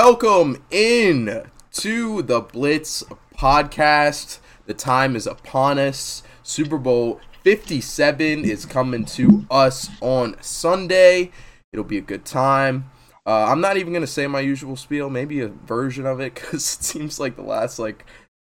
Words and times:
Welcome 0.00 0.62
in 0.70 1.50
to 1.72 2.22
the 2.22 2.40
Blitz 2.40 3.02
podcast. 3.36 4.38
The 4.66 4.72
time 4.72 5.16
is 5.16 5.26
upon 5.26 5.80
us. 5.80 6.22
Super 6.44 6.78
Bowl 6.78 7.20
57 7.42 8.44
is 8.44 8.64
coming 8.64 9.04
to 9.06 9.44
us 9.50 9.90
on 10.00 10.36
Sunday. 10.40 11.32
It'll 11.72 11.84
be 11.84 11.98
a 11.98 12.00
good 12.00 12.24
time. 12.24 12.88
Uh, 13.26 13.46
I'm 13.46 13.60
not 13.60 13.76
even 13.76 13.92
gonna 13.92 14.06
say 14.06 14.28
my 14.28 14.38
usual 14.38 14.76
spiel, 14.76 15.10
maybe 15.10 15.40
a 15.40 15.48
version 15.48 16.06
of 16.06 16.20
it, 16.20 16.34
because 16.36 16.76
it 16.76 16.84
seems 16.84 17.18
like 17.18 17.34
the 17.34 17.42
last 17.42 17.80
like 17.80 18.06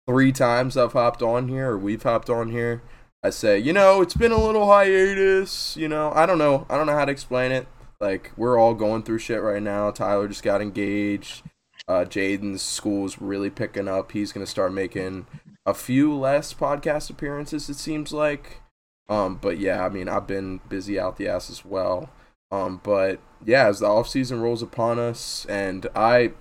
three 0.09 0.31
times 0.31 0.77
I've 0.77 0.93
hopped 0.93 1.21
on 1.21 1.49
here 1.49 1.71
or 1.71 1.79
we've 1.79 2.05
hopped 2.05 2.31
on 2.31 2.53
here, 2.53 2.81
I 3.25 3.31
say, 3.31 3.59
you 3.59 3.73
know, 3.73 4.03
it's 4.03 4.15
been 4.15 4.31
a 4.31 4.41
little 4.41 4.69
hiatus. 4.69 5.77
You 5.77 5.89
know, 5.89 6.13
I 6.15 6.27
don't 6.27 6.39
know, 6.39 6.65
I 6.71 6.77
don't 6.77 6.87
know 6.87 6.97
how 6.97 7.07
to 7.07 7.13
explain 7.13 7.51
it. 7.51 7.67
Like 8.01 8.33
we're 8.37 8.59
all 8.59 8.75
going 8.75 9.03
through 9.03 9.19
shit 9.19 9.43
right 9.43 9.63
now. 9.63 9.91
Tyler 9.91 10.29
just 10.29 10.43
got 10.43 10.63
engaged. 10.63 11.43
Uh, 11.87 12.05
Jaden's 12.05 12.63
school's 12.63 13.21
really 13.21 13.51
picking 13.51 13.89
up. 13.89 14.13
He's 14.13 14.33
gonna 14.33 14.47
start 14.47 14.73
making 14.73 15.27
a 15.67 15.75
few 15.75 16.15
less 16.17 16.55
podcast 16.55 17.11
appearances. 17.11 17.69
It 17.69 17.77
seems 17.77 18.13
like. 18.13 18.63
Um, 19.09 19.37
but 19.37 19.59
yeah, 19.59 19.85
I 19.85 19.89
mean, 19.89 20.09
I've 20.09 20.27
been 20.27 20.61
busy 20.69 20.99
out 20.99 21.17
the 21.17 21.29
ass 21.29 21.51
as 21.51 21.65
well. 21.65 22.11
Um, 22.51 22.81
but 22.83 23.21
yeah, 23.45 23.67
as 23.67 23.81
the 23.81 23.87
off 23.87 24.09
season 24.09 24.41
rolls 24.41 24.63
upon 24.63 24.99
us, 24.99 25.45
and 25.47 25.87
I 25.95 26.33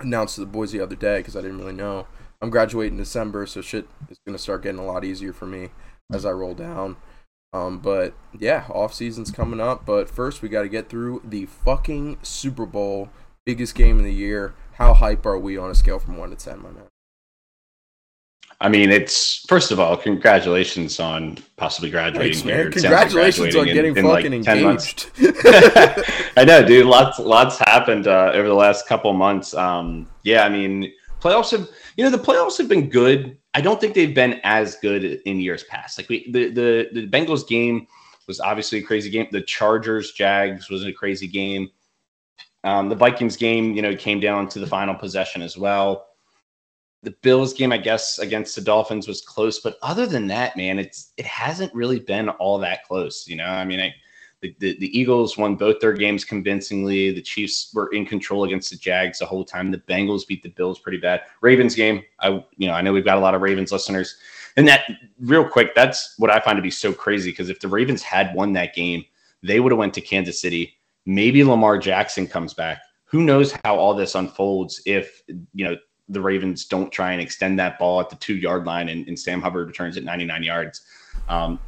announced 0.00 0.36
to 0.36 0.40
the 0.42 0.46
boys 0.46 0.72
the 0.72 0.80
other 0.80 0.96
day 0.96 1.18
because 1.18 1.36
I 1.36 1.42
didn't 1.42 1.58
really 1.58 1.72
know. 1.72 2.06
I'm 2.40 2.50
graduating 2.50 2.98
December, 2.98 3.46
so 3.46 3.60
shit 3.60 3.88
is 4.08 4.18
gonna 4.26 4.38
start 4.38 4.62
getting 4.62 4.80
a 4.80 4.86
lot 4.86 5.04
easier 5.04 5.32
for 5.32 5.46
me 5.46 5.68
as 6.12 6.24
I 6.24 6.30
roll 6.30 6.54
down. 6.54 6.96
Um, 7.52 7.78
but 7.78 8.14
yeah, 8.38 8.66
off 8.68 8.92
season's 8.94 9.30
coming 9.30 9.60
up. 9.60 9.86
But 9.86 10.08
first, 10.08 10.42
we 10.42 10.48
got 10.48 10.62
to 10.62 10.68
get 10.68 10.88
through 10.88 11.22
the 11.24 11.46
fucking 11.46 12.18
Super 12.22 12.66
Bowl, 12.66 13.10
biggest 13.46 13.74
game 13.74 13.98
of 13.98 14.04
the 14.04 14.12
year. 14.12 14.54
How 14.74 14.94
hype 14.94 15.24
are 15.26 15.38
we 15.38 15.56
on 15.56 15.70
a 15.70 15.74
scale 15.74 15.98
from 15.98 16.16
one 16.18 16.30
to 16.30 16.36
ten, 16.36 16.62
my 16.62 16.70
man? 16.70 16.84
I 18.60 18.68
mean, 18.68 18.90
it's 18.90 19.46
first 19.46 19.70
of 19.70 19.78
all, 19.78 19.96
congratulations 19.96 20.98
on 20.98 21.38
possibly 21.56 21.90
graduating 21.90 22.32
Thanks, 22.32 22.42
here. 22.42 22.64
man. 22.64 22.72
Congratulations 22.72 23.54
on 23.54 23.66
getting 23.66 23.96
in- 23.96 23.98
in, 23.98 24.04
fucking 24.04 24.42
10 24.42 24.62
months. 24.64 25.06
engaged. 25.16 25.42
I 26.36 26.44
know, 26.44 26.64
dude. 26.64 26.86
Lots, 26.98 27.20
lots 27.20 27.58
happened 27.58 28.08
uh, 28.08 28.32
over 28.34 28.48
the 28.48 28.54
last 28.54 28.88
couple 28.88 29.12
months. 29.12 29.54
Um, 29.54 30.08
yeah, 30.24 30.44
I 30.44 30.48
mean, 30.48 30.92
playoffs 31.20 31.52
have, 31.52 31.68
you 31.96 32.02
know, 32.04 32.10
the 32.10 32.18
playoffs 32.18 32.58
have 32.58 32.68
been 32.68 32.88
good. 32.90 33.38
I 33.58 33.60
don't 33.60 33.80
think 33.80 33.94
they've 33.94 34.14
been 34.14 34.40
as 34.44 34.76
good 34.76 35.02
in 35.02 35.40
years 35.40 35.64
past. 35.64 35.98
Like 35.98 36.08
we, 36.08 36.30
the 36.30 36.50
the 36.50 36.88
the 36.92 37.08
Bengals 37.08 37.44
game 37.44 37.88
was 38.28 38.38
obviously 38.38 38.78
a 38.78 38.82
crazy 38.82 39.10
game. 39.10 39.26
The 39.32 39.40
Chargers 39.40 40.12
Jags 40.12 40.70
was 40.70 40.84
a 40.86 40.92
crazy 40.92 41.26
game. 41.26 41.68
Um, 42.62 42.88
the 42.88 42.94
Vikings 42.94 43.36
game, 43.36 43.72
you 43.72 43.82
know, 43.82 43.96
came 43.96 44.20
down 44.20 44.48
to 44.50 44.60
the 44.60 44.66
final 44.66 44.94
possession 44.94 45.42
as 45.42 45.58
well. 45.58 46.06
The 47.02 47.10
Bills 47.22 47.52
game, 47.52 47.72
I 47.72 47.78
guess, 47.78 48.20
against 48.20 48.54
the 48.54 48.60
Dolphins 48.60 49.08
was 49.08 49.22
close, 49.22 49.58
but 49.58 49.76
other 49.82 50.06
than 50.06 50.28
that, 50.28 50.56
man, 50.56 50.78
it's 50.78 51.12
it 51.16 51.26
hasn't 51.26 51.74
really 51.74 51.98
been 51.98 52.28
all 52.28 52.58
that 52.58 52.84
close. 52.84 53.26
You 53.26 53.38
know, 53.38 53.46
I 53.46 53.64
mean, 53.64 53.80
I, 53.80 53.92
the, 54.40 54.54
the, 54.60 54.78
the 54.78 54.98
Eagles 54.98 55.36
won 55.36 55.56
both 55.56 55.80
their 55.80 55.92
games 55.92 56.24
convincingly. 56.24 57.12
The 57.12 57.22
Chiefs 57.22 57.72
were 57.74 57.88
in 57.88 58.06
control 58.06 58.44
against 58.44 58.70
the 58.70 58.76
Jags 58.76 59.18
the 59.18 59.26
whole 59.26 59.44
time. 59.44 59.70
The 59.70 59.78
Bengals 59.78 60.26
beat 60.26 60.42
the 60.42 60.50
Bills 60.50 60.78
pretty 60.78 60.98
bad. 60.98 61.22
Ravens 61.40 61.74
game, 61.74 62.02
I 62.20 62.44
you 62.56 62.68
know 62.68 62.72
I 62.72 62.82
know 62.82 62.92
we've 62.92 63.04
got 63.04 63.18
a 63.18 63.20
lot 63.20 63.34
of 63.34 63.42
Ravens 63.42 63.72
listeners, 63.72 64.16
and 64.56 64.66
that 64.68 64.84
real 65.20 65.48
quick, 65.48 65.74
that's 65.74 66.14
what 66.18 66.30
I 66.30 66.40
find 66.40 66.56
to 66.56 66.62
be 66.62 66.70
so 66.70 66.92
crazy 66.92 67.30
because 67.30 67.48
if 67.48 67.60
the 67.60 67.68
Ravens 67.68 68.02
had 68.02 68.34
won 68.34 68.52
that 68.54 68.74
game, 68.74 69.04
they 69.42 69.60
would 69.60 69.72
have 69.72 69.78
went 69.78 69.94
to 69.94 70.00
Kansas 70.00 70.40
City. 70.40 70.74
Maybe 71.04 71.42
Lamar 71.42 71.78
Jackson 71.78 72.26
comes 72.26 72.54
back. 72.54 72.80
Who 73.04 73.22
knows 73.22 73.54
how 73.64 73.76
all 73.76 73.94
this 73.94 74.14
unfolds 74.14 74.82
if 74.86 75.22
you 75.26 75.64
know 75.64 75.76
the 76.08 76.20
Ravens 76.20 76.64
don't 76.64 76.90
try 76.90 77.12
and 77.12 77.20
extend 77.20 77.58
that 77.58 77.78
ball 77.78 78.00
at 78.00 78.08
the 78.08 78.16
two 78.16 78.36
yard 78.36 78.64
line 78.64 78.88
and, 78.88 79.06
and 79.08 79.18
Sam 79.18 79.42
Hubbard 79.42 79.66
returns 79.66 79.96
at 79.96 80.04
99 80.04 80.42
yards. 80.42 80.82
Um, 81.28 81.58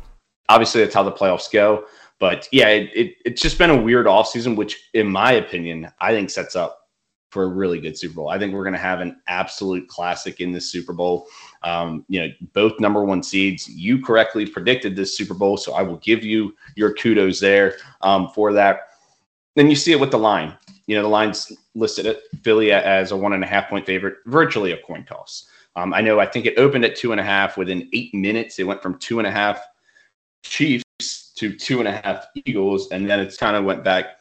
obviously, 0.49 0.83
that's 0.83 0.95
how 0.95 1.03
the 1.03 1.13
playoffs 1.13 1.51
go. 1.51 1.85
But 2.21 2.49
yeah, 2.53 2.69
it, 2.69 2.91
it, 2.95 3.17
it's 3.25 3.43
just 3.43 3.59
been 3.59 3.71
a 3.71 3.83
weird 3.83 4.07
offseason, 4.07 4.55
which, 4.55 4.91
in 4.93 5.11
my 5.11 5.33
opinion, 5.33 5.91
I 6.01 6.13
think 6.13 6.31
sets 6.31 6.55
up 6.55 6.81
for 7.31 7.45
a 7.45 7.49
really 7.49 7.81
good 7.81 7.97
Super 7.97 8.15
Bowl. 8.15 8.29
I 8.29 8.39
think 8.39 8.53
we're 8.53 8.65
going 8.65 8.75
to 8.75 8.79
have 8.79 9.01
an 9.01 9.21
absolute 9.27 9.89
classic 9.89 10.41
in 10.41 10.53
this 10.53 10.71
Super 10.71 10.93
Bowl. 10.93 11.29
Um, 11.63 12.05
you 12.09 12.21
know, 12.21 12.29
both 12.53 12.79
number 12.79 13.05
one 13.05 13.23
seeds. 13.23 13.69
You 13.69 14.03
correctly 14.03 14.47
predicted 14.47 14.95
this 14.95 15.17
Super 15.17 15.33
Bowl, 15.33 15.57
so 15.57 15.73
I 15.73 15.83
will 15.83 15.97
give 15.99 16.23
you 16.23 16.55
your 16.77 16.93
kudos 16.95 17.41
there 17.41 17.77
um, 18.03 18.29
for 18.29 18.53
that. 18.53 18.89
Then 19.57 19.71
you 19.71 19.77
see 19.77 19.93
it 19.93 20.01
with 20.01 20.11
the 20.11 20.19
line. 20.19 20.55
You 20.87 20.97
know, 20.97 21.03
the 21.03 21.09
line's 21.09 21.51
listed 21.75 22.05
at 22.07 22.21
Philly 22.43 22.73
as 22.73 23.13
a 23.13 23.17
one 23.17 23.33
and 23.33 23.45
a 23.45 23.47
half 23.47 23.71
point 23.71 23.87
favorite, 23.87 24.19
virtually 24.27 24.73
a 24.73 24.83
coin 24.83 25.05
toss. 25.05 25.49
Um, 25.77 25.95
I 25.95 26.01
know, 26.01 26.21
I 26.21 26.27
think 26.27 26.47
it 26.47 26.59
opened 26.59 26.85
at 26.85 26.97
two 26.97 27.13
and 27.13 27.21
a 27.21 27.25
half. 27.25 27.57
Within 27.57 27.89
eight 27.93 28.13
minutes, 28.13 28.59
it 28.59 28.65
went 28.65 28.83
from 28.83 28.99
two 28.99 29.21
and 29.21 29.27
a 29.27 29.31
half 29.31 29.63
Chiefs 30.43 30.85
to 31.41 31.57
two 31.57 31.79
and 31.79 31.89
a 31.89 31.93
half 31.93 32.27
Eagles, 32.45 32.91
and 32.93 33.09
then 33.09 33.19
it's 33.19 33.39
kind 33.39 33.57
of 33.57 33.65
went 33.65 33.83
back 33.83 34.19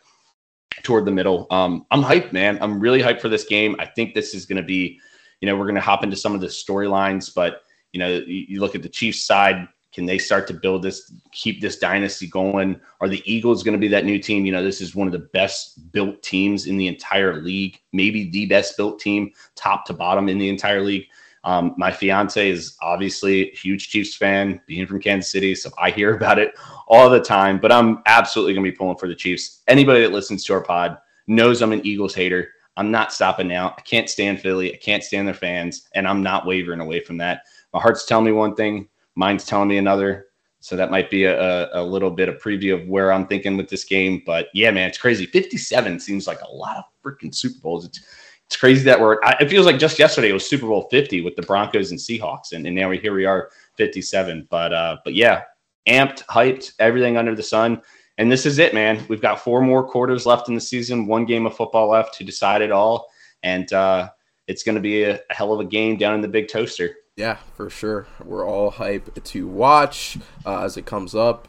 toward 0.84 1.03
the 1.03 1.12
middle. 1.12 1.47
Um, 1.52 1.85
I'm 1.91 2.02
hyped, 2.02 2.31
man. 2.31 2.57
I'm 2.62 2.80
really 2.80 3.02
hyped 3.02 3.19
for 3.19 3.28
this 3.28 3.44
game. 3.44 3.75
I 3.78 3.85
think 3.85 4.13
this 4.13 4.34
is 4.34 4.46
going 4.46 4.62
to 4.62 4.63
be, 4.63 4.97
you 5.41 5.46
know, 5.46 5.57
we're 5.57 5.66
going 5.66 5.75
to 5.75 5.81
hop 5.81 6.02
into 6.02 6.16
some 6.16 6.34
of 6.34 6.40
the 6.40 6.47
storylines, 6.47 7.34
but 7.34 7.63
you 7.91 8.00
know, 8.00 8.07
you, 8.07 8.46
you 8.47 8.59
look 8.62 8.74
at 8.74 8.84
the 8.84 8.90
Chiefs 8.90 9.25
side. 9.25 9.68
Can 9.91 10.06
they 10.06 10.18
start 10.18 10.47
to 10.47 10.53
build 10.53 10.84
this, 10.84 11.12
keep 11.34 11.59
this 11.59 11.80
dynasty 11.80 12.28
going? 12.28 12.80
Are 13.02 13.09
the 13.09 13.24
Eagles 13.25 13.63
going 13.63 13.74
to 13.74 13.80
be 13.80 13.88
that 13.90 14.06
new 14.06 14.19
team? 14.19 14.46
You 14.46 14.53
know, 14.53 14.63
this 14.63 14.80
is 14.80 14.96
one 14.96 15.07
of 15.07 15.12
the 15.12 15.28
best 15.34 15.91
built 15.91 16.22
teams 16.22 16.68
in 16.68 16.78
the 16.78 16.88
entire 16.88 17.41
league, 17.41 17.81
maybe 17.91 18.30
the 18.30 18.46
best 18.46 18.78
built 18.78 19.00
team, 19.00 19.31
top 19.56 19.86
to 19.86 19.94
bottom 19.94 20.30
in 20.30 20.38
the 20.38 20.47
entire 20.47 20.81
league. 20.81 21.07
Um, 21.44 21.74
my 21.78 21.92
fiance 21.92 22.50
is 22.50 22.76
obviously 22.82 23.52
a 23.52 23.56
huge 23.56 23.90
Chiefs 23.90 24.16
fan, 24.16 24.62
being 24.68 24.86
from 24.86 25.00
Kansas 25.00 25.32
City, 25.32 25.56
so 25.56 25.70
I 25.78 25.92
hear 25.92 26.16
about 26.16 26.40
it 26.40 26.54
all 26.88 27.10
the 27.10 27.22
time. 27.22 27.60
But 27.60 27.72
I'm 27.72 28.02
absolutely 28.06 28.54
going 28.54 28.66
to 28.66 28.72
be 28.72 28.78
pulling 28.78 28.98
for 28.98 29.08
the 29.08 29.16
Chiefs. 29.16 29.62
Anybody 29.68 30.02
that 30.02 30.12
listens 30.12 30.44
to 30.46 30.54
our 30.54 30.64
pod 30.64 30.98
knows 31.28 31.62
I'm 31.62 31.72
an 31.72 31.86
Eagles 31.86 32.16
hater. 32.16 32.50
I'm 32.78 32.92
not 32.92 33.12
stopping 33.12 33.48
now. 33.48 33.76
I 33.78 33.82
can't 33.82 34.10
stand 34.10 34.40
Philly. 34.40 34.74
I 34.74 34.78
can't 34.78 35.04
stand 35.04 35.28
their 35.28 35.34
fans, 35.34 35.90
and 35.96 36.08
I'm 36.08 36.24
not 36.24 36.46
wavering 36.46 36.80
away 36.80 37.02
from 37.02 37.18
that. 37.18 37.44
My 37.74 37.80
heart's 37.80 38.06
telling 38.06 38.26
me 38.26 38.32
one 38.32 38.56
thing, 38.56 38.88
mine's 39.16 39.46
telling 39.46 39.68
me 39.68 39.78
another. 39.78 40.28
So 40.62 40.76
that 40.76 40.92
might 40.92 41.10
be 41.10 41.24
a, 41.24 41.70
a, 41.74 41.82
little 41.82 42.12
bit 42.12 42.28
of 42.28 42.42
preview 42.42 42.74
of 42.74 42.88
where 42.88 43.14
I'm 43.14 43.28
thinking 43.28 43.56
with 43.56 43.70
this 43.70 43.86
game. 43.86 44.22
But 44.26 44.48
yeah, 44.54 44.72
man, 44.72 44.90
it's 44.90 44.98
crazy. 44.98 45.26
57 45.26 46.00
seems 46.02 46.28
like 46.28 46.42
a 46.42 46.52
lot 46.52 46.78
of 46.78 46.84
freaking 47.02 47.34
Super 47.34 47.60
Bowls. 47.62 47.86
It's 47.86 48.02
it's 48.50 48.58
crazy 48.58 48.84
that 48.86 49.00
we're. 49.00 49.20
It 49.40 49.48
feels 49.48 49.68
like 49.68 49.78
just 49.78 50.00
yesterday 50.00 50.32
it 50.32 50.34
was 50.34 50.44
Super 50.44 50.66
Bowl 50.66 50.88
50 50.90 51.22
with 51.22 51.36
the 51.36 51.44
Broncos 51.44 51.92
and 51.92 52.00
Seahawks, 52.00 52.52
and, 52.52 52.66
and 52.66 52.76
now 52.76 52.90
we 52.90 52.98
here 52.98 53.14
we 53.14 53.26
are 53.26 53.52
57. 53.78 54.48
But 54.50 54.74
uh, 54.74 54.98
but 55.04 55.13
yeah, 55.13 55.44
amped, 55.88 56.25
hyped, 56.25 56.72
everything 56.80 57.16
under 57.16 57.36
the 57.36 57.44
sun. 57.44 57.80
And 58.18 58.31
this 58.31 58.48
is 58.48 58.57
it, 58.57 58.74
man. 58.74 59.06
We've 59.07 59.22
got 59.22 59.40
four 59.40 59.62
more 59.62 59.88
quarters 59.88 60.25
left 60.25 60.50
in 60.50 60.56
the 60.56 60.62
season, 60.62 61.06
one 61.06 61.25
game 61.25 61.46
of 61.46 61.56
football 61.56 61.90
left 61.90 62.16
to 62.16 62.24
decide 62.24 62.63
it 62.63 62.72
all, 62.72 63.12
and 63.44 63.72
uh, 63.72 64.10
it's 64.48 64.63
going 64.63 64.75
to 64.75 64.81
be 64.81 65.04
a, 65.04 65.19
a 65.30 65.34
hell 65.36 65.54
of 65.54 65.60
a 65.60 65.66
game 65.66 65.96
down 65.96 66.16
in 66.16 66.22
the 66.22 66.28
big 66.28 66.48
toaster. 66.48 66.96
Yeah, 67.16 67.38
for 67.56 67.69
sure. 67.69 68.07
We're 68.25 68.50
all 68.50 68.72
hype 68.72 69.24
to 69.24 69.48
watch 69.48 70.18
uh, 70.44 70.63
as 70.63 70.75
it 70.75 70.88
comes 70.88 71.13
up. 71.13 71.49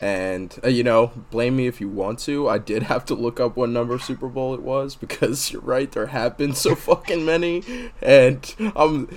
And 0.00 0.58
uh, 0.64 0.68
you 0.68 0.84
know, 0.84 1.12
blame 1.30 1.56
me 1.56 1.66
if 1.66 1.80
you 1.80 1.88
want 1.88 2.18
to. 2.20 2.48
I 2.48 2.58
did 2.58 2.84
have 2.84 3.04
to 3.06 3.14
look 3.14 3.40
up 3.40 3.56
what 3.56 3.70
number 3.70 3.98
Super 3.98 4.28
Bowl 4.28 4.54
it 4.54 4.62
was 4.62 4.94
because 5.00 5.52
you're 5.52 5.62
right. 5.62 5.90
There 5.90 6.06
have 6.06 6.36
been 6.36 6.54
so 6.54 6.74
fucking 6.88 7.24
many, 7.24 7.90
and 8.00 8.54
I'm, 8.76 9.08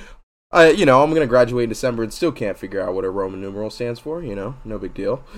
I 0.51 0.69
you 0.71 0.85
know, 0.85 1.03
I'm 1.03 1.13
gonna 1.13 1.27
graduate 1.27 1.65
in 1.65 1.69
December 1.69 2.03
and 2.03 2.13
still 2.13 2.31
can't 2.31 2.57
figure 2.57 2.81
out 2.81 2.93
what 2.93 3.05
a 3.05 3.09
Roman 3.09 3.41
numeral 3.41 3.69
stands 3.69 3.99
for. 3.99 4.23
You 4.23 4.35
know, 4.35 4.55
no 4.65 4.77
big 4.77 4.93
deal. 4.93 5.23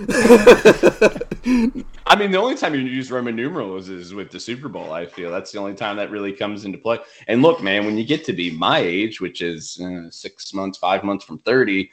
I 2.06 2.16
mean, 2.16 2.32
the 2.32 2.40
only 2.40 2.56
time 2.56 2.74
you 2.74 2.82
use 2.82 3.12
Roman 3.12 3.36
numerals 3.36 3.90
is 3.90 4.14
with 4.14 4.32
the 4.32 4.40
Super 4.40 4.70
Bowl. 4.70 4.94
I 4.94 5.06
feel 5.06 5.30
that's 5.30 5.52
the 5.52 5.60
only 5.60 5.74
time 5.74 5.98
that 5.98 6.10
really 6.10 6.34
comes 6.34 6.66
into 6.66 6.78
play. 6.78 7.00
And 7.28 7.42
look, 7.42 7.62
man, 7.62 7.86
when 7.86 7.98
you 7.98 8.06
get 8.06 8.24
to 8.26 8.34
be 8.34 8.52
my 8.52 8.80
age, 8.80 9.20
which 9.20 9.42
is 9.42 9.80
uh, 9.82 10.10
six 10.10 10.54
months, 10.54 10.78
five 10.78 11.04
months 11.04 11.26
from 11.26 11.40
thirty 11.40 11.92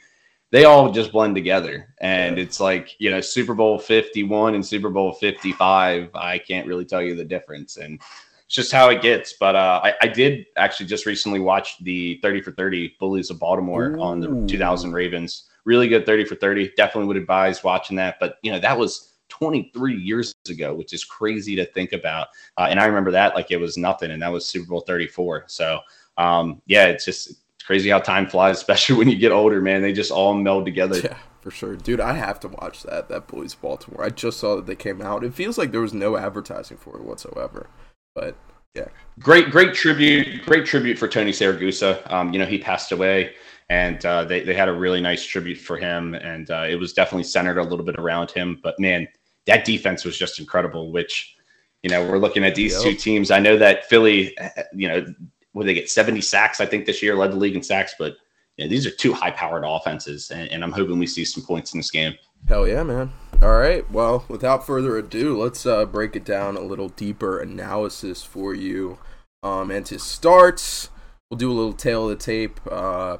they 0.51 0.65
all 0.65 0.91
just 0.91 1.11
blend 1.11 1.33
together. 1.33 1.93
And 1.99 2.37
yeah. 2.37 2.43
it's 2.43 2.59
like, 2.59 2.95
you 2.99 3.09
know, 3.09 3.21
Super 3.21 3.53
Bowl 3.53 3.79
51 3.79 4.55
and 4.55 4.65
Super 4.65 4.89
Bowl 4.89 5.13
55, 5.13 6.09
I 6.13 6.37
can't 6.37 6.67
really 6.67 6.85
tell 6.85 7.01
you 7.01 7.15
the 7.15 7.25
difference. 7.25 7.77
And 7.77 8.01
it's 8.45 8.55
just 8.55 8.71
how 8.71 8.89
it 8.89 9.01
gets. 9.01 9.33
But 9.39 9.55
uh, 9.55 9.79
I, 9.83 9.93
I 10.01 10.07
did 10.07 10.45
actually 10.57 10.87
just 10.87 11.05
recently 11.05 11.39
watch 11.39 11.81
the 11.83 12.19
30 12.21 12.41
for 12.41 12.51
30 12.51 12.97
Bullies 12.99 13.29
of 13.29 13.39
Baltimore 13.39 13.97
on 13.97 14.19
the 14.19 14.45
2000 14.45 14.91
Ravens. 14.91 15.45
Really 15.63 15.87
good 15.87 16.05
30 16.05 16.25
for 16.25 16.35
30. 16.35 16.73
Definitely 16.75 17.07
would 17.07 17.17
advise 17.17 17.63
watching 17.63 17.95
that. 17.95 18.17
But 18.19 18.37
you 18.41 18.51
know 18.51 18.59
that 18.59 18.77
was 18.77 19.13
23 19.29 19.95
years 19.95 20.35
ago, 20.49 20.73
which 20.73 20.91
is 20.91 21.05
crazy 21.05 21.55
to 21.55 21.65
think 21.65 21.93
about. 21.93 22.27
Uh, 22.57 22.67
and 22.69 22.79
I 22.79 22.85
remember 22.85 23.11
that 23.11 23.35
like 23.35 23.51
it 23.51 23.57
was 23.57 23.77
nothing, 23.77 24.11
and 24.11 24.21
that 24.21 24.31
was 24.31 24.45
Super 24.45 24.67
Bowl 24.67 24.81
34. 24.81 25.45
So 25.47 25.79
um, 26.17 26.61
yeah, 26.65 26.87
it's 26.87 27.05
just 27.05 27.40
it's 27.61 27.67
crazy 27.67 27.89
how 27.91 27.99
time 27.99 28.27
flies, 28.27 28.57
especially 28.61 28.97
when 28.97 29.07
you 29.07 29.15
get 29.17 29.31
older, 29.31 29.61
man. 29.61 29.83
They 29.83 29.93
just 29.93 30.09
all 30.11 30.33
meld 30.33 30.65
together. 30.65 30.99
Yeah, 30.99 31.17
for 31.41 31.51
sure, 31.51 31.75
dude. 31.75 31.99
I 32.01 32.13
have 32.13 32.39
to 32.39 32.47
watch 32.47 32.81
that. 32.83 33.07
That 33.07 33.27
Boys 33.27 33.53
Baltimore. 33.53 34.03
I 34.03 34.09
just 34.09 34.39
saw 34.39 34.55
that 34.55 34.65
they 34.65 34.75
came 34.75 34.99
out. 34.99 35.23
It 35.23 35.35
feels 35.35 35.59
like 35.59 35.71
there 35.71 35.81
was 35.81 35.93
no 35.93 36.17
advertising 36.17 36.77
for 36.77 36.97
it 36.97 37.03
whatsoever. 37.03 37.67
But 38.15 38.35
yeah, 38.73 38.87
Great, 39.19 39.51
great 39.51 39.75
tribute, 39.75 40.43
great 40.45 40.65
tribute 40.65 40.97
for 40.97 41.07
Tony 41.07 41.31
Siragusa. 41.31 42.09
Um, 42.11 42.33
you 42.33 42.39
know, 42.39 42.45
he 42.47 42.57
passed 42.57 42.91
away, 42.91 43.33
and 43.69 44.03
uh, 44.05 44.23
they 44.23 44.41
they 44.41 44.55
had 44.55 44.67
a 44.69 44.73
really 44.73 44.99
nice 45.01 45.23
tribute 45.23 45.59
for 45.59 45.77
him, 45.77 46.15
and 46.15 46.49
uh, 46.49 46.65
it 46.67 46.75
was 46.79 46.93
definitely 46.93 47.25
centered 47.25 47.59
a 47.59 47.63
little 47.63 47.85
bit 47.85 47.97
around 47.99 48.31
him. 48.31 48.59
But 48.63 48.79
man, 48.79 49.07
that 49.45 49.65
defense 49.65 50.03
was 50.03 50.17
just 50.17 50.39
incredible. 50.39 50.91
Which, 50.91 51.35
you 51.83 51.91
know, 51.91 52.03
we're 52.09 52.17
looking 52.17 52.43
at 52.43 52.55
these 52.55 52.73
Yep. 52.73 52.81
two 52.81 52.95
teams. 52.95 53.29
I 53.29 53.37
know 53.39 53.55
that 53.57 53.87
Philly, 53.87 54.35
uh, 54.39 54.49
you 54.73 54.87
know, 54.87 55.05
would 55.53 55.67
they 55.67 55.73
get 55.73 55.89
seventy 55.89 56.21
sacks? 56.21 56.59
I 56.59 56.65
think 56.65 56.85
this 56.85 57.01
year 57.01 57.15
led 57.15 57.31
the 57.31 57.37
league 57.37 57.55
in 57.55 57.63
sacks, 57.63 57.95
but 57.97 58.15
know, 58.61 58.69
these 58.69 58.85
are 58.85 58.91
two 58.91 59.13
high-powered 59.13 59.63
offenses, 59.65 60.31
and, 60.31 60.49
and 60.49 60.63
I'm 60.63 60.71
hoping 60.71 60.99
we 60.99 61.07
see 61.07 61.25
some 61.25 61.43
points 61.43 61.73
in 61.73 61.79
this 61.79 61.91
game. 61.91 62.15
hell 62.47 62.67
yeah, 62.67 62.83
man. 62.83 63.11
All 63.41 63.57
right. 63.57 63.89
Well, 63.91 64.25
without 64.27 64.65
further 64.65 64.97
ado, 64.97 65.41
let's 65.41 65.65
uh, 65.65 65.85
break 65.85 66.15
it 66.15 66.23
down 66.23 66.57
a 66.57 66.61
little 66.61 66.89
deeper 66.89 67.39
analysis 67.39 68.23
for 68.23 68.53
you. 68.53 68.99
Um, 69.41 69.71
and 69.71 69.85
to 69.87 69.97
start, 69.97 70.89
we'll 71.29 71.39
do 71.39 71.51
a 71.51 71.53
little 71.53 71.73
tale 71.73 72.09
of 72.09 72.17
the 72.17 72.23
tape 72.23 72.59
uh, 72.69 73.17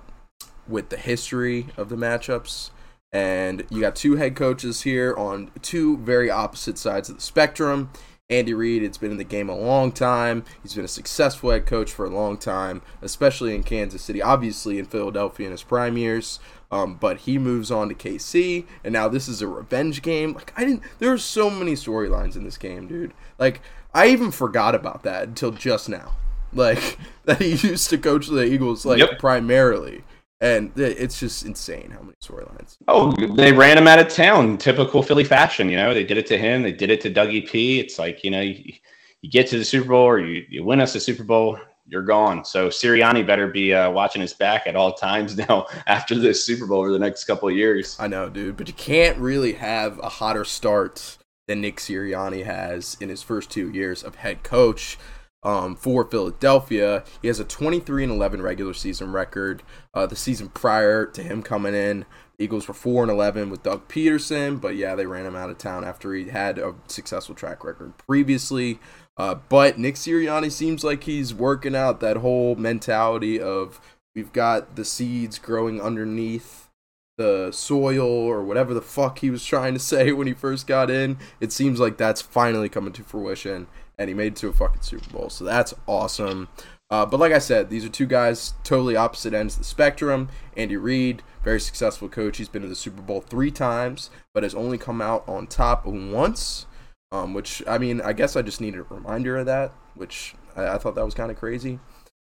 with 0.67 0.89
the 0.89 0.97
history 0.97 1.67
of 1.75 1.89
the 1.89 1.95
matchups. 1.95 2.69
And 3.11 3.65
you 3.69 3.81
got 3.81 3.95
two 3.95 4.15
head 4.17 4.35
coaches 4.35 4.83
here 4.83 5.15
on 5.17 5.51
two 5.61 5.97
very 5.97 6.29
opposite 6.29 6.77
sides 6.77 7.09
of 7.09 7.15
the 7.15 7.21
spectrum. 7.21 7.89
Andy 8.31 8.53
Reid, 8.53 8.81
it's 8.81 8.97
been 8.97 9.11
in 9.11 9.17
the 9.17 9.23
game 9.25 9.49
a 9.49 9.55
long 9.55 9.91
time. 9.91 10.45
He's 10.63 10.73
been 10.73 10.85
a 10.85 10.87
successful 10.87 11.51
head 11.51 11.65
coach 11.65 11.91
for 11.91 12.05
a 12.05 12.09
long 12.09 12.37
time, 12.37 12.81
especially 13.01 13.53
in 13.53 13.63
Kansas 13.63 14.01
City, 14.01 14.21
obviously 14.21 14.79
in 14.79 14.85
Philadelphia 14.85 15.47
in 15.47 15.51
his 15.51 15.63
prime 15.63 15.97
years. 15.97 16.39
Um, 16.71 16.95
but 16.95 17.17
he 17.19 17.37
moves 17.37 17.69
on 17.69 17.89
to 17.89 17.93
KC, 17.95 18.65
and 18.85 18.93
now 18.93 19.09
this 19.09 19.27
is 19.27 19.41
a 19.41 19.47
revenge 19.47 20.01
game. 20.01 20.33
Like 20.33 20.53
I 20.55 20.63
didn't, 20.63 20.83
there 20.99 21.11
are 21.11 21.17
so 21.17 21.49
many 21.49 21.73
storylines 21.73 22.37
in 22.37 22.45
this 22.45 22.57
game, 22.57 22.87
dude. 22.87 23.13
Like 23.37 23.59
I 23.93 24.07
even 24.07 24.31
forgot 24.31 24.73
about 24.73 25.03
that 25.03 25.23
until 25.27 25.51
just 25.51 25.89
now. 25.89 26.13
Like 26.53 26.97
that 27.25 27.41
he 27.41 27.55
used 27.67 27.89
to 27.89 27.97
coach 27.97 28.27
the 28.27 28.43
Eagles, 28.45 28.85
like 28.85 28.99
Yep. 28.99 29.19
primarily, 29.19 30.05
and 30.41 30.71
it's 30.75 31.19
just 31.19 31.45
insane 31.45 31.91
how 31.91 32.01
many 32.01 32.15
storylines. 32.21 32.77
Oh, 32.87 33.11
they 33.35 33.53
ran 33.53 33.77
him 33.77 33.87
out 33.87 33.99
of 33.99 34.09
town, 34.09 34.57
typical 34.57 35.03
Philly 35.03 35.23
fashion. 35.23 35.69
You 35.69 35.77
know, 35.77 35.93
they 35.93 36.03
did 36.03 36.17
it 36.17 36.25
to 36.27 36.37
him. 36.37 36.63
They 36.63 36.71
did 36.71 36.89
it 36.89 36.99
to 37.01 37.13
Dougie 37.13 37.47
P. 37.47 37.79
It's 37.79 37.99
like 37.99 38.23
you 38.23 38.31
know, 38.31 38.41
you, 38.41 38.73
you 39.21 39.29
get 39.29 39.47
to 39.47 39.57
the 39.57 39.65
Super 39.65 39.89
Bowl 39.89 40.05
or 40.05 40.19
you, 40.19 40.43
you 40.49 40.63
win 40.63 40.81
us 40.81 40.95
a 40.95 40.99
Super 40.99 41.23
Bowl, 41.23 41.59
you're 41.87 42.01
gone. 42.01 42.43
So 42.43 42.69
Sirianni 42.69 43.25
better 43.25 43.47
be 43.47 43.73
uh, 43.73 43.91
watching 43.91 44.21
his 44.21 44.33
back 44.33 44.65
at 44.65 44.75
all 44.75 44.93
times 44.93 45.37
now 45.49 45.67
after 45.87 46.15
this 46.15 46.45
Super 46.45 46.65
Bowl 46.65 46.79
over 46.79 46.91
the 46.91 46.99
next 46.99 47.25
couple 47.25 47.47
of 47.47 47.55
years. 47.55 47.95
I 47.99 48.07
know, 48.07 48.29
dude, 48.29 48.57
but 48.57 48.67
you 48.67 48.73
can't 48.73 49.17
really 49.17 49.53
have 49.53 49.99
a 49.99 50.09
hotter 50.09 50.45
start 50.45 51.17
than 51.47 51.61
Nick 51.61 51.77
Sirianni 51.77 52.45
has 52.45 52.97
in 52.99 53.09
his 53.09 53.21
first 53.21 53.51
two 53.51 53.69
years 53.69 54.03
of 54.03 54.15
head 54.15 54.41
coach 54.43 54.97
um, 55.43 55.75
for 55.75 56.05
Philadelphia. 56.05 57.03
He 57.21 57.27
has 57.27 57.39
a 57.39 57.45
23 57.45 58.03
and 58.03 58.13
11 58.13 58.41
regular 58.41 58.73
season 58.73 59.11
record. 59.11 59.63
Uh, 59.93 60.05
the 60.05 60.15
season 60.15 60.49
prior 60.49 61.05
to 61.05 61.23
him 61.23 61.41
coming 61.43 61.73
in, 61.73 62.05
Eagles 62.37 62.67
were 62.67 62.73
4 62.73 63.03
and 63.03 63.11
11 63.11 63.49
with 63.49 63.63
Doug 63.63 63.87
Pederson, 63.87 64.59
but 64.59 64.75
yeah, 64.75 64.95
they 64.95 65.05
ran 65.05 65.25
him 65.25 65.35
out 65.35 65.49
of 65.49 65.57
town 65.57 65.83
after 65.83 66.13
he 66.13 66.29
had 66.29 66.57
a 66.57 66.73
successful 66.87 67.35
track 67.35 67.63
record 67.63 67.97
previously. 67.97 68.79
Uh, 69.17 69.35
but 69.49 69.77
Nick 69.77 69.95
Sirianni 69.95 70.51
seems 70.51 70.83
like 70.83 71.03
he's 71.03 71.33
working 71.33 71.75
out 71.75 71.99
that 71.99 72.17
whole 72.17 72.55
mentality 72.55 73.39
of 73.39 73.79
we've 74.15 74.33
got 74.33 74.75
the 74.75 74.85
seeds 74.85 75.37
growing 75.37 75.79
underneath 75.79 76.69
the 77.17 77.51
soil 77.51 78.07
or 78.07 78.41
whatever 78.41 78.73
the 78.73 78.81
fuck 78.81 79.19
he 79.19 79.29
was 79.29 79.45
trying 79.45 79.73
to 79.73 79.79
say 79.91 80.11
when 80.11 80.27
he 80.27 80.33
first 80.33 80.65
got 80.65 80.89
in. 80.89 81.17
It 81.39 81.51
seems 81.51 81.79
like 81.79 81.97
that's 81.97 82.21
finally 82.21 82.69
coming 82.69 82.93
to 82.93 83.03
fruition, 83.03 83.67
and 84.01 84.09
he 84.09 84.15
made 84.15 84.33
it 84.33 84.35
to 84.37 84.47
a 84.47 84.53
fucking 84.53 84.81
Super 84.81 85.09
Bowl. 85.11 85.29
So 85.29 85.43
that's 85.45 85.73
awesome. 85.87 86.49
Uh, 86.89 87.05
but 87.05 87.19
like 87.19 87.31
I 87.31 87.39
said, 87.39 87.69
these 87.69 87.85
are 87.85 87.89
two 87.89 88.07
guys 88.07 88.55
totally 88.63 88.95
opposite 88.95 89.33
ends 89.33 89.53
of 89.53 89.59
the 89.59 89.65
spectrum. 89.65 90.27
Andy 90.57 90.75
Reid, 90.75 91.21
very 91.43 91.59
successful 91.59 92.09
coach. 92.09 92.37
He's 92.37 92.49
been 92.49 92.63
to 92.63 92.67
the 92.67 92.75
Super 92.75 93.01
Bowl 93.01 93.21
three 93.21 93.51
times, 93.51 94.09
but 94.33 94.43
has 94.43 94.55
only 94.55 94.77
come 94.77 95.01
out 95.01 95.23
on 95.27 95.47
top 95.47 95.85
once. 95.85 96.65
Um, 97.13 97.33
which 97.33 97.61
I 97.67 97.77
mean, 97.77 98.01
I 98.01 98.13
guess 98.13 98.35
I 98.35 98.41
just 98.41 98.59
needed 98.59 98.79
a 98.79 98.83
reminder 98.83 99.37
of 99.37 99.45
that, 99.45 99.73
which 99.95 100.33
I, 100.55 100.69
I 100.69 100.77
thought 100.77 100.95
that 100.95 101.05
was 101.05 101.13
kind 101.13 101.29
of 101.29 101.37
crazy. 101.37 101.79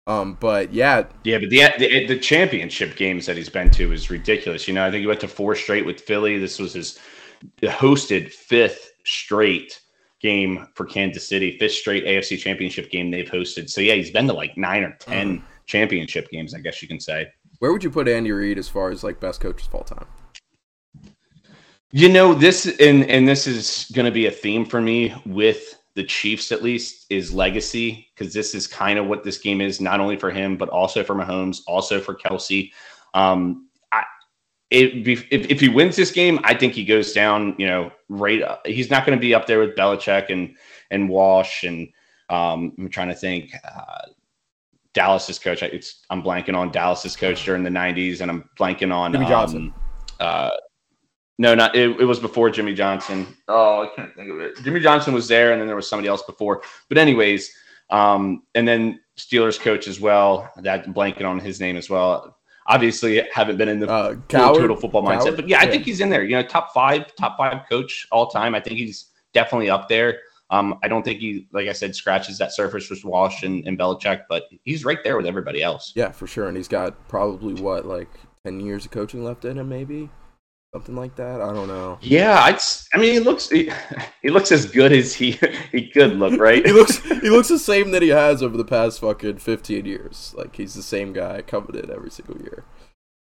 Um, 0.06 0.36
but 0.40 0.72
yeah, 0.72 1.04
Yeah, 1.24 1.38
but 1.38 1.50
the, 1.50 1.72
the 1.78 2.06
the 2.06 2.18
championship 2.18 2.96
games 2.96 3.26
that 3.26 3.36
he's 3.36 3.48
been 3.48 3.70
to 3.70 3.92
is 3.92 4.10
ridiculous. 4.10 4.66
You 4.68 4.74
know, 4.74 4.84
I 4.84 4.90
think 4.90 5.00
he 5.00 5.06
went 5.06 5.20
to 5.20 5.28
four 5.28 5.54
straight 5.54 5.86
with 5.86 6.00
Philly. 6.00 6.38
This 6.38 6.58
was 6.58 6.74
his 6.74 6.98
hosted 7.62 8.32
fifth 8.32 8.92
straight 9.04 9.80
game 10.22 10.68
for 10.74 10.86
Kansas 10.86 11.28
City, 11.28 11.58
fifth 11.58 11.72
straight 11.72 12.04
AFC 12.04 12.38
championship 12.38 12.90
game 12.90 13.10
they've 13.10 13.30
hosted. 13.30 13.68
So 13.68 13.80
yeah, 13.80 13.94
he's 13.94 14.10
been 14.10 14.26
to 14.28 14.32
like 14.32 14.56
nine 14.56 14.84
or 14.84 14.96
ten 14.98 15.42
championship 15.66 16.30
games, 16.30 16.54
I 16.54 16.60
guess 16.60 16.80
you 16.80 16.88
can 16.88 17.00
say. 17.00 17.28
where 17.58 17.72
would 17.72 17.84
you 17.84 17.90
put 17.90 18.08
Andy 18.08 18.32
Reid 18.32 18.58
as 18.58 18.68
far 18.68 18.90
as 18.90 19.04
like 19.04 19.20
best 19.20 19.40
coaches 19.40 19.66
of 19.68 19.74
all 19.74 19.84
time? 19.84 20.06
You 21.90 22.08
know, 22.08 22.32
this 22.32 22.66
and 22.80 23.04
and 23.04 23.28
this 23.28 23.46
is 23.46 23.90
going 23.94 24.06
to 24.06 24.12
be 24.12 24.26
a 24.26 24.30
theme 24.30 24.64
for 24.64 24.80
me 24.80 25.14
with 25.26 25.78
the 25.94 26.04
Chiefs 26.04 26.52
at 26.52 26.62
least 26.62 27.06
is 27.10 27.34
legacy 27.34 28.08
because 28.14 28.32
this 28.32 28.54
is 28.54 28.66
kind 28.66 28.98
of 28.98 29.06
what 29.06 29.24
this 29.24 29.36
game 29.36 29.60
is 29.60 29.80
not 29.80 30.00
only 30.00 30.16
for 30.16 30.30
him 30.30 30.56
but 30.56 30.70
also 30.70 31.04
for 31.04 31.14
Mahomes, 31.14 31.60
also 31.66 32.00
for 32.00 32.14
Kelce. 32.14 32.70
Um, 33.12 33.68
it, 34.72 35.06
if, 35.08 35.26
if 35.30 35.60
he 35.60 35.68
wins 35.68 35.96
this 35.96 36.10
game, 36.10 36.40
I 36.44 36.54
think 36.54 36.72
he 36.72 36.84
goes 36.84 37.12
down. 37.12 37.54
You 37.58 37.66
know, 37.66 37.92
right. 38.08 38.42
He's 38.64 38.90
not 38.90 39.04
going 39.06 39.16
to 39.18 39.20
be 39.20 39.34
up 39.34 39.46
there 39.46 39.58
with 39.60 39.76
Belichick 39.76 40.30
and 40.30 40.56
and 40.90 41.08
Walsh 41.08 41.64
and 41.64 41.88
um, 42.28 42.72
I'm 42.78 42.88
trying 42.88 43.08
to 43.08 43.14
think. 43.14 43.52
Uh, 43.64 44.06
Dallas's 44.94 45.38
coach. 45.38 45.62
I- 45.62 45.66
It's 45.66 46.04
I'm 46.10 46.22
blanking 46.22 46.54
on 46.56 46.70
Dallas's 46.70 47.16
coach 47.16 47.44
during 47.44 47.62
the 47.62 47.70
'90s, 47.70 48.20
and 48.20 48.30
I'm 48.30 48.48
blanking 48.58 48.92
on 48.94 49.12
Jimmy 49.12 49.24
Johnson. 49.26 49.72
Um, 50.20 50.26
uh, 50.28 50.50
no, 51.38 51.54
not 51.54 51.74
it, 51.74 51.98
it 52.00 52.04
was 52.04 52.20
before 52.20 52.50
Jimmy 52.50 52.74
Johnson. 52.74 53.26
Oh, 53.48 53.82
I 53.84 53.96
can't 53.96 54.14
think 54.14 54.30
of 54.30 54.38
it. 54.40 54.58
Jimmy 54.62 54.80
Johnson 54.80 55.14
was 55.14 55.28
there, 55.28 55.52
and 55.52 55.60
then 55.60 55.66
there 55.66 55.76
was 55.76 55.88
somebody 55.88 56.08
else 56.08 56.22
before. 56.24 56.62
But 56.90 56.98
anyways, 56.98 57.50
um, 57.90 58.42
and 58.54 58.68
then 58.68 59.00
Steelers 59.16 59.58
coach 59.58 59.88
as 59.88 59.98
well. 59.98 60.50
That 60.58 60.86
blanking 60.88 61.24
on 61.24 61.40
his 61.40 61.58
name 61.58 61.76
as 61.78 61.88
well. 61.88 62.36
Obviously, 62.66 63.26
haven't 63.32 63.56
been 63.56 63.68
in 63.68 63.80
the 63.80 63.88
Uh, 63.90 64.14
Cowher? 64.28 64.56
total 64.58 64.76
football 64.76 65.02
mindset, 65.02 65.32
Cowher? 65.32 65.36
but 65.36 65.48
yeah, 65.48 65.60
I 65.60 65.64
Yeah. 65.64 65.70
think 65.70 65.84
he's 65.84 66.00
in 66.00 66.08
there. 66.10 66.22
You 66.24 66.36
know, 66.36 66.42
top 66.42 66.72
five, 66.72 67.14
top 67.16 67.36
five 67.36 67.62
coach 67.68 68.06
all 68.12 68.28
time. 68.28 68.54
I 68.54 68.60
think 68.60 68.78
he's 68.78 69.06
definitely 69.32 69.70
up 69.70 69.88
there. 69.88 70.20
Um, 70.50 70.78
I 70.82 70.88
don't 70.88 71.02
think 71.02 71.20
he, 71.20 71.46
like 71.52 71.66
I 71.66 71.72
said, 71.72 71.94
scratches 71.96 72.36
that 72.38 72.52
surface 72.52 72.90
with 72.90 73.04
Walsh 73.04 73.42
and, 73.42 73.66
and 73.66 73.78
Belichick, 73.78 74.24
but 74.28 74.44
he's 74.64 74.84
right 74.84 74.98
there 75.02 75.16
with 75.16 75.24
everybody 75.26 75.62
else. 75.62 75.92
Yeah, 75.96 76.12
for 76.12 76.26
sure. 76.26 76.46
And 76.46 76.56
he's 76.56 76.68
got 76.68 77.08
probably 77.08 77.54
what, 77.54 77.86
like 77.86 78.10
ten 78.44 78.60
years 78.60 78.84
of 78.84 78.90
coaching 78.90 79.24
left 79.24 79.44
in 79.46 79.56
him, 79.58 79.68
maybe 79.70 80.10
something 80.72 80.96
like 80.96 81.14
that. 81.16 81.40
I 81.40 81.52
don't 81.52 81.68
know. 81.68 81.98
Yeah, 82.00 82.40
I'd, 82.42 82.58
I 82.94 82.98
mean, 82.98 83.12
he 83.12 83.20
looks 83.20 83.48
he, 83.48 83.70
he 84.22 84.30
looks 84.30 84.50
as 84.50 84.66
good 84.66 84.92
as 84.92 85.14
he 85.14 85.38
he 85.70 85.88
could 85.88 86.16
look, 86.18 86.38
right? 86.40 86.64
he 86.64 86.72
looks 86.72 86.98
he 86.98 87.30
looks 87.30 87.48
the 87.48 87.58
same 87.58 87.90
that 87.92 88.02
he 88.02 88.08
has 88.08 88.42
over 88.42 88.56
the 88.56 88.64
past 88.64 89.00
fucking 89.00 89.38
fifteen 89.38 89.84
years. 89.84 90.34
Like 90.36 90.56
he's 90.56 90.74
the 90.74 90.82
same 90.82 91.12
guy 91.12 91.42
coming 91.42 91.74
in 91.76 91.90
every 91.90 92.10
single 92.10 92.40
year. 92.40 92.64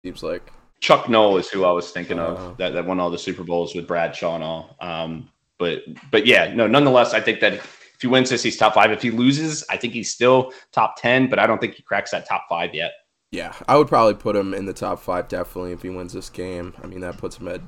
Seems 0.05 0.23
like. 0.23 0.51
Chuck 0.81 1.09
Noll 1.09 1.35
is 1.35 1.49
who 1.49 1.65
I 1.65 1.71
was 1.73 1.91
thinking 1.91 2.19
Uh, 2.19 2.27
of 2.27 2.57
that, 2.57 2.71
that 2.71 2.85
won 2.85 3.01
all 3.01 3.11
the 3.11 3.17
Super 3.17 3.43
Bowls 3.43 3.75
with 3.75 3.85
Bradshaw 3.85 4.35
and 4.35 4.43
all. 4.45 4.77
Um, 4.79 5.29
but 5.57 5.81
but 6.09 6.25
yeah, 6.25 6.53
no, 6.53 6.67
nonetheless, 6.67 7.13
I 7.13 7.19
think 7.19 7.41
that 7.41 7.55
if 7.55 7.97
he 7.99 8.07
wins 8.07 8.29
this, 8.29 8.41
he's 8.41 8.55
top 8.55 8.75
five. 8.75 8.89
If 8.89 9.01
he 9.01 9.11
loses, 9.11 9.61
I 9.69 9.75
think 9.75 9.91
he's 9.91 10.09
still 10.13 10.53
top 10.71 10.95
ten, 10.95 11.29
but 11.29 11.37
I 11.37 11.45
don't 11.47 11.59
think 11.59 11.73
he 11.73 11.83
cracks 11.83 12.11
that 12.11 12.25
top 12.29 12.45
five 12.47 12.73
yet. 12.73 12.93
Yeah, 13.31 13.53
I 13.67 13.77
would 13.77 13.87
probably 13.87 14.15
put 14.15 14.35
him 14.35 14.53
in 14.53 14.65
the 14.65 14.73
top 14.73 14.99
five 14.99 15.27
definitely 15.27 15.71
if 15.71 15.83
he 15.83 15.89
wins 15.89 16.13
this 16.13 16.29
game. 16.29 16.73
I 16.83 16.87
mean, 16.87 17.01
that 17.01 17.17
puts 17.17 17.37
him 17.37 17.47
at 17.47 17.61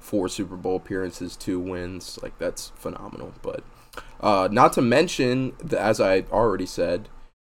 four 0.00 0.28
Super 0.28 0.56
Bowl 0.56 0.76
appearances, 0.76 1.36
two 1.36 1.60
wins. 1.60 2.18
Like 2.22 2.38
that's 2.38 2.72
phenomenal. 2.76 3.32
But 3.40 3.62
uh, 4.20 4.48
not 4.50 4.72
to 4.74 4.82
mention, 4.82 5.52
the, 5.62 5.80
as 5.80 6.00
I 6.00 6.22
already 6.32 6.66
said, 6.66 7.08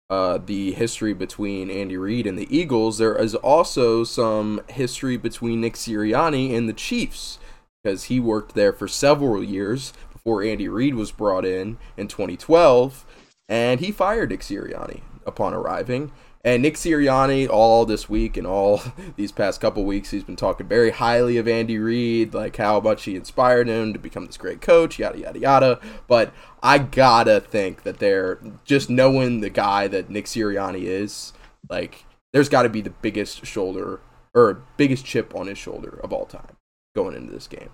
uh, 0.09 0.37
the 0.45 0.73
history 0.73 1.13
between 1.13 1.69
Andy 1.69 1.97
Reid 1.97 2.27
and 2.27 2.37
the 2.37 2.53
Eagles. 2.55 2.97
There 2.97 3.15
is 3.15 3.35
also 3.35 4.03
some 4.03 4.61
history 4.69 5.17
between 5.17 5.61
Nick 5.61 5.73
Sirianni 5.75 6.55
and 6.55 6.67
the 6.67 6.73
Chiefs 6.73 7.39
because 7.81 8.03
he 8.05 8.19
worked 8.19 8.53
there 8.53 8.73
for 8.73 8.87
several 8.87 9.43
years 9.43 9.93
before 10.11 10.43
Andy 10.43 10.67
Reid 10.67 10.95
was 10.95 11.11
brought 11.11 11.45
in 11.45 11.77
in 11.97 12.07
2012. 12.07 13.05
and 13.49 13.79
he 13.79 13.91
fired 13.91 14.29
Nick 14.29 14.41
Sirianni 14.41 15.01
upon 15.25 15.53
arriving. 15.53 16.11
And 16.43 16.63
Nick 16.63 16.73
Sirianni, 16.75 17.47
all 17.47 17.85
this 17.85 18.09
week 18.09 18.35
and 18.35 18.47
all 18.47 18.81
these 19.15 19.31
past 19.31 19.61
couple 19.61 19.85
weeks, 19.85 20.09
he's 20.09 20.23
been 20.23 20.35
talking 20.35 20.67
very 20.67 20.89
highly 20.89 21.37
of 21.37 21.47
Andy 21.47 21.77
Reid, 21.77 22.33
like 22.33 22.57
how 22.57 22.79
much 22.79 23.03
he 23.03 23.15
inspired 23.15 23.67
him 23.67 23.93
to 23.93 23.99
become 23.99 24.25
this 24.25 24.37
great 24.37 24.61
coach, 24.61 24.97
yada 24.97 25.19
yada 25.19 25.39
yada. 25.39 25.79
But 26.07 26.33
I 26.63 26.79
gotta 26.79 27.39
think 27.41 27.83
that 27.83 27.99
they're 27.99 28.39
just 28.65 28.89
knowing 28.89 29.41
the 29.41 29.49
guy 29.49 29.87
that 29.87 30.09
Nick 30.09 30.25
Sirianni 30.25 30.83
is, 30.83 31.33
like 31.69 32.05
there's 32.33 32.49
got 32.49 32.63
to 32.63 32.69
be 32.69 32.81
the 32.81 32.89
biggest 32.89 33.45
shoulder 33.45 33.99
or 34.33 34.63
biggest 34.77 35.05
chip 35.05 35.35
on 35.35 35.47
his 35.47 35.57
shoulder 35.57 35.99
of 36.03 36.13
all 36.13 36.25
time 36.25 36.57
going 36.95 37.15
into 37.15 37.31
this 37.31 37.47
game. 37.47 37.69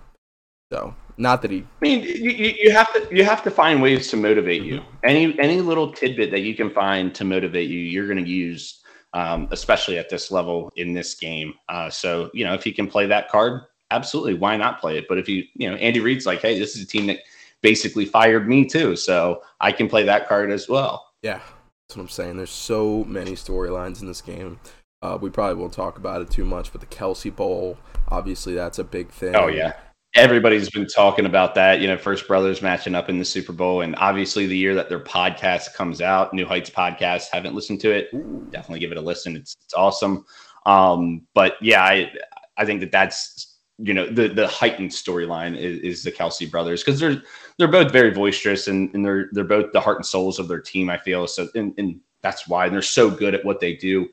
So 0.72 0.94
not 1.16 1.42
that 1.42 1.50
he. 1.50 1.58
I 1.58 1.64
mean, 1.80 2.02
you, 2.02 2.30
you 2.30 2.72
have 2.72 2.92
to 2.92 3.08
you 3.14 3.24
have 3.24 3.42
to 3.42 3.50
find 3.50 3.82
ways 3.82 4.08
to 4.10 4.16
motivate 4.16 4.62
you. 4.62 4.80
Mm-hmm. 4.80 4.96
Any 5.04 5.38
any 5.38 5.60
little 5.60 5.92
tidbit 5.92 6.30
that 6.30 6.40
you 6.40 6.54
can 6.54 6.70
find 6.70 7.14
to 7.14 7.24
motivate 7.24 7.68
you, 7.68 7.78
you're 7.78 8.06
going 8.06 8.22
to 8.22 8.30
use, 8.30 8.82
um, 9.14 9.48
especially 9.50 9.98
at 9.98 10.08
this 10.08 10.30
level 10.30 10.70
in 10.76 10.92
this 10.92 11.14
game. 11.14 11.54
Uh, 11.68 11.90
so 11.90 12.30
you 12.34 12.44
know, 12.44 12.54
if 12.54 12.62
he 12.62 12.72
can 12.72 12.86
play 12.86 13.06
that 13.06 13.28
card, 13.28 13.62
absolutely, 13.90 14.34
why 14.34 14.56
not 14.56 14.80
play 14.80 14.98
it? 14.98 15.06
But 15.08 15.18
if 15.18 15.28
you 15.28 15.44
you 15.54 15.70
know, 15.70 15.76
Andy 15.76 16.00
Reid's 16.00 16.26
like, 16.26 16.40
hey, 16.40 16.58
this 16.58 16.76
is 16.76 16.82
a 16.82 16.86
team 16.86 17.06
that 17.06 17.20
basically 17.62 18.04
fired 18.04 18.48
me 18.48 18.64
too, 18.64 18.94
so 18.94 19.42
I 19.60 19.72
can 19.72 19.88
play 19.88 20.04
that 20.04 20.28
card 20.28 20.50
as 20.50 20.68
well. 20.68 21.06
Yeah, 21.22 21.40
that's 21.88 21.96
what 21.96 22.02
I'm 22.02 22.08
saying. 22.08 22.36
There's 22.36 22.50
so 22.50 23.04
many 23.04 23.32
storylines 23.32 24.00
in 24.00 24.06
this 24.06 24.20
game. 24.20 24.60
Uh, 25.00 25.16
we 25.20 25.30
probably 25.30 25.54
won't 25.54 25.72
talk 25.72 25.96
about 25.96 26.22
it 26.22 26.30
too 26.30 26.44
much, 26.44 26.72
but 26.72 26.80
the 26.80 26.86
Kelce 26.86 27.34
Bowl, 27.34 27.78
obviously, 28.08 28.54
that's 28.54 28.78
a 28.78 28.84
big 28.84 29.10
thing. 29.10 29.34
Oh 29.34 29.46
yeah, 29.46 29.74
everybody's 30.18 30.68
been 30.68 30.86
talking 30.86 31.26
about 31.26 31.54
that. 31.54 31.80
You 31.80 31.86
know, 31.86 31.96
First 31.96 32.26
Brothers 32.26 32.60
matching 32.60 32.94
up 32.94 33.08
in 33.08 33.18
the 33.18 33.24
Super 33.24 33.52
Bowl, 33.52 33.82
and 33.82 33.94
obviously 33.96 34.46
the 34.46 34.56
year 34.56 34.74
that 34.74 34.88
their 34.88 35.00
podcast 35.00 35.74
comes 35.74 36.02
out, 36.02 36.34
New 36.34 36.44
Heights 36.44 36.70
podcast. 36.70 37.28
Haven't 37.32 37.54
listened 37.54 37.80
to 37.80 37.92
it? 37.92 38.10
Definitely 38.50 38.80
give 38.80 38.90
it 38.90 38.98
a 38.98 39.00
listen. 39.00 39.36
It's 39.36 39.56
it's 39.64 39.74
awesome. 39.74 40.26
Um, 40.66 41.26
but 41.34 41.54
yeah, 41.62 41.82
I 41.82 42.12
I 42.56 42.64
think 42.64 42.80
that 42.80 42.92
that's 42.92 43.58
you 43.78 43.94
know 43.94 44.06
the 44.10 44.28
the 44.28 44.48
heightened 44.48 44.90
storyline 44.90 45.56
is, 45.56 45.78
is 45.80 46.02
the 46.02 46.12
Kelce 46.12 46.50
brothers 46.50 46.82
because 46.82 46.98
they're 46.98 47.22
they're 47.58 47.68
both 47.68 47.92
very 47.92 48.10
boisterous 48.10 48.66
and, 48.66 48.92
and 48.94 49.04
they're 49.04 49.28
they're 49.32 49.44
both 49.44 49.72
the 49.72 49.80
heart 49.80 49.98
and 49.98 50.06
souls 50.06 50.38
of 50.38 50.48
their 50.48 50.60
team. 50.60 50.90
I 50.90 50.98
feel 50.98 51.26
so, 51.28 51.48
and, 51.54 51.72
and 51.78 52.00
that's 52.22 52.48
why 52.48 52.68
they're 52.68 52.82
so 52.82 53.08
good 53.08 53.34
at 53.34 53.44
what 53.44 53.60
they 53.60 53.74
do. 53.76 54.08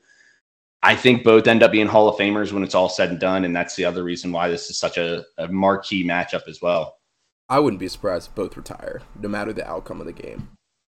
I 0.86 0.94
think 0.94 1.24
both 1.24 1.48
end 1.48 1.64
up 1.64 1.72
being 1.72 1.88
Hall 1.88 2.08
of 2.08 2.14
Famers 2.14 2.52
when 2.52 2.62
it's 2.62 2.76
all 2.76 2.88
said 2.88 3.10
and 3.10 3.18
done, 3.18 3.44
and 3.44 3.56
that's 3.56 3.74
the 3.74 3.84
other 3.84 4.04
reason 4.04 4.30
why 4.30 4.48
this 4.48 4.70
is 4.70 4.78
such 4.78 4.96
a, 4.96 5.24
a 5.36 5.48
marquee 5.48 6.06
matchup 6.06 6.46
as 6.46 6.62
well. 6.62 6.98
I 7.48 7.58
wouldn't 7.58 7.80
be 7.80 7.88
surprised 7.88 8.28
if 8.28 8.36
both 8.36 8.56
retire, 8.56 9.02
no 9.20 9.28
matter 9.28 9.52
the 9.52 9.68
outcome 9.68 9.98
of 10.00 10.06
the 10.06 10.12
game. 10.12 10.50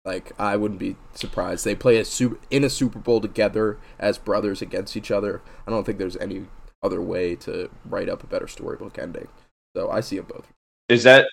Like 0.06 0.32
I 0.38 0.56
wouldn't 0.56 0.80
be 0.80 0.96
surprised. 1.12 1.66
They 1.66 1.74
play 1.74 1.98
a 1.98 2.06
super 2.06 2.38
in 2.50 2.64
a 2.64 2.70
Super 2.70 3.00
Bowl 3.00 3.20
together 3.20 3.78
as 3.98 4.16
brothers 4.16 4.62
against 4.62 4.96
each 4.96 5.10
other. 5.10 5.42
I 5.66 5.70
don't 5.70 5.84
think 5.84 5.98
there's 5.98 6.16
any 6.16 6.46
other 6.82 7.02
way 7.02 7.36
to 7.36 7.68
write 7.84 8.08
up 8.08 8.24
a 8.24 8.26
better 8.26 8.48
storybook 8.48 8.98
ending. 8.98 9.28
So 9.76 9.90
I 9.90 10.00
see 10.00 10.16
them 10.16 10.26
both. 10.26 10.48
Is 10.88 11.02
that 11.02 11.28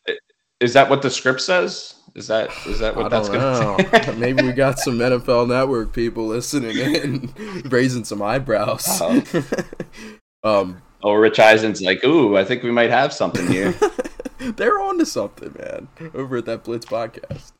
is 0.60 0.74
that 0.74 0.90
what 0.90 1.02
the 1.02 1.10
script 1.10 1.40
says? 1.40 1.96
Is 2.16 2.28
that 2.28 2.50
is 2.66 2.80
that 2.80 2.96
what 2.96 3.10
that's 3.10 3.30
going 3.30 3.78
to? 4.04 4.14
Maybe 4.14 4.44
we 4.44 4.52
got 4.52 4.80
some 4.80 4.98
NFL 4.98 5.48
Network 5.48 5.94
people 5.94 6.28
listening 6.28 6.78
in, 6.78 7.34
raising 7.70 8.04
some 8.04 8.22
eyebrows. 8.22 8.88
Uh-huh. 9.02 9.42
um, 10.44 10.82
oh, 11.04 11.14
Rich 11.14 11.40
Eisen's 11.40 11.82
like, 11.82 12.04
ooh, 12.04 12.38
I 12.38 12.44
think 12.44 12.64
we 12.64 12.72
might 12.72 12.90
have 12.90 13.14
something 13.14 13.48
here. 13.48 13.74
they're 14.40 14.80
on 14.80 14.98
to 15.00 15.06
something, 15.06 15.56
man, 15.60 15.88
over 16.14 16.38
at 16.38 16.46
that 16.46 16.64
Blitz 16.64 16.86
podcast. 16.86 17.52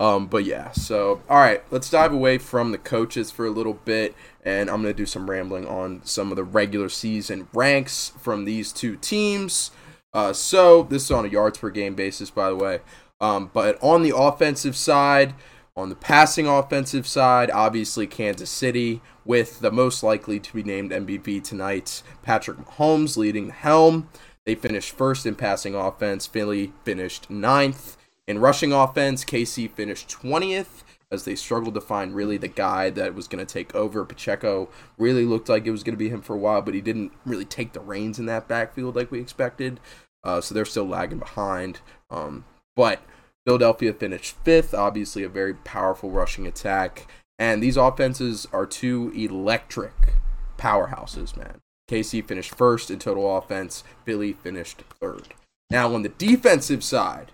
Um, 0.00 0.26
but 0.26 0.44
yeah, 0.44 0.72
so 0.72 1.22
all 1.28 1.38
right, 1.38 1.62
let's 1.70 1.88
dive 1.88 2.12
away 2.12 2.38
from 2.38 2.72
the 2.72 2.78
coaches 2.78 3.30
for 3.30 3.46
a 3.46 3.50
little 3.50 3.74
bit, 3.74 4.14
and 4.44 4.68
I'm 4.68 4.82
gonna 4.82 4.92
do 4.92 5.06
some 5.06 5.30
rambling 5.30 5.66
on 5.66 6.00
some 6.04 6.30
of 6.30 6.36
the 6.36 6.44
regular 6.44 6.88
season 6.88 7.48
ranks 7.52 8.12
from 8.18 8.44
these 8.44 8.72
two 8.72 8.96
teams. 8.96 9.70
Uh, 10.12 10.32
so 10.32 10.84
this 10.84 11.04
is 11.04 11.10
on 11.10 11.24
a 11.24 11.28
yards 11.28 11.58
per 11.58 11.70
game 11.70 11.94
basis, 11.94 12.30
by 12.30 12.48
the 12.48 12.56
way. 12.56 12.80
Um, 13.24 13.50
but 13.54 13.82
on 13.82 14.02
the 14.02 14.14
offensive 14.14 14.76
side, 14.76 15.34
on 15.74 15.88
the 15.88 15.94
passing 15.94 16.46
offensive 16.46 17.06
side, 17.06 17.50
obviously 17.50 18.06
Kansas 18.06 18.50
City 18.50 19.00
with 19.24 19.60
the 19.60 19.70
most 19.70 20.02
likely 20.02 20.38
to 20.38 20.52
be 20.52 20.62
named 20.62 20.90
MVP 20.90 21.42
tonight, 21.42 22.02
Patrick 22.22 22.58
Mahomes 22.58 23.16
leading 23.16 23.46
the 23.46 23.54
helm. 23.54 24.10
They 24.44 24.54
finished 24.54 24.94
first 24.94 25.24
in 25.24 25.36
passing 25.36 25.74
offense. 25.74 26.26
Philly 26.26 26.74
finished 26.84 27.30
ninth. 27.30 27.96
In 28.26 28.40
rushing 28.40 28.74
offense, 28.74 29.24
KC 29.24 29.70
finished 29.70 30.10
20th 30.10 30.82
as 31.10 31.24
they 31.24 31.34
struggled 31.34 31.74
to 31.76 31.80
find 31.80 32.14
really 32.14 32.36
the 32.36 32.48
guy 32.48 32.90
that 32.90 33.14
was 33.14 33.26
going 33.26 33.44
to 33.44 33.50
take 33.50 33.74
over. 33.74 34.04
Pacheco 34.04 34.68
really 34.98 35.24
looked 35.24 35.48
like 35.48 35.64
it 35.64 35.70
was 35.70 35.82
going 35.82 35.94
to 35.94 36.04
be 36.04 36.10
him 36.10 36.20
for 36.20 36.34
a 36.34 36.38
while, 36.38 36.60
but 36.60 36.74
he 36.74 36.82
didn't 36.82 37.12
really 37.24 37.46
take 37.46 37.72
the 37.72 37.80
reins 37.80 38.18
in 38.18 38.26
that 38.26 38.48
backfield 38.48 38.96
like 38.96 39.10
we 39.10 39.18
expected. 39.18 39.80
Uh, 40.22 40.42
so 40.42 40.54
they're 40.54 40.66
still 40.66 40.86
lagging 40.86 41.18
behind. 41.18 41.80
Um, 42.10 42.44
but 42.76 43.00
Philadelphia 43.46 43.92
finished 43.92 44.36
fifth, 44.42 44.74
obviously 44.74 45.22
a 45.22 45.28
very 45.28 45.54
powerful 45.54 46.10
rushing 46.10 46.46
attack. 46.46 47.06
And 47.38 47.62
these 47.62 47.76
offenses 47.76 48.46
are 48.52 48.66
two 48.66 49.12
electric 49.14 50.14
powerhouses, 50.56 51.36
man. 51.36 51.60
KC 51.90 52.26
finished 52.26 52.54
first 52.54 52.90
in 52.90 52.98
total 52.98 53.36
offense, 53.36 53.84
Philly 54.04 54.32
finished 54.32 54.82
third. 55.00 55.34
Now, 55.70 55.94
on 55.94 56.02
the 56.02 56.08
defensive 56.08 56.82
side, 56.82 57.32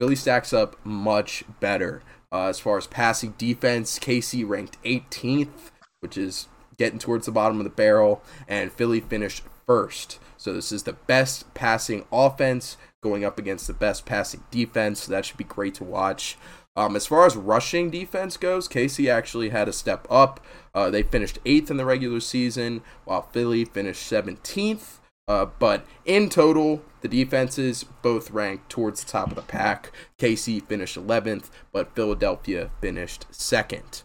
Philly 0.00 0.16
stacks 0.16 0.52
up 0.52 0.76
much 0.84 1.44
better. 1.60 2.02
Uh, 2.32 2.46
as 2.46 2.58
far 2.58 2.78
as 2.78 2.86
passing 2.86 3.34
defense, 3.38 3.98
KC 3.98 4.48
ranked 4.48 4.82
18th, 4.82 5.70
which 6.00 6.16
is 6.16 6.48
getting 6.78 6.98
towards 6.98 7.26
the 7.26 7.32
bottom 7.32 7.58
of 7.58 7.64
the 7.64 7.70
barrel, 7.70 8.22
and 8.48 8.72
Philly 8.72 9.00
finished 9.00 9.44
first. 9.66 10.18
So 10.36 10.52
this 10.52 10.72
is 10.72 10.82
the 10.82 10.94
best 10.94 11.52
passing 11.54 12.04
offense 12.10 12.76
going 13.02 13.24
up 13.24 13.38
against 13.38 13.66
the 13.66 13.72
best 13.72 14.06
passing 14.06 14.44
defense. 14.50 15.02
So 15.02 15.12
that 15.12 15.24
should 15.24 15.36
be 15.36 15.44
great 15.44 15.74
to 15.74 15.84
watch. 15.84 16.38
Um, 16.74 16.96
as 16.96 17.06
far 17.06 17.26
as 17.26 17.36
rushing 17.36 17.90
defense 17.90 18.36
goes, 18.36 18.68
KC 18.68 19.10
actually 19.12 19.50
had 19.50 19.68
a 19.68 19.72
step 19.72 20.06
up. 20.10 20.40
Uh, 20.74 20.88
they 20.88 21.02
finished 21.02 21.38
eighth 21.44 21.70
in 21.70 21.76
the 21.76 21.84
regular 21.84 22.20
season, 22.20 22.82
while 23.04 23.22
Philly 23.22 23.64
finished 23.64 24.10
17th. 24.10 24.98
Uh, 25.28 25.46
but 25.58 25.86
in 26.04 26.28
total, 26.28 26.82
the 27.02 27.08
defenses 27.08 27.84
both 28.00 28.30
ranked 28.30 28.70
towards 28.70 29.04
the 29.04 29.10
top 29.10 29.28
of 29.28 29.34
the 29.34 29.42
pack. 29.42 29.92
KC 30.18 30.66
finished 30.66 30.96
11th, 30.96 31.50
but 31.72 31.94
Philadelphia 31.94 32.70
finished 32.80 33.26
second. 33.30 34.02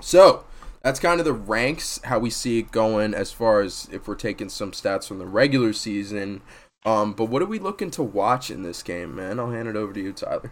So 0.00 0.44
that's 0.82 1.00
kind 1.00 1.20
of 1.20 1.26
the 1.26 1.32
ranks, 1.32 2.00
how 2.04 2.18
we 2.18 2.30
see 2.30 2.60
it 2.60 2.70
going 2.70 3.14
as 3.14 3.32
far 3.32 3.60
as 3.60 3.88
if 3.92 4.06
we're 4.06 4.14
taking 4.14 4.48
some 4.48 4.70
stats 4.70 5.08
from 5.08 5.18
the 5.18 5.26
regular 5.26 5.72
season. 5.72 6.40
Um, 6.84 7.12
but 7.12 7.26
what 7.26 7.42
are 7.42 7.46
we 7.46 7.58
looking 7.58 7.90
to 7.92 8.02
watch 8.02 8.50
in 8.50 8.62
this 8.62 8.82
game, 8.82 9.14
man? 9.14 9.38
I'll 9.38 9.50
hand 9.50 9.68
it 9.68 9.76
over 9.76 9.92
to 9.92 10.00
you, 10.00 10.12
Tyler. 10.12 10.50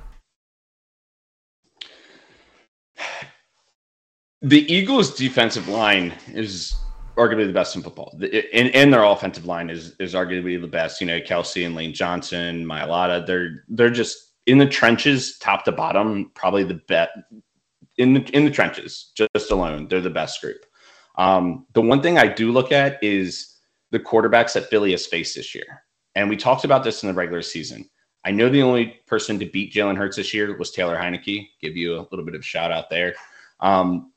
The 4.43 4.73
Eagles' 4.73 5.15
defensive 5.15 5.69
line 5.69 6.13
is 6.29 6.77
arguably 7.17 7.47
the 7.47 7.53
best 7.53 7.75
in 7.75 7.83
football, 7.83 8.17
and, 8.21 8.75
and 8.75 8.93
their 8.93 9.03
offensive 9.03 9.47
line 9.47 9.69
is 9.69 9.97
is 9.99 10.15
arguably 10.15 10.61
the 10.61 10.69
best. 10.69 11.01
You 11.01 11.09
know, 11.09 11.19
Kelce 11.19 11.67
and 11.67 11.75
Lane 11.75 11.93
Johnson, 11.93 12.65
Mailata, 12.65 13.27
they're 13.27 13.65
they're 13.69 13.91
just 13.91 14.35
in 14.47 14.59
the 14.59 14.67
trenches, 14.67 15.39
top 15.39 15.65
to 15.65 15.73
bottom, 15.73 16.31
probably 16.35 16.63
the 16.63 16.81
best 16.89 17.11
in 17.97 18.15
the 18.15 18.21
in 18.35 18.45
the 18.45 18.51
trenches, 18.51 19.13
just 19.17 19.51
alone. 19.51 19.89
They're 19.89 20.01
the 20.01 20.11
best 20.11 20.41
group. 20.41 20.65
Um, 21.17 21.67
the 21.75 21.83
one 21.83 22.01
thing 22.01 22.17
I 22.17 22.29
do 22.29 22.53
look 22.53 22.71
at 22.71 23.03
is 23.03 23.57
the 23.91 23.99
quarterbacks 23.99 24.53
that 24.53 24.71
Philly 24.71 24.93
has 24.93 25.05
faced 25.05 25.35
this 25.35 25.55
year, 25.55 25.83
and 26.15 26.29
we 26.29 26.37
talked 26.37 26.65
about 26.65 26.85
this 26.85 27.03
in 27.03 27.09
the 27.09 27.15
regular 27.15 27.43
season. 27.43 27.89
I 28.25 28.31
know 28.31 28.49
the 28.49 28.63
only 28.63 29.01
person 29.07 29.39
to 29.39 29.47
beat 29.47 29.73
Jalen 29.73 29.97
Hurts 29.97 30.17
this 30.17 30.35
year 30.35 30.57
was 30.57 30.71
Taylor 30.71 30.97
Heinicke. 30.97 31.49
Give 31.61 31.77
you 31.77 31.95
a 31.97 32.07
little 32.11 32.25
bit 32.25 32.35
of 32.35 32.45
shout 32.45 32.73
out 32.73 32.91
there. 32.91 33.15
Um, 33.61 34.13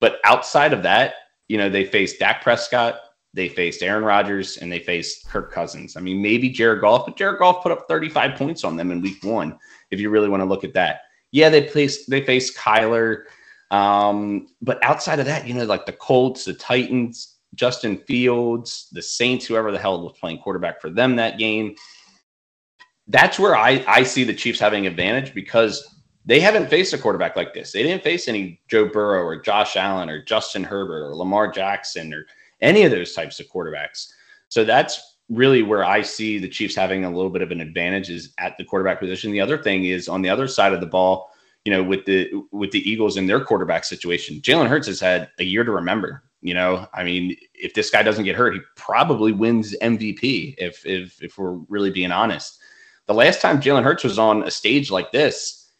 but 0.00 0.18
outside 0.24 0.72
of 0.72 0.82
that, 0.84 1.14
you 1.48 1.58
know, 1.58 1.68
they 1.68 1.84
faced 1.84 2.18
Dak 2.18 2.42
Prescott, 2.42 3.00
they 3.34 3.48
faced 3.48 3.82
Aaron 3.82 4.04
Rodgers, 4.04 4.56
and 4.56 4.70
they 4.70 4.78
faced 4.78 5.28
Kirk 5.28 5.52
Cousins. 5.52 5.96
I 5.96 6.00
mean, 6.00 6.22
maybe 6.22 6.48
Jared 6.48 6.80
Goff, 6.80 7.06
but 7.06 7.16
Jared 7.16 7.38
Goff 7.38 7.62
put 7.62 7.72
up 7.72 7.86
35 7.88 8.36
points 8.36 8.64
on 8.64 8.76
them 8.76 8.90
in 8.90 9.00
week 9.00 9.22
one, 9.22 9.58
if 9.90 10.00
you 10.00 10.10
really 10.10 10.28
want 10.28 10.40
to 10.40 10.48
look 10.48 10.64
at 10.64 10.74
that. 10.74 11.02
Yeah, 11.32 11.48
they 11.48 11.62
placed 11.62 12.08
they 12.10 12.24
faced 12.24 12.56
Kyler. 12.56 13.24
Um, 13.70 14.48
but 14.62 14.82
outside 14.82 15.20
of 15.20 15.26
that, 15.26 15.46
you 15.46 15.54
know, 15.54 15.64
like 15.64 15.86
the 15.86 15.92
Colts, 15.92 16.44
the 16.44 16.54
Titans, 16.54 17.36
Justin 17.54 17.98
Fields, 17.98 18.88
the 18.92 19.02
Saints, 19.02 19.46
whoever 19.46 19.72
the 19.72 19.78
hell 19.78 20.02
was 20.02 20.16
playing 20.18 20.38
quarterback 20.38 20.80
for 20.80 20.90
them 20.90 21.16
that 21.16 21.38
game. 21.38 21.74
That's 23.08 23.38
where 23.38 23.56
I, 23.56 23.84
I 23.88 24.02
see 24.04 24.24
the 24.24 24.34
Chiefs 24.34 24.60
having 24.60 24.86
advantage 24.86 25.34
because 25.34 25.96
they 26.24 26.38
haven't 26.38 26.70
faced 26.70 26.92
a 26.92 26.98
quarterback 26.98 27.34
like 27.34 27.54
this. 27.54 27.72
They 27.72 27.82
didn't 27.82 28.04
face 28.04 28.28
any 28.28 28.60
Joe 28.68 28.86
Burrow 28.86 29.22
or 29.22 29.40
Josh 29.40 29.76
Allen 29.76 30.08
or 30.08 30.22
Justin 30.22 30.62
Herbert 30.62 31.08
or 31.08 31.16
Lamar 31.16 31.50
Jackson 31.50 32.14
or 32.14 32.26
any 32.60 32.84
of 32.84 32.90
those 32.90 33.14
types 33.14 33.40
of 33.40 33.46
quarterbacks. 33.46 34.08
So 34.48 34.64
that's 34.64 35.16
really 35.30 35.62
where 35.62 35.84
I 35.84 36.02
see 36.02 36.38
the 36.38 36.48
Chiefs 36.48 36.74
having 36.74 37.04
a 37.04 37.10
little 37.10 37.30
bit 37.30 37.42
of 37.42 37.50
an 37.50 37.60
advantage 37.60 38.10
is 38.10 38.32
at 38.38 38.56
the 38.58 38.64
quarterback 38.64 39.00
position. 39.00 39.32
The 39.32 39.40
other 39.40 39.58
thing 39.58 39.84
is 39.84 40.08
on 40.08 40.22
the 40.22 40.28
other 40.28 40.46
side 40.46 40.72
of 40.72 40.80
the 40.80 40.86
ball, 40.86 41.30
you 41.64 41.72
know, 41.72 41.82
with 41.82 42.04
the 42.04 42.30
with 42.52 42.70
the 42.70 42.88
Eagles 42.88 43.16
and 43.16 43.28
their 43.28 43.44
quarterback 43.44 43.84
situation, 43.84 44.40
Jalen 44.40 44.68
Hurts 44.68 44.86
has 44.88 45.00
had 45.00 45.30
a 45.38 45.44
year 45.44 45.64
to 45.64 45.70
remember. 45.70 46.24
You 46.42 46.54
know, 46.54 46.86
I 46.94 47.04
mean, 47.04 47.36
if 47.54 47.74
this 47.74 47.90
guy 47.90 48.02
doesn't 48.02 48.24
get 48.24 48.36
hurt, 48.36 48.54
he 48.54 48.60
probably 48.76 49.32
wins 49.32 49.76
MVP. 49.82 50.54
If 50.58 50.84
if 50.86 51.22
if 51.22 51.36
we're 51.36 51.58
really 51.68 51.90
being 51.90 52.12
honest, 52.12 52.58
the 53.06 53.14
last 53.14 53.42
time 53.42 53.60
Jalen 53.60 53.82
Hurts 53.82 54.04
was 54.04 54.18
on 54.18 54.44
a 54.44 54.50
stage 54.50 54.90
like 54.90 55.12
this, 55.12 55.70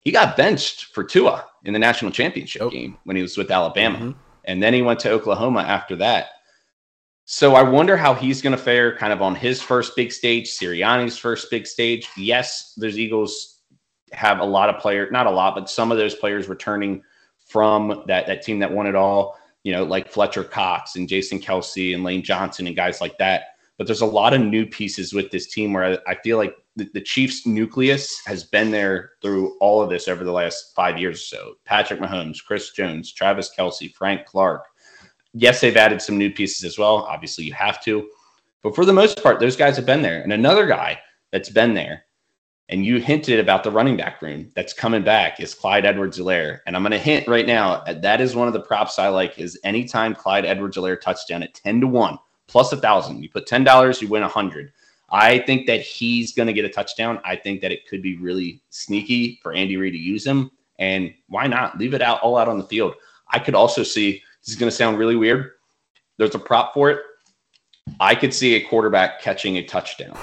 he 0.00 0.10
got 0.10 0.36
benched 0.36 0.86
for 0.86 1.04
Tua 1.04 1.46
in 1.64 1.72
the 1.72 1.78
national 1.78 2.10
championship 2.10 2.62
oh. 2.62 2.70
game 2.70 2.98
when 3.04 3.16
he 3.16 3.22
was 3.22 3.36
with 3.36 3.50
Alabama, 3.50 3.98
mm-hmm. 3.98 4.18
and 4.44 4.62
then 4.62 4.74
he 4.74 4.82
went 4.82 4.98
to 5.00 5.10
Oklahoma 5.10 5.60
after 5.60 5.94
that. 5.96 6.28
So 7.26 7.54
I 7.54 7.62
wonder 7.62 7.96
how 7.96 8.14
he's 8.14 8.42
going 8.42 8.54
to 8.56 8.62
fare 8.62 8.96
kind 8.96 9.12
of 9.12 9.22
on 9.22 9.34
his 9.34 9.62
first 9.62 9.96
big 9.96 10.12
stage, 10.12 10.48
Sirianni's 10.48 11.16
first 11.16 11.50
big 11.50 11.66
stage. 11.66 12.06
Yes, 12.18 12.74
there's 12.76 12.98
Eagles 12.98 13.60
have 14.12 14.40
a 14.40 14.44
lot 14.44 14.68
of 14.68 14.80
players, 14.80 15.10
not 15.10 15.26
a 15.26 15.30
lot, 15.30 15.54
but 15.54 15.70
some 15.70 15.90
of 15.90 15.98
those 15.98 16.14
players 16.14 16.48
returning 16.48 17.02
from 17.46 18.04
that 18.06 18.26
that 18.26 18.42
team 18.42 18.58
that 18.58 18.72
won 18.72 18.86
it 18.86 18.94
all 18.94 19.38
you 19.64 19.72
know, 19.72 19.82
like 19.82 20.10
Fletcher 20.10 20.44
Cox 20.44 20.94
and 20.94 21.08
Jason 21.08 21.40
Kelce 21.40 21.94
and 21.94 22.04
Lane 22.04 22.22
Johnson 22.22 22.66
and 22.66 22.76
guys 22.76 23.00
like 23.00 23.18
that. 23.18 23.56
But 23.76 23.86
there's 23.86 24.02
a 24.02 24.06
lot 24.06 24.34
of 24.34 24.40
new 24.40 24.66
pieces 24.66 25.12
with 25.12 25.30
this 25.30 25.48
team 25.48 25.72
where 25.72 25.84
I, 26.06 26.12
I 26.12 26.14
feel 26.16 26.36
like 26.36 26.54
the, 26.76 26.88
the, 26.94 27.00
Chiefs 27.00 27.46
nucleus 27.46 28.20
has 28.26 28.44
been 28.44 28.70
there 28.70 29.12
through 29.20 29.56
all 29.58 29.82
of 29.82 29.90
this 29.90 30.06
over 30.06 30.22
the 30.22 30.32
last 30.32 30.74
five 30.76 30.98
years 30.98 31.20
or 31.20 31.36
so. 31.36 31.54
Patrick 31.64 31.98
Mahomes, 31.98 32.44
Chris 32.44 32.70
Jones, 32.70 33.12
Travis 33.12 33.50
Kelce, 33.56 33.92
Frank 33.94 34.26
Clark. 34.26 34.66
Yes, 35.32 35.60
they've 35.60 35.76
added 35.76 36.00
some 36.00 36.18
new 36.18 36.30
pieces 36.30 36.62
as 36.64 36.78
well. 36.78 36.98
Obviously, 36.98 37.44
you 37.44 37.52
have 37.54 37.82
to. 37.84 38.08
But 38.62 38.74
for 38.74 38.84
the 38.84 38.92
most 38.92 39.22
part, 39.22 39.40
those 39.40 39.56
guys 39.56 39.76
have 39.76 39.86
been 39.86 40.02
there. 40.02 40.22
And 40.22 40.32
another 40.32 40.66
guy 40.66 41.00
that's 41.32 41.50
been 41.50 41.74
there 41.74 42.04
and 42.68 42.84
you 42.84 42.98
hinted 42.98 43.40
about 43.40 43.62
the 43.62 43.70
running 43.70 43.96
back 43.96 44.22
room 44.22 44.50
that's 44.54 44.72
coming 44.72 45.02
back 45.02 45.38
is 45.38 45.54
Clyde 45.54 45.84
Edwards-Helaire. 45.84 46.60
And 46.66 46.74
I'm 46.74 46.82
going 46.82 46.92
to 46.92 46.98
hint 46.98 47.28
right 47.28 47.46
now 47.46 47.84
that 47.84 48.20
is 48.20 48.34
one 48.34 48.48
of 48.48 48.54
the 48.54 48.60
props 48.60 48.98
I 48.98 49.08
like 49.08 49.38
is 49.38 49.58
anytime 49.64 50.14
Clyde 50.14 50.46
Edwards-Helaire 50.46 51.00
touchdown 51.00 51.42
at 51.42 51.54
10 51.54 51.82
to 51.82 51.86
1 51.86 52.18
plus 52.46 52.72
a 52.72 52.76
thousand. 52.76 53.22
You 53.22 53.28
put 53.28 53.46
$10, 53.46 54.00
you 54.00 54.08
win 54.08 54.22
a 54.22 54.28
hundred. 54.28 54.72
I 55.10 55.38
think 55.40 55.66
that 55.66 55.80
he's 55.80 56.32
going 56.32 56.46
to 56.46 56.52
get 56.52 56.64
a 56.64 56.68
touchdown. 56.68 57.20
I 57.24 57.36
think 57.36 57.60
that 57.60 57.70
it 57.70 57.86
could 57.86 58.02
be 58.02 58.16
really 58.16 58.62
sneaky 58.70 59.38
for 59.42 59.52
Andy 59.52 59.76
Reid 59.76 59.92
to 59.92 59.98
use 59.98 60.26
him. 60.26 60.50
And 60.78 61.12
why 61.28 61.46
not 61.46 61.78
leave 61.78 61.94
it 61.94 62.02
out 62.02 62.20
all 62.20 62.36
out 62.36 62.48
on 62.48 62.58
the 62.58 62.64
field? 62.64 62.94
I 63.28 63.38
could 63.38 63.54
also 63.54 63.82
see 63.82 64.22
this 64.40 64.48
is 64.48 64.56
going 64.56 64.70
to 64.70 64.76
sound 64.76 64.98
really 64.98 65.16
weird. 65.16 65.52
There's 66.16 66.34
a 66.34 66.38
prop 66.38 66.74
for 66.74 66.90
it. 66.90 67.00
I 68.00 68.14
could 68.14 68.32
see 68.32 68.54
a 68.54 68.60
quarterback 68.60 69.20
catching 69.20 69.58
a 69.58 69.64
touchdown. 69.64 70.16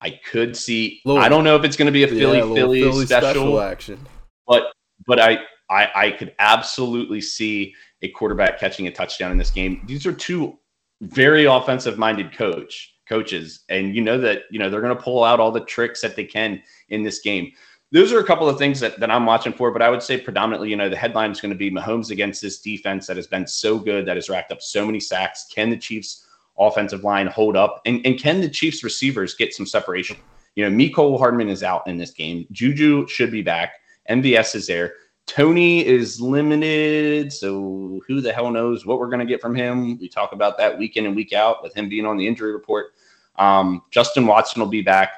I 0.00 0.20
could 0.30 0.56
see. 0.56 1.00
Little, 1.04 1.22
I 1.22 1.28
don't 1.28 1.44
know 1.44 1.56
if 1.56 1.64
it's 1.64 1.76
going 1.76 1.86
to 1.86 1.92
be 1.92 2.04
a 2.04 2.08
Philly 2.08 2.38
yeah, 2.38 2.54
Philly, 2.54 2.82
Philly 2.82 3.06
special, 3.06 3.30
special, 3.30 3.60
action, 3.60 4.06
but 4.46 4.72
but 5.06 5.20
I, 5.20 5.38
I 5.70 5.90
I 5.94 6.10
could 6.12 6.34
absolutely 6.38 7.20
see 7.20 7.74
a 8.02 8.08
quarterback 8.08 8.58
catching 8.58 8.86
a 8.86 8.92
touchdown 8.92 9.32
in 9.32 9.38
this 9.38 9.50
game. 9.50 9.82
These 9.86 10.06
are 10.06 10.12
two 10.12 10.58
very 11.00 11.44
offensive 11.44 11.98
minded 11.98 12.36
coach 12.36 12.94
coaches, 13.08 13.64
and 13.68 13.94
you 13.94 14.02
know 14.02 14.18
that 14.18 14.42
you 14.50 14.58
know 14.58 14.70
they're 14.70 14.80
going 14.80 14.96
to 14.96 15.02
pull 15.02 15.24
out 15.24 15.40
all 15.40 15.50
the 15.50 15.64
tricks 15.64 16.00
that 16.02 16.16
they 16.16 16.24
can 16.24 16.62
in 16.90 17.02
this 17.02 17.20
game. 17.20 17.52
Those 17.90 18.12
are 18.12 18.20
a 18.20 18.24
couple 18.24 18.48
of 18.50 18.58
things 18.58 18.80
that, 18.80 19.00
that 19.00 19.10
I'm 19.10 19.24
watching 19.24 19.54
for, 19.54 19.70
but 19.70 19.80
I 19.80 19.88
would 19.88 20.02
say 20.02 20.20
predominantly, 20.20 20.68
you 20.68 20.76
know, 20.76 20.90
the 20.90 20.96
headline 20.96 21.30
is 21.30 21.40
going 21.40 21.52
to 21.52 21.56
be 21.56 21.70
Mahomes 21.70 22.10
against 22.10 22.42
this 22.42 22.60
defense 22.60 23.06
that 23.06 23.16
has 23.16 23.26
been 23.26 23.46
so 23.46 23.78
good, 23.78 24.04
that 24.04 24.16
has 24.16 24.28
racked 24.28 24.52
up 24.52 24.60
so 24.60 24.84
many 24.84 25.00
sacks. 25.00 25.46
Can 25.50 25.70
the 25.70 25.76
Chiefs 25.78 26.27
offensive 26.58 27.04
line 27.04 27.26
hold 27.26 27.56
up? 27.56 27.80
And, 27.86 28.04
and 28.04 28.18
can 28.18 28.40
the 28.40 28.48
Chiefs 28.48 28.82
receivers 28.84 29.34
get 29.34 29.54
some 29.54 29.66
separation? 29.66 30.16
You 30.54 30.64
know, 30.64 30.70
Miko 30.70 31.16
Hardman 31.18 31.48
is 31.48 31.62
out 31.62 31.86
in 31.86 31.98
this 31.98 32.10
game. 32.10 32.46
Juju 32.50 33.06
should 33.06 33.30
be 33.30 33.42
back. 33.42 33.74
MVS 34.10 34.54
is 34.54 34.66
there. 34.66 34.94
Toney 35.26 35.86
is 35.86 36.20
limited, 36.20 37.32
so 37.32 38.00
who 38.08 38.22
the 38.22 38.32
hell 38.32 38.50
knows 38.50 38.86
what 38.86 38.98
we're 38.98 39.10
going 39.10 39.20
to 39.20 39.26
get 39.26 39.42
from 39.42 39.54
him? 39.54 39.98
We 39.98 40.08
talk 40.08 40.32
about 40.32 40.56
that 40.56 40.78
week 40.78 40.96
in 40.96 41.04
and 41.04 41.14
week 41.14 41.34
out 41.34 41.62
with 41.62 41.74
him 41.76 41.88
being 41.88 42.06
on 42.06 42.16
the 42.16 42.26
injury 42.26 42.52
report. 42.52 42.94
Um, 43.36 43.82
Justin 43.90 44.26
Watson 44.26 44.60
will 44.60 44.70
be 44.70 44.80
back, 44.80 45.10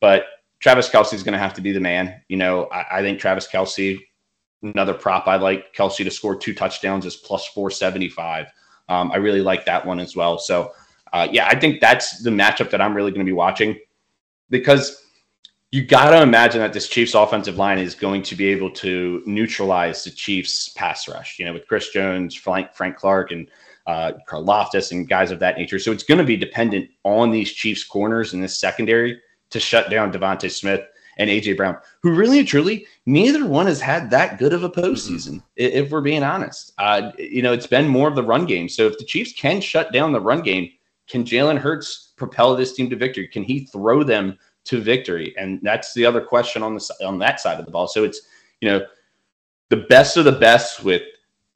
but 0.00 0.24
Travis 0.60 0.88
Kelce 0.88 1.12
is 1.12 1.22
going 1.22 1.34
to 1.34 1.38
have 1.38 1.52
to 1.54 1.60
be 1.60 1.70
the 1.70 1.80
man. 1.80 2.22
You 2.28 2.38
know, 2.38 2.64
I, 2.72 2.98
I 2.98 3.02
think 3.02 3.20
Travis 3.20 3.46
Kelce, 3.46 3.98
another 4.62 4.94
prop 4.94 5.28
I 5.28 5.36
like 5.36 5.74
Kelce 5.74 6.02
to 6.02 6.10
score 6.10 6.34
two 6.34 6.54
touchdowns 6.54 7.04
is 7.04 7.16
plus 7.16 7.46
475. 7.48 8.46
Um, 8.92 9.10
I 9.10 9.16
really 9.16 9.40
like 9.40 9.64
that 9.64 9.86
one 9.86 9.98
as 9.98 10.14
well. 10.14 10.38
So, 10.38 10.72
uh, 11.14 11.26
yeah, 11.32 11.46
I 11.46 11.58
think 11.58 11.80
that's 11.80 12.22
the 12.22 12.28
matchup 12.28 12.68
that 12.70 12.82
I'm 12.82 12.94
really 12.94 13.10
going 13.10 13.24
to 13.24 13.28
be 13.28 13.32
watching 13.32 13.78
because 14.50 15.06
you 15.70 15.82
got 15.82 16.10
to 16.10 16.20
imagine 16.20 16.60
that 16.60 16.74
this 16.74 16.88
Chiefs 16.88 17.14
offensive 17.14 17.56
line 17.56 17.78
is 17.78 17.94
going 17.94 18.22
to 18.24 18.36
be 18.36 18.48
able 18.48 18.70
to 18.72 19.22
neutralize 19.24 20.04
the 20.04 20.10
Chiefs 20.10 20.68
pass 20.76 21.08
rush, 21.08 21.38
you 21.38 21.46
know, 21.46 21.54
with 21.54 21.66
Chris 21.66 21.88
Jones, 21.88 22.34
Frank, 22.34 22.74
Frank 22.74 22.96
Clark, 22.96 23.32
and 23.32 23.48
uh, 23.86 24.12
Loftus, 24.30 24.92
and 24.92 25.08
guys 25.08 25.30
of 25.30 25.38
that 25.38 25.56
nature. 25.56 25.78
So 25.78 25.90
it's 25.90 26.04
going 26.04 26.18
to 26.18 26.24
be 26.24 26.36
dependent 26.36 26.90
on 27.04 27.30
these 27.30 27.50
Chiefs 27.50 27.84
corners 27.84 28.34
in 28.34 28.42
this 28.42 28.58
secondary 28.58 29.18
to 29.48 29.58
shut 29.58 29.88
down 29.88 30.12
DeVonta 30.12 30.50
Smith 30.50 30.82
and 31.18 31.30
AJ 31.30 31.56
Brown, 31.56 31.76
who 32.02 32.14
really 32.14 32.38
and 32.38 32.48
truly 32.48 32.86
neither 33.06 33.46
one 33.46 33.66
has 33.66 33.80
had 33.80 34.10
that 34.10 34.38
good 34.38 34.52
of 34.52 34.64
a 34.64 34.70
postseason. 34.70 35.34
Mm-hmm. 35.34 35.40
If 35.56 35.90
we're 35.90 36.00
being 36.00 36.22
honest, 36.22 36.72
uh, 36.78 37.12
you 37.18 37.42
know, 37.42 37.52
it's 37.52 37.66
been 37.66 37.88
more 37.88 38.08
of 38.08 38.14
the 38.14 38.22
run 38.22 38.46
game. 38.46 38.68
So 38.68 38.86
if 38.86 38.98
the 38.98 39.04
Chiefs 39.04 39.32
can 39.32 39.60
shut 39.60 39.92
down 39.92 40.12
the 40.12 40.20
run 40.20 40.42
game, 40.42 40.70
can 41.08 41.24
Jalen 41.24 41.58
Hurts 41.58 42.12
propel 42.16 42.56
this 42.56 42.74
team 42.74 42.88
to 42.90 42.96
victory? 42.96 43.28
Can 43.28 43.42
he 43.42 43.66
throw 43.66 44.02
them 44.02 44.38
to 44.64 44.80
victory? 44.80 45.34
And 45.36 45.60
that's 45.62 45.92
the 45.94 46.06
other 46.06 46.20
question 46.20 46.62
on 46.62 46.74
the 46.74 46.94
on 47.04 47.18
that 47.18 47.40
side 47.40 47.58
of 47.58 47.66
the 47.66 47.72
ball. 47.72 47.88
So 47.88 48.04
it's 48.04 48.22
you 48.60 48.70
know 48.70 48.86
the 49.68 49.76
best 49.88 50.16
of 50.16 50.24
the 50.24 50.32
best 50.32 50.84
with 50.84 51.02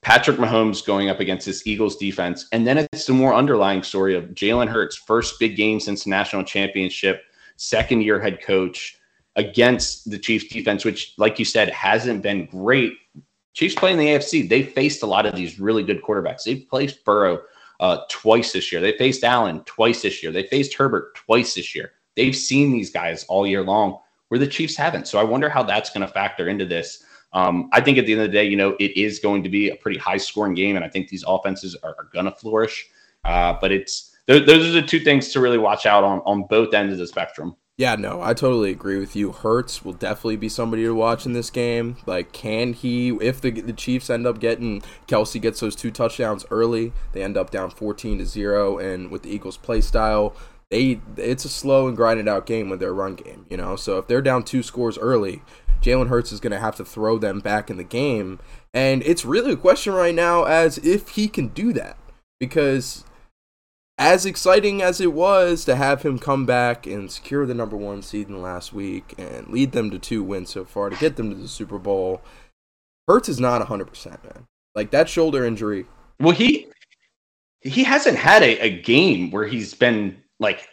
Patrick 0.03 0.37
Mahomes 0.37 0.85
going 0.85 1.09
up 1.09 1.21
against 1.21 1.47
this 1.47 1.67
Eagles 1.67 1.97
defense, 1.97 2.47
and 2.53 2.67
then 2.67 2.79
it's 2.79 3.07
the 3.07 3.13
more 3.13 3.35
underlying 3.35 3.83
story 3.83 4.15
of 4.15 4.25
Jalen 4.27 4.69
Hurts' 4.69 4.97
first 4.97 5.41
big 5.41 5.57
game 5.57 5.81
since 5.81 6.07
national 6.07 6.45
championship, 6.45 7.23
second 7.57 8.03
year 8.03 8.21
head 8.21 8.41
coach 8.43 8.99
against 9.37 10.11
the 10.11 10.19
Chiefs 10.19 10.47
defense, 10.49 10.85
which, 10.85 11.15
like 11.19 11.39
you 11.39 11.45
said, 11.45 11.71
hasn't 11.71 12.23
been 12.23 12.47
great. 12.47 12.95
Chiefs 13.53 13.75
playing 13.75 13.99
the 13.99 14.07
AFC, 14.07 14.49
they 14.49 14.63
faced 14.63 15.03
a 15.03 15.07
lot 15.07 15.27
of 15.27 15.35
these 15.35 15.61
really 15.61 15.83
good 15.83 16.03
quarterbacks. 16.03 16.43
They've 16.45 16.67
placed 16.69 17.05
Burrow 17.05 17.41
uh, 17.81 17.99
twice 18.11 18.53
this 18.53 18.73
year. 18.73 18.81
They 18.81 18.97
faced 18.97 19.25
Allen 19.25 19.63
twice 19.65 20.03
this 20.03 20.23
year. 20.23 20.33
They 20.33 20.45
faced 20.45 20.75
Herbert 20.75 21.15
twice 21.15 21.55
this 21.55 21.75
year. 21.75 21.93
They've 22.17 22.37
seen 22.37 22.73
these 22.73 22.91
guys 22.91 23.25
all 23.25 23.47
year 23.47 23.63
long 23.63 23.99
where 24.29 24.39
the 24.39 24.47
Chiefs 24.47 24.77
haven't. 24.77 25.07
So 25.07 25.19
I 25.19 25.25
wonder 25.25 25.49
how 25.49 25.63
that's 25.63 25.91
going 25.91 26.07
to 26.07 26.13
factor 26.13 26.49
into 26.49 26.65
this. 26.65 27.05
Um, 27.33 27.69
I 27.73 27.81
think 27.81 27.99
at 27.99 28.07
the 28.07 28.13
end 28.13 28.23
of 28.23 28.29
the 28.29 28.33
day, 28.33 28.45
you 28.45 28.57
know, 28.57 28.77
it 28.81 28.97
is 28.97 29.19
going 29.19 29.43
to 29.43 29.49
be 29.49 29.69
a 29.69 29.77
pretty 29.77 29.99
high 29.99 30.17
scoring 30.17 30.55
game, 30.55 30.77
and 30.77 30.85
I 30.85 30.89
think 30.89 31.09
these 31.09 31.25
offenses 31.27 31.77
are, 31.83 31.95
are 31.99 32.09
going 32.13 32.25
to 32.25 32.33
flourish. 32.33 32.89
Uh, 33.25 33.57
but 33.61 33.73
it's 33.73 34.17
those 34.27 34.67
are 34.67 34.73
the 34.73 34.83
two 34.83 35.01
things 35.01 35.29
to 35.33 35.41
really 35.41 35.59
watch 35.59 35.87
out 35.87 36.03
on 36.03 36.21
on 36.21 36.45
both 36.45 36.73
ends 36.73 36.93
of 36.93 36.99
the 36.99 37.07
spectrum. 37.07 37.55
Yeah, 37.79 37.95
no, 37.97 38.23
I 38.23 38.33
totally 38.33 38.71
agree 38.71 38.99
with 38.99 39.15
you. 39.15 39.33
Hurts 39.33 39.85
will 39.85 39.93
definitely 39.93 40.37
be 40.37 40.49
somebody 40.49 40.85
to 40.85 40.95
watch 40.95 41.27
in 41.27 41.35
this 41.35 41.51
game. 41.51 41.99
Like, 42.07 42.33
can 42.33 42.73
he, 42.73 43.11
if 43.21 43.43
the, 43.43 43.51
the 43.51 43.75
Chiefs 43.75 44.09
end 44.09 44.27
up 44.27 44.41
getting, 44.41 44.83
Kelce 45.07 45.41
gets 45.43 45.61
those 45.61 45.77
two 45.77 45.91
touchdowns 45.91 46.47
early, 46.51 46.95
they 47.13 47.23
end 47.23 47.37
up 47.37 47.51
down 47.51 47.69
14 47.69 48.19
to 48.19 48.25
0, 48.25 48.79
and 48.79 49.11
with 49.11 49.25
the 49.25 49.31
Eagles' 49.31 49.59
play 49.59 49.83
style, 49.83 50.35
they 50.71 51.01
it's 51.19 51.45
a 51.45 51.51
slow 51.51 51.87
and 51.87 51.97
grinded 51.99 52.27
out 52.27 52.47
game 52.47 52.71
with 52.71 52.81
their 52.81 52.95
run 52.95 53.15
game, 53.15 53.45
you 53.51 53.59
know? 53.59 53.77
So 53.77 53.99
if 53.99 54.07
they're 54.07 54.23
down 54.23 54.45
two 54.45 54.63
scores 54.63 54.97
early, 54.97 55.43
Jalen 55.83 56.09
Hurts 56.09 56.33
is 56.33 56.41
going 56.41 56.53
to 56.53 56.59
have 56.59 56.77
to 56.77 56.85
throw 56.85 57.19
them 57.19 57.41
back 57.41 57.69
in 57.69 57.77
the 57.77 57.85
game. 57.85 58.41
And 58.73 59.03
it's 59.03 59.27
really 59.27 59.53
a 59.53 59.57
question 59.57 59.93
right 59.93 60.15
now 60.15 60.45
as 60.45 60.79
if 60.79 61.11
he 61.11 61.29
can 61.29 61.49
do 61.49 61.75
that. 61.75 61.99
Because 62.41 63.05
as 63.99 64.27
exciting 64.27 64.83
as 64.83 65.01
it 65.01 65.13
was 65.13 65.65
to 65.65 65.77
have 65.77 66.03
him 66.03 66.19
come 66.19 66.45
back 66.45 66.87
and 66.87 67.11
secure 67.11 67.47
the 67.47 67.55
number 67.55 67.77
one 67.77 68.03
seed 68.03 68.29
in 68.29 68.35
the 68.35 68.41
last 68.41 68.73
week 68.73 69.15
and 69.17 69.49
lead 69.49 69.73
them 69.73 69.91
to 69.91 69.99
two 69.99 70.23
wins 70.23 70.51
so 70.51 70.65
far 70.65 70.91
to 70.91 70.97
get 70.97 71.17
them 71.17 71.31
to 71.31 71.37
the 71.37 71.49
Super 71.49 71.79
Bowl, 71.79 72.21
Hurts 73.09 73.29
is 73.29 73.41
not 73.41 73.67
100%, 73.67 74.07
man. 74.25 74.47
Like 74.75 74.91
that 74.91 75.09
shoulder 75.09 75.45
injury. 75.45 75.87
Well, 76.21 76.35
he 76.35 76.69
he 77.63 77.83
hasn't 77.83 78.19
had 78.19 78.43
a, 78.43 78.59
a 78.59 78.83
game 78.83 79.31
where 79.31 79.47
he's 79.47 79.75
been 79.75 80.23
like 80.39 80.69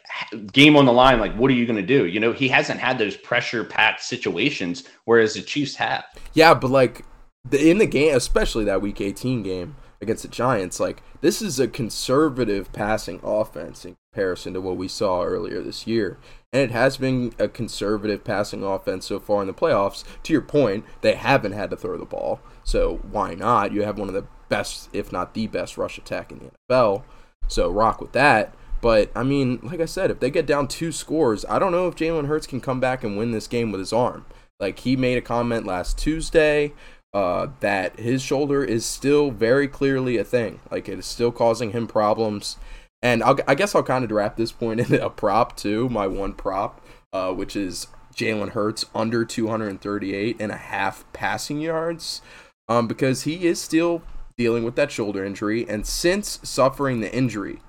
game 0.51 0.75
on 0.75 0.85
the 0.85 0.91
line. 0.91 1.19
Like, 1.19 1.33
what 1.35 1.49
are 1.49 1.53
you 1.53 1.65
going 1.65 1.79
to 1.79 1.85
do? 1.85 2.05
You 2.05 2.19
know, 2.19 2.33
he 2.33 2.47
hasn't 2.49 2.79
had 2.79 2.97
those 2.97 3.15
pressure 3.15 3.63
packed 3.63 4.03
situations, 4.03 4.83
whereas 5.05 5.33
the 5.35 5.41
Chiefs 5.41 5.75
have. 5.75 6.03
Yeah, 6.33 6.53
but 6.53 6.69
like 6.69 7.05
the, 7.49 7.69
in 7.69 7.77
the 7.77 7.85
game, 7.85 8.15
especially 8.15 8.65
that 8.65 8.81
Week 8.81 8.99
18 8.99 9.43
game 9.43 9.75
against 10.03 10.21
the 10.21 10.29
Giants, 10.29 10.79
like 10.79 11.01
this 11.21 11.41
is 11.41 11.59
a 11.59 11.67
conservative 11.67 12.71
passing 12.71 13.19
offense 13.23 13.85
in 13.85 13.95
comparison 14.11 14.53
to 14.53 14.61
what 14.61 14.77
we 14.77 14.87
saw 14.87 15.23
earlier 15.23 15.61
this 15.61 15.87
year. 15.87 16.19
And 16.51 16.61
it 16.61 16.71
has 16.71 16.97
been 16.97 17.33
a 17.39 17.47
conservative 17.47 18.23
passing 18.23 18.63
offense 18.63 19.07
so 19.07 19.19
far 19.19 19.41
in 19.41 19.47
the 19.47 19.53
playoffs. 19.53 20.03
To 20.23 20.33
your 20.33 20.43
point, 20.43 20.85
they 21.01 21.15
haven't 21.15 21.53
had 21.53 21.71
to 21.71 21.75
throw 21.75 21.97
the 21.97 22.05
ball. 22.05 22.39
So 22.63 22.97
why 23.09 23.33
not? 23.33 23.71
You 23.71 23.81
have 23.81 23.97
one 23.97 24.07
of 24.07 24.13
the 24.13 24.27
best, 24.49 24.89
if 24.93 25.11
not 25.11 25.33
the 25.33 25.47
best, 25.47 25.77
rush 25.77 25.97
attack 25.97 26.31
in 26.31 26.39
the 26.39 26.51
NFL. 26.69 27.03
So 27.47 27.71
rock 27.71 27.99
with 27.99 28.11
that. 28.11 28.53
But 28.81 29.11
I 29.15 29.23
mean, 29.23 29.59
like 29.63 29.79
I 29.79 29.85
said, 29.85 30.11
if 30.11 30.19
they 30.19 30.29
get 30.29 30.45
down 30.45 30.67
two 30.67 30.91
scores, 30.91 31.45
I 31.49 31.57
don't 31.57 31.71
know 31.71 31.87
if 31.87 31.95
Jalen 31.95 32.27
Hurts 32.27 32.45
can 32.45 32.61
come 32.61 32.79
back 32.79 33.03
and 33.03 33.17
win 33.17 33.31
this 33.31 33.47
game 33.47 33.71
with 33.71 33.79
his 33.79 33.93
arm. 33.93 34.25
Like 34.59 34.79
he 34.79 34.95
made 34.95 35.17
a 35.17 35.21
comment 35.21 35.65
last 35.65 35.97
Tuesday 35.97 36.73
uh, 37.13 37.47
that 37.59 37.99
his 37.99 38.21
shoulder 38.21 38.63
is 38.63 38.85
still 38.85 39.31
very 39.31 39.67
clearly 39.67 40.17
a 40.17 40.23
thing. 40.23 40.59
Like 40.71 40.89
it 40.89 40.99
is 40.99 41.05
still 41.05 41.31
causing 41.31 41.71
him 41.71 41.87
problems. 41.87 42.57
And 43.01 43.21
I'll, 43.23 43.37
I 43.47 43.55
guess 43.55 43.75
I'll 43.75 43.83
kind 43.83 44.03
of 44.03 44.11
wrap 44.11 44.35
this 44.35 44.51
point 44.51 44.79
in 44.91 44.93
a 44.95 45.09
prop 45.09 45.55
too. 45.55 45.89
My 45.89 46.07
one 46.07 46.33
prop, 46.33 46.81
uh, 47.11 47.31
which 47.33 47.55
is 47.55 47.87
Jalen 48.15 48.49
Hurts 48.49 48.85
under 48.95 49.25
238 49.25 50.37
and 50.39 50.51
a 50.51 50.57
half 50.57 51.05
passing 51.13 51.59
yards, 51.61 52.21
um, 52.67 52.87
because 52.87 53.23
he 53.23 53.45
is 53.45 53.61
still 53.61 54.01
dealing 54.37 54.63
with 54.63 54.75
that 54.75 54.91
shoulder 54.91 55.23
injury. 55.23 55.67
And 55.67 55.85
since 55.85 56.39
suffering 56.43 57.01
the 57.01 57.13
injury, 57.13 57.59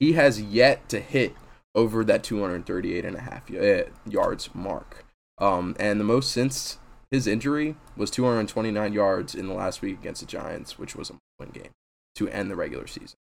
he 0.00 0.12
has 0.12 0.40
yet 0.40 0.88
to 0.88 1.00
hit 1.00 1.34
over 1.74 2.04
that 2.04 2.24
238 2.24 3.04
and 3.04 3.16
a 3.16 3.20
half 3.20 3.50
uh, 3.54 3.84
yards 4.08 4.50
mark. 4.54 5.04
Um, 5.38 5.76
and 5.78 6.00
the 6.00 6.04
most 6.04 6.32
since 6.32 6.78
his 7.10 7.26
injury 7.26 7.76
was 7.96 8.10
229 8.10 8.92
yards 8.92 9.34
in 9.34 9.46
the 9.46 9.54
last 9.54 9.82
week 9.82 9.98
against 9.98 10.20
the 10.20 10.26
Giants, 10.26 10.78
which 10.78 10.94
was 10.94 11.10
a 11.10 11.14
win 11.38 11.50
game 11.50 11.70
to 12.16 12.28
end 12.28 12.50
the 12.50 12.56
regular 12.56 12.86
season. 12.86 13.16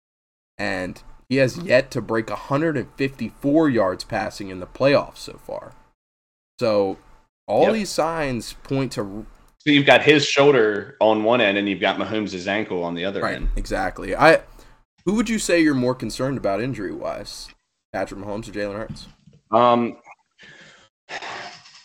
And 0.58 1.02
he 1.30 1.38
has 1.38 1.58
yet 1.58 1.92
to 1.92 2.02
break 2.02 2.30
154 2.30 3.70
yards 3.70 4.04
passing 4.04 4.50
in 4.50 4.60
the 4.60 4.68
playoffs 4.68 5.18
so 5.18 5.40
far. 5.44 5.74
So 6.60 6.98
all 7.48 7.64
yep. 7.64 7.74
these 7.74 7.90
signs 7.90 8.54
point 8.54 8.92
to. 8.94 9.26
So 9.60 9.72
you've 9.72 9.86
got 9.86 10.04
his 10.04 10.26
shoulder 10.26 10.96
on 11.02 11.24
one 11.24 11.42
end, 11.42 11.58
and 11.58 11.68
you've 11.68 11.80
got 11.80 11.98
Mahomes' 11.98 12.48
ankle 12.48 12.84
on 12.84 12.94
the 12.94 13.06
other 13.06 13.22
right, 13.22 13.36
end. 13.36 13.50
Exactly. 13.56 14.16
I. 14.16 14.42
Who 15.06 15.14
would 15.14 15.30
you 15.30 15.38
say 15.38 15.62
you're 15.62 15.76
more 15.76 15.94
concerned 15.94 16.38
about 16.38 16.62
injury 16.62 16.92
wise, 16.92 17.50
Patrick 17.94 18.20
Mahomes 18.20 18.50
or 18.50 18.52
Jalen 18.52 18.76
Hurts? 18.76 19.08
Um, 19.52 19.98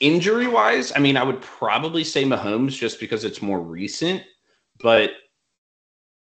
injury 0.01 0.49
wise, 0.49 0.93
I 0.95 0.99
mean, 0.99 1.17
I 1.17 1.23
would 1.23 1.41
probably 1.41 2.05
say 2.05 2.25
Mahomes 2.25 2.73
just 2.73 2.99
because 2.99 3.25
it's 3.25 3.43
more 3.43 3.61
recent, 3.61 4.23
but 4.81 5.13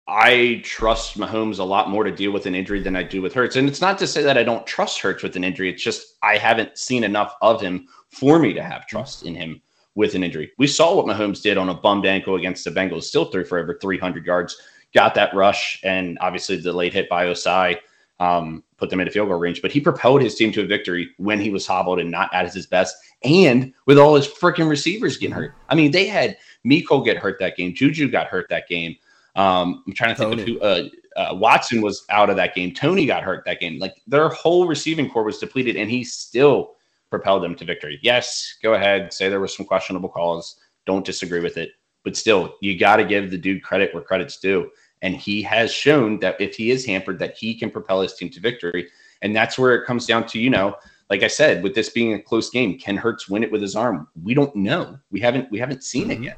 I 0.08 0.62
trust 0.64 1.18
Mahomes 1.18 1.60
a 1.60 1.64
lot 1.64 1.90
more 1.90 2.04
to 2.04 2.12
deal 2.12 2.32
with 2.32 2.46
an 2.46 2.56
injury 2.56 2.82
than 2.82 2.96
I 2.96 3.04
do 3.04 3.22
with 3.22 3.34
Hurts. 3.34 3.56
And 3.56 3.70
it's 3.70 3.82
not 3.82 3.98
to 4.00 4.08
say 4.08 4.24
that 4.24 4.38
I 4.38 4.44
don't 4.44 4.66
trust 4.66 5.00
Hurts 5.00 5.24
with 5.24 5.36
an 5.36 5.44
injury. 5.44 5.70
It's 5.70 5.84
just 5.84 6.18
I 6.24 6.38
haven't 6.38 6.78
seen 6.78 7.04
enough 7.04 7.36
of 7.42 7.62
him 7.62 7.88
for 8.10 8.40
me 8.40 8.54
to 8.54 8.64
have 8.64 8.88
trust 8.88 9.24
in 9.24 9.36
him 9.36 9.62
with 9.96 10.16
an 10.16 10.24
injury. 10.24 10.52
We 10.58 10.68
saw 10.68 10.96
what 10.96 11.06
Mahomes 11.06 11.42
did 11.42 11.58
on 11.58 11.70
a 11.70 11.74
bummed 11.74 12.06
ankle 12.06 12.36
against 12.36 12.64
the 12.64 12.72
Bengals, 12.72 13.04
still 13.04 13.26
threw 13.26 13.46
for 13.46 13.60
over 13.60 13.78
300 13.80 14.26
yards, 14.26 14.60
got 14.96 15.14
that 15.16 15.34
rush, 15.36 15.80
and 15.84 16.18
obviously 16.22 16.58
the 16.58 16.74
late 16.74 16.94
hit 16.94 17.08
by 17.08 17.26
Ossai 17.26 17.78
um, 18.20 18.64
put 18.78 18.90
them 18.90 19.00
into 19.00 19.12
field 19.12 19.30
goal 19.30 19.38
range. 19.38 19.62
But 19.62 19.72
he 19.72 19.80
propelled 19.80 20.22
his 20.22 20.36
team 20.36 20.52
to 20.54 20.64
a 20.64 20.66
victory 20.66 21.10
when 21.18 21.40
he 21.40 21.50
was 21.50 21.66
hobbled 21.66 22.00
and 22.00 22.12
not 22.12 22.34
at 22.34 22.54
his 22.54 22.66
best, 22.66 22.96
and 23.24 23.74
with 23.86 23.98
all 23.98 24.16
his 24.16 24.28
freaking 24.28 24.70
receivers 24.70 25.18
getting 25.18 25.36
hurt. 25.36 25.54
I 25.70 25.76
mean, 25.76 25.92
they 25.92 26.08
had 26.08 26.38
Miko 26.64 27.02
get 27.02 27.18
hurt 27.18 27.40
that 27.40 27.58
game, 27.58 27.74
Juju 27.74 28.10
got 28.10 28.28
hurt 28.28 28.48
that 28.50 28.68
game. 28.68 28.96
Um, 29.36 29.84
I'm 29.88 29.94
trying 29.94 30.16
to 30.16 30.16
think 30.16 30.32
Toney. 30.32 30.42
of 30.42 30.48
who. 30.48 30.60
Uh, 30.60 30.90
uh, 31.16 31.36
Watson 31.36 31.82
was 31.82 32.06
out 32.10 32.30
of 32.30 32.36
that 32.38 32.56
game. 32.56 32.74
Toney 32.74 33.06
got 33.06 33.24
hurt 33.24 33.44
that 33.46 33.60
game. 33.60 33.80
Like 33.80 34.02
their 34.08 34.30
whole 34.30 34.68
receiving 34.68 35.10
core 35.10 35.24
was 35.24 35.40
depleted, 35.40 35.76
and 35.76 35.90
he 35.90 36.04
still 36.04 36.76
propelled 37.10 37.44
them 37.44 37.56
to 37.56 37.66
victory. 37.66 38.00
Yes, 38.02 38.58
go 38.62 38.74
ahead, 38.74 39.12
say 39.12 39.30
there 39.30 39.40
was 39.40 39.56
some 39.56 39.66
questionable 39.66 40.10
calls. 40.10 40.60
Don't 40.86 41.06
disagree 41.06 41.40
with 41.40 41.58
it, 41.58 41.72
but 42.04 42.16
still, 42.16 42.56
you 42.62 42.78
got 42.78 42.98
to 42.98 43.06
give 43.06 43.32
the 43.32 43.38
dude 43.38 43.64
credit 43.64 43.94
where 43.94 44.04
credit's 44.04 44.38
due. 44.38 44.70
And 45.02 45.16
he 45.16 45.42
has 45.44 45.72
shown 45.72 46.20
that 46.20 46.40
if 46.42 46.56
he 46.56 46.72
is 46.72 46.86
hampered, 46.86 47.20
that 47.20 47.38
he 47.38 47.56
can 47.56 47.72
propel 47.72 48.02
his 48.02 48.14
team 48.14 48.30
to 48.32 48.40
victory. 48.40 48.90
And 49.22 49.36
that's 49.36 49.58
where 49.58 49.76
it 49.76 49.86
comes 49.86 50.06
down 50.06 50.28
to, 50.28 50.40
you 50.40 50.50
know, 50.50 50.76
like 51.10 51.24
I 51.24 51.28
said, 51.28 51.64
with 51.64 51.74
this 51.74 51.90
being 51.90 52.14
a 52.14 52.22
close 52.22 52.50
game, 52.50 52.78
can 52.78 52.98
Hurts 52.98 53.30
win 53.30 53.44
it 53.44 53.52
with 53.52 53.62
his 53.62 53.76
arm? 53.76 54.08
We 54.22 54.34
don't 54.34 54.56
know. 54.56 55.00
We 55.12 55.20
haven't 55.20 55.50
we 55.52 55.60
haven't 55.60 55.84
seen 55.84 56.10
mm-hmm. 56.10 56.24
it 56.24 56.26
yet. 56.26 56.38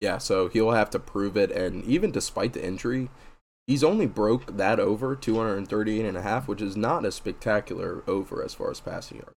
Yeah, 0.00 0.18
so 0.18 0.48
he'll 0.48 0.72
have 0.72 0.90
to 0.90 0.98
prove 0.98 1.36
it. 1.36 1.52
And 1.52 1.84
even 1.84 2.10
despite 2.10 2.52
the 2.52 2.64
injury, 2.64 3.08
he's 3.66 3.84
only 3.84 4.06
broke 4.06 4.56
that 4.56 4.80
over 4.80 5.14
238 5.14 6.04
and 6.04 6.16
a 6.16 6.22
half, 6.22 6.48
which 6.48 6.60
is 6.60 6.76
not 6.76 7.04
a 7.04 7.12
spectacular 7.12 8.02
over 8.08 8.42
as 8.42 8.52
far 8.52 8.70
as 8.70 8.80
passing 8.80 9.18
yards. 9.18 9.36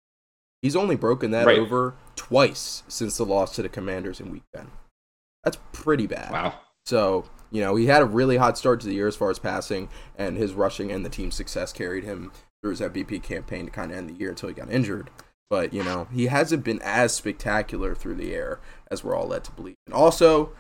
He's 0.61 0.77
only 0.77 0.95
broken 0.95 1.31
that 1.31 1.45
right. 1.45 1.59
over 1.59 1.95
twice 2.15 2.83
since 2.87 3.17
the 3.17 3.25
loss 3.25 3.53
to 3.55 3.61
the 3.61 3.67
Commanders 3.67 4.21
in 4.21 4.31
Week 4.31 4.43
10. 4.55 4.71
That's 5.43 5.57
pretty 5.73 6.07
bad. 6.07 6.31
Wow. 6.31 6.53
So 6.85 7.25
you 7.53 7.61
know 7.61 7.75
he 7.75 7.85
had 7.85 8.01
a 8.01 8.05
really 8.05 8.35
hot 8.35 8.57
start 8.57 8.81
to 8.81 8.87
the 8.87 8.95
year 8.95 9.07
as 9.07 9.15
far 9.15 9.29
as 9.29 9.39
passing, 9.39 9.87
and 10.17 10.35
his 10.35 10.53
rushing 10.53 10.91
and 10.91 11.05
the 11.05 11.09
team's 11.09 11.35
success 11.35 11.71
carried 11.71 12.03
him 12.03 12.31
through 12.61 12.71
his 12.71 12.81
MVP 12.81 13.23
campaign 13.23 13.65
to 13.65 13.71
kind 13.71 13.91
of 13.91 13.97
end 13.97 14.09
the 14.09 14.13
year 14.13 14.29
until 14.29 14.49
he 14.49 14.55
got 14.55 14.71
injured. 14.71 15.09
But 15.49 15.71
you 15.71 15.83
know 15.83 16.07
he 16.11 16.25
hasn't 16.25 16.63
been 16.63 16.81
as 16.81 17.13
spectacular 17.13 17.95
through 17.95 18.15
the 18.15 18.33
air 18.33 18.59
as 18.91 19.03
we're 19.03 19.15
all 19.15 19.27
led 19.27 19.43
to 19.45 19.51
believe. 19.51 19.75
And 19.85 19.93
also, 19.93 20.51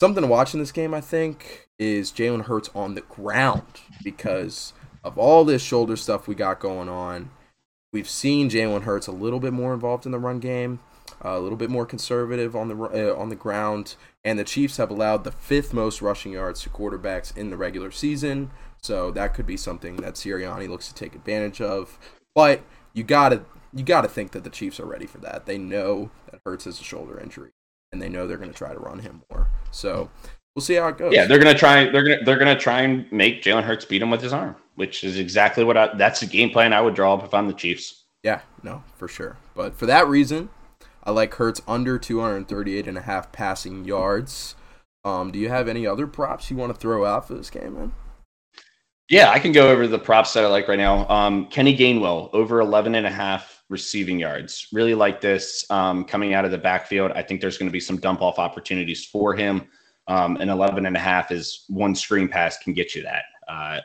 something 0.00 0.22
to 0.22 0.28
watch 0.28 0.52
in 0.52 0.60
this 0.60 0.72
game, 0.72 0.92
I 0.92 1.00
think, 1.00 1.68
is 1.78 2.12
Jalen 2.12 2.42
Hurts 2.42 2.68
on 2.74 2.94
the 2.94 3.00
ground 3.02 3.80
because 4.02 4.72
of 5.04 5.16
all 5.16 5.44
this 5.44 5.62
shoulder 5.62 5.96
stuff 5.96 6.26
we 6.26 6.34
got 6.34 6.60
going 6.60 6.88
on. 6.88 7.30
We've 7.92 8.08
seen 8.08 8.50
Jalen 8.50 8.82
Hurts 8.82 9.06
a 9.06 9.12
little 9.12 9.40
bit 9.40 9.52
more 9.52 9.72
involved 9.72 10.04
in 10.04 10.12
the 10.12 10.18
run 10.18 10.40
game, 10.40 10.80
a 11.22 11.38
little 11.40 11.56
bit 11.56 11.70
more 11.70 11.86
conservative 11.86 12.54
on 12.54 12.68
the 12.68 12.76
uh, 12.76 13.18
on 13.18 13.28
the 13.28 13.36
ground, 13.36 13.94
and 14.28 14.38
the 14.38 14.44
Chiefs 14.44 14.76
have 14.76 14.90
allowed 14.90 15.24
the 15.24 15.32
fifth 15.32 15.72
most 15.72 16.02
rushing 16.02 16.32
yards 16.32 16.60
to 16.60 16.68
quarterbacks 16.68 17.34
in 17.34 17.48
the 17.48 17.56
regular 17.56 17.90
season. 17.90 18.50
So 18.82 19.10
that 19.12 19.32
could 19.32 19.46
be 19.46 19.56
something 19.56 19.96
that 19.96 20.14
Sirianni 20.14 20.68
looks 20.68 20.86
to 20.88 20.94
take 20.94 21.14
advantage 21.14 21.62
of. 21.62 21.98
But 22.34 22.60
you 22.92 23.04
gotta 23.04 23.46
you 23.72 23.84
gotta 23.84 24.06
think 24.06 24.32
that 24.32 24.44
the 24.44 24.50
Chiefs 24.50 24.78
are 24.80 24.84
ready 24.84 25.06
for 25.06 25.16
that. 25.18 25.46
They 25.46 25.56
know 25.56 26.10
that 26.30 26.42
Hurts 26.44 26.66
has 26.66 26.78
a 26.78 26.84
shoulder 26.84 27.18
injury, 27.18 27.52
and 27.90 28.02
they 28.02 28.10
know 28.10 28.26
they're 28.26 28.36
going 28.36 28.52
to 28.52 28.56
try 28.56 28.74
to 28.74 28.78
run 28.78 28.98
him 28.98 29.22
more. 29.30 29.48
So 29.70 30.10
we'll 30.54 30.62
see 30.62 30.74
how 30.74 30.88
it 30.88 30.98
goes. 30.98 31.14
Yeah, 31.14 31.24
they're 31.24 31.38
gonna 31.38 31.56
try. 31.56 31.90
They're 31.90 32.04
gonna 32.04 32.24
they're 32.26 32.38
gonna 32.38 32.58
try 32.58 32.82
and 32.82 33.10
make 33.10 33.42
Jalen 33.42 33.64
Hurts 33.64 33.86
beat 33.86 34.02
him 34.02 34.10
with 34.10 34.20
his 34.20 34.34
arm, 34.34 34.56
which 34.74 35.04
is 35.04 35.18
exactly 35.18 35.64
what 35.64 35.78
I. 35.78 35.94
That's 35.96 36.20
the 36.20 36.26
game 36.26 36.50
plan 36.50 36.74
I 36.74 36.82
would 36.82 36.94
draw 36.94 37.14
up 37.14 37.24
if 37.24 37.32
I'm 37.32 37.48
the 37.48 37.54
Chiefs. 37.54 38.04
Yeah, 38.22 38.42
no, 38.62 38.84
for 38.98 39.08
sure. 39.08 39.38
But 39.54 39.74
for 39.74 39.86
that 39.86 40.06
reason, 40.06 40.50
I 41.08 41.10
like 41.10 41.36
Hurts 41.36 41.62
under 41.66 41.98
238 41.98 42.86
and 42.86 42.98
a 42.98 43.00
half 43.00 43.32
passing 43.32 43.86
yards. 43.86 44.54
Um, 45.06 45.30
do 45.30 45.38
you 45.38 45.48
have 45.48 45.66
any 45.66 45.86
other 45.86 46.06
props 46.06 46.50
you 46.50 46.56
want 46.58 46.74
to 46.74 46.78
throw 46.78 47.06
out 47.06 47.26
for 47.26 47.32
this 47.32 47.48
game, 47.48 47.76
man? 47.76 47.92
Yeah, 49.08 49.30
I 49.30 49.38
can 49.38 49.52
go 49.52 49.70
over 49.70 49.86
the 49.86 49.98
props 49.98 50.34
that 50.34 50.44
I 50.44 50.48
like 50.48 50.68
right 50.68 50.76
now. 50.76 51.08
Um, 51.08 51.46
Kenny 51.46 51.74
Gainwell 51.74 52.28
over 52.34 52.60
11 52.60 52.94
and 52.94 53.06
a 53.06 53.10
half 53.10 53.64
receiving 53.70 54.18
yards. 54.18 54.68
Really 54.70 54.94
like 54.94 55.22
this 55.22 55.64
um, 55.70 56.04
coming 56.04 56.34
out 56.34 56.44
of 56.44 56.50
the 56.50 56.58
backfield. 56.58 57.12
I 57.12 57.22
think 57.22 57.40
there's 57.40 57.56
going 57.56 57.70
to 57.70 57.72
be 57.72 57.80
some 57.80 57.96
dump 57.96 58.20
off 58.20 58.38
opportunities 58.38 59.06
for 59.06 59.34
him. 59.34 59.66
Um, 60.08 60.36
and 60.42 60.50
11 60.50 60.84
and 60.84 60.94
a 60.94 61.00
half 61.00 61.32
is 61.32 61.64
one 61.68 61.94
screen 61.94 62.28
pass 62.28 62.58
can 62.58 62.74
get 62.74 62.94
you 62.94 63.02
that. 63.04 63.22
Uh, 63.48 63.80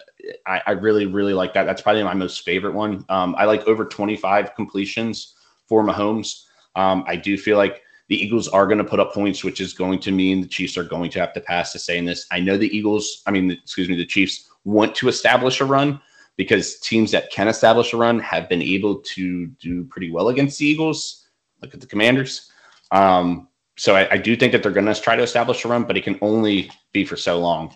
I, 0.45 0.61
I, 0.67 0.71
really, 0.71 1.05
really 1.05 1.33
like 1.33 1.53
that. 1.53 1.63
That's 1.63 1.81
probably 1.81 2.03
my 2.03 2.13
most 2.13 2.43
favorite 2.43 2.73
one. 2.73 3.05
Um, 3.07 3.33
I 3.37 3.45
like 3.45 3.65
over 3.65 3.85
25 3.85 4.55
completions 4.55 5.35
for 5.69 5.85
Mahomes. 5.85 6.47
Um, 6.75 7.03
I 7.07 7.15
do 7.15 7.37
feel 7.37 7.57
like 7.57 7.81
the 8.09 8.21
Eagles 8.21 8.47
are 8.47 8.65
going 8.65 8.77
to 8.77 8.83
put 8.83 8.99
up 8.99 9.13
points, 9.13 9.43
which 9.43 9.61
is 9.61 9.73
going 9.73 9.99
to 9.99 10.11
mean 10.11 10.41
the 10.41 10.47
Chiefs 10.47 10.77
are 10.77 10.83
going 10.83 11.09
to 11.11 11.19
have 11.19 11.33
to 11.33 11.41
pass 11.41 11.71
to 11.71 11.79
say 11.79 11.97
in 11.97 12.05
this. 12.05 12.27
I 12.31 12.39
know 12.39 12.57
the 12.57 12.75
Eagles, 12.75 13.21
I 13.25 13.31
mean, 13.31 13.51
excuse 13.51 13.89
me, 13.89 13.95
the 13.95 14.05
Chiefs 14.05 14.49
want 14.65 14.95
to 14.95 15.07
establish 15.07 15.61
a 15.61 15.65
run 15.65 16.01
because 16.35 16.79
teams 16.79 17.11
that 17.11 17.31
can 17.31 17.47
establish 17.47 17.93
a 17.93 17.97
run 17.97 18.19
have 18.19 18.49
been 18.49 18.61
able 18.61 18.95
to 18.97 19.47
do 19.47 19.85
pretty 19.85 20.11
well 20.11 20.29
against 20.29 20.59
the 20.59 20.65
Eagles. 20.65 21.27
Look 21.61 21.73
at 21.73 21.81
the 21.81 21.87
Commanders. 21.87 22.51
Um, 22.91 23.47
so 23.77 23.95
I, 23.95 24.11
I, 24.11 24.17
do 24.17 24.35
think 24.35 24.51
that 24.51 24.61
they're 24.61 24.71
going 24.71 24.85
to 24.85 24.93
try 24.93 25.15
to 25.15 25.23
establish 25.23 25.65
a 25.65 25.67
run, 25.67 25.83
but 25.83 25.97
it 25.97 26.03
can 26.03 26.19
only 26.21 26.69
be 26.91 27.05
for 27.05 27.15
so 27.15 27.39
long. 27.39 27.75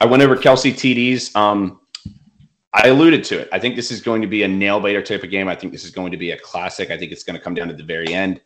I 0.00 0.06
went 0.06 0.22
over 0.22 0.36
Kelce 0.36 0.72
TDs. 0.72 1.34
Um, 1.36 1.80
I 2.74 2.88
alluded 2.88 3.22
to 3.24 3.38
it. 3.38 3.48
I 3.52 3.60
think 3.60 3.76
this 3.76 3.92
is 3.92 4.00
going 4.00 4.20
to 4.20 4.26
be 4.26 4.42
a 4.42 4.48
nail 4.48 4.80
biter 4.80 5.00
type 5.00 5.22
of 5.22 5.30
game. 5.30 5.46
I 5.46 5.54
think 5.54 5.72
this 5.72 5.84
is 5.84 5.92
going 5.92 6.10
to 6.10 6.18
be 6.18 6.32
a 6.32 6.38
classic. 6.38 6.90
I 6.90 6.98
think 6.98 7.12
it's 7.12 7.22
going 7.22 7.38
to 7.38 7.42
come 7.42 7.54
down 7.54 7.68
to 7.68 7.74
the 7.74 7.84
very 7.84 8.12
end. 8.12 8.40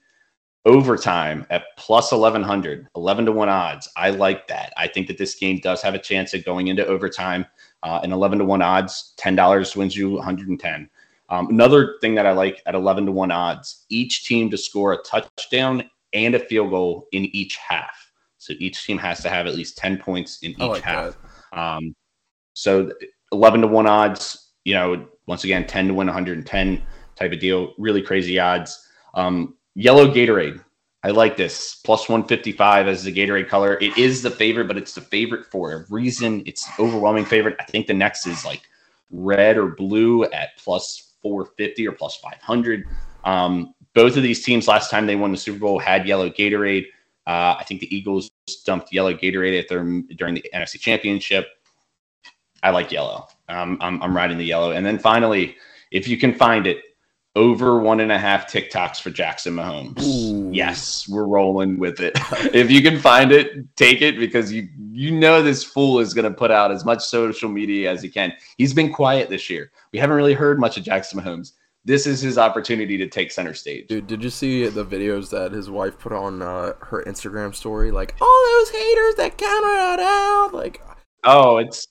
Overtime 0.66 1.46
at 1.48 1.64
plus 1.78 2.12
1100, 2.12 2.88
11 2.94 3.24
to 3.24 3.32
1 3.32 3.48
odds. 3.48 3.88
I 3.96 4.10
like 4.10 4.46
that. 4.48 4.74
I 4.76 4.86
think 4.86 5.06
that 5.06 5.16
this 5.16 5.34
game 5.34 5.60
does 5.60 5.80
have 5.80 5.94
a 5.94 5.98
chance 5.98 6.34
at 6.34 6.44
going 6.44 6.68
into 6.68 6.86
overtime. 6.86 7.46
Uh, 7.82 8.00
and 8.02 8.12
11 8.12 8.40
to 8.40 8.44
1 8.44 8.60
odds, 8.60 9.14
$10 9.16 9.76
wins 9.76 9.96
you 9.96 10.10
110. 10.10 10.90
Um, 11.30 11.48
another 11.48 11.96
thing 12.02 12.14
that 12.16 12.26
I 12.26 12.32
like 12.32 12.60
at 12.66 12.74
11 12.74 13.06
to 13.06 13.12
1 13.12 13.30
odds 13.30 13.86
each 13.88 14.26
team 14.26 14.50
to 14.50 14.58
score 14.58 14.92
a 14.92 14.98
touchdown 14.98 15.88
and 16.12 16.34
a 16.34 16.38
field 16.38 16.70
goal 16.70 17.06
in 17.12 17.24
each 17.34 17.56
half. 17.56 18.12
So 18.36 18.52
each 18.58 18.84
team 18.84 18.98
has 18.98 19.22
to 19.22 19.30
have 19.30 19.46
at 19.46 19.54
least 19.54 19.78
10 19.78 19.98
points 19.98 20.42
in 20.42 20.50
each 20.50 20.58
like 20.58 20.82
half. 20.82 21.16
Um, 21.52 21.94
so 22.52 22.90
11 23.32 23.62
to 23.62 23.66
1 23.66 23.86
odds, 23.86 24.50
you 24.64 24.74
know, 24.74 25.06
once 25.26 25.44
again, 25.44 25.66
10 25.66 25.88
to 25.88 25.94
win 25.94 26.06
110 26.06 26.82
type 27.16 27.32
of 27.32 27.40
deal. 27.40 27.74
Really 27.78 28.02
crazy 28.02 28.38
odds. 28.38 28.86
Um, 29.14 29.56
yellow 29.74 30.12
Gatorade. 30.12 30.62
I 31.04 31.10
like 31.10 31.36
this. 31.36 31.76
Plus 31.84 32.08
155 32.08 32.88
as 32.88 33.04
the 33.04 33.12
Gatorade 33.12 33.48
color. 33.48 33.78
It 33.80 33.96
is 33.96 34.22
the 34.22 34.30
favorite, 34.30 34.66
but 34.66 34.76
it's 34.76 34.94
the 34.94 35.00
favorite 35.00 35.46
for 35.46 35.72
a 35.72 35.84
reason. 35.90 36.42
It's 36.46 36.68
overwhelming 36.78 37.24
favorite. 37.24 37.56
I 37.60 37.64
think 37.64 37.86
the 37.86 37.94
next 37.94 38.26
is 38.26 38.44
like 38.44 38.62
red 39.10 39.56
or 39.56 39.68
blue 39.68 40.24
at 40.24 40.56
plus 40.58 41.14
450 41.22 41.86
or 41.86 41.92
plus 41.92 42.16
500. 42.16 42.84
Um, 43.24 43.74
both 43.94 44.16
of 44.16 44.22
these 44.22 44.42
teams 44.44 44.68
last 44.68 44.90
time 44.90 45.06
they 45.06 45.16
won 45.16 45.32
the 45.32 45.38
Super 45.38 45.58
Bowl 45.58 45.78
had 45.78 46.06
yellow 46.06 46.30
Gatorade. 46.30 46.86
Uh, 47.26 47.56
I 47.58 47.64
think 47.64 47.80
the 47.80 47.94
Eagles 47.94 48.30
dumped 48.64 48.92
yellow 48.92 49.12
Gatorade 49.14 49.58
at 49.58 49.68
their 49.68 49.84
during 50.16 50.34
the 50.34 50.44
NFC 50.54 50.80
Championship. 50.80 51.46
I 52.62 52.71
like 52.71 52.92
yellow. 52.92 53.29
Um, 53.49 53.79
I'm, 53.81 54.03
I'm 54.03 54.16
riding 54.16 54.38
the 54.38 54.44
yellow. 54.44 54.73
And 54.73 54.85
then 54.85 54.99
finally, 54.99 55.57
if 55.90 56.09
you 56.09 56.18
can 56.18 56.35
find 56.35 56.66
it, 56.66 56.83
over 57.37 57.79
one 57.79 58.01
and 58.01 58.11
a 58.11 58.18
half 58.18 58.51
TikToks 58.51 59.01
for 59.01 59.11
Jackson 59.11 59.55
Mahomes. 59.55 60.03
Ooh. 60.03 60.51
Yes, 60.53 61.09
we're 61.09 61.27
rolling 61.27 61.79
with 61.79 62.01
it. 62.01 62.12
if 62.53 62.68
you 62.68 62.83
can 62.83 62.99
find 62.99 63.31
it, 63.31 63.77
take 63.77 64.03
it 64.03 64.18
because 64.18 64.53
you 64.53 64.68
you 64.90 65.12
know 65.12 65.40
this 65.40 65.62
fool 65.62 66.01
is 66.01 66.14
going 66.14 66.25
to 66.25 66.37
put 66.37 66.51
out 66.51 66.73
as 66.73 66.85
much 66.85 67.05
social 67.05 67.49
media 67.49 67.92
as 67.92 68.03
he 68.03 68.09
can. 68.09 68.33
He's 68.57 68.75
been 68.75 68.92
quiet 68.92 69.31
this 69.31 69.49
year. 69.49 69.71
We 69.92 70.01
haven't 70.01 70.16
really 70.16 70.35
heard 70.35 70.59
much 70.59 70.77
of 70.77 70.83
Jackson 70.83 71.21
Mahomes. 71.21 71.53
This 71.85 72.07
is 72.07 72.21
his 72.21 72.38
opportunity 72.38 72.99
to 72.99 73.07
take 73.07 73.31
center 73.31 73.55
stage. 73.55 73.87
Dude, 73.87 74.09
did 74.09 74.25
you 74.25 74.31
see 74.31 74.66
the 74.66 74.85
videos 74.85 75.31
that 75.31 75.53
his 75.53 75.71
wife 75.71 75.97
put 75.99 76.12
on 76.12 76.42
uh, 76.42 76.73
her 76.81 77.05
Instagram 77.07 77.55
story? 77.55 77.92
Like 77.92 78.16
all 78.21 78.44
those 78.59 78.71
haters 78.71 79.14
that 79.14 79.38
counted 79.38 80.03
out. 80.03 80.51
Like 80.53 80.83
Oh, 81.25 81.59
it's 81.59 81.87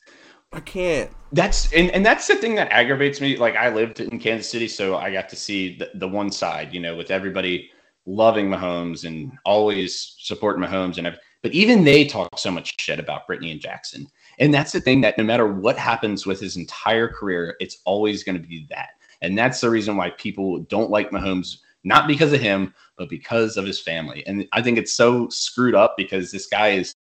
I 0.53 0.59
can't. 0.61 1.11
that's 1.33 1.71
and, 1.73 1.91
and 1.91 2.05
that's 2.05 2.27
the 2.27 2.35
thing 2.35 2.55
that 2.55 2.71
aggravates 2.71 3.19
me. 3.19 3.37
Like 3.37 3.55
I 3.55 3.69
lived 3.69 3.99
in 3.99 4.19
Kansas 4.19 4.49
City, 4.49 4.67
so 4.67 4.95
I 4.95 5.11
got 5.11 5.29
to 5.29 5.35
see 5.35 5.77
the, 5.77 5.91
the 5.95 6.07
one 6.07 6.31
side, 6.31 6.73
you 6.73 6.79
know, 6.79 6.95
with 6.95 7.11
everybody 7.11 7.69
loving 8.05 8.49
Mahomes 8.49 9.05
and 9.05 9.33
always 9.45 10.15
supporting 10.19 10.63
Mahomes 10.63 10.97
and 10.97 11.07
everything. 11.07 11.25
but 11.43 11.51
even 11.51 11.83
they 11.83 12.05
talk 12.05 12.39
so 12.39 12.49
much 12.49 12.73
shit 12.79 12.99
about 12.99 13.27
Brittany 13.27 13.51
and 13.51 13.59
Jackson. 13.59 14.07
And 14.39 14.53
that's 14.53 14.71
the 14.71 14.79
thing 14.79 15.01
that 15.01 15.17
no 15.17 15.23
matter 15.23 15.51
what 15.51 15.77
happens 15.77 16.25
with 16.25 16.39
his 16.39 16.55
entire 16.55 17.09
career, 17.09 17.57
it's 17.59 17.79
always 17.85 18.23
going 18.23 18.41
to 18.41 18.47
be 18.47 18.65
that. 18.69 18.91
And 19.21 19.37
that's 19.37 19.59
the 19.59 19.69
reason 19.69 19.97
why 19.97 20.11
people 20.11 20.59
don't 20.59 20.89
like 20.89 21.11
Mahomes, 21.11 21.57
not 21.83 22.07
because 22.07 22.31
of 22.31 22.39
him, 22.39 22.73
but 22.97 23.09
because 23.09 23.57
of 23.57 23.65
his 23.65 23.81
family. 23.81 24.25
And 24.25 24.47
I 24.53 24.61
think 24.61 24.77
it's 24.77 24.93
so 24.93 25.27
screwed 25.29 25.75
up 25.75 25.95
because 25.97 26.31
this 26.31 26.47
guy 26.47 26.69
is 26.69 26.93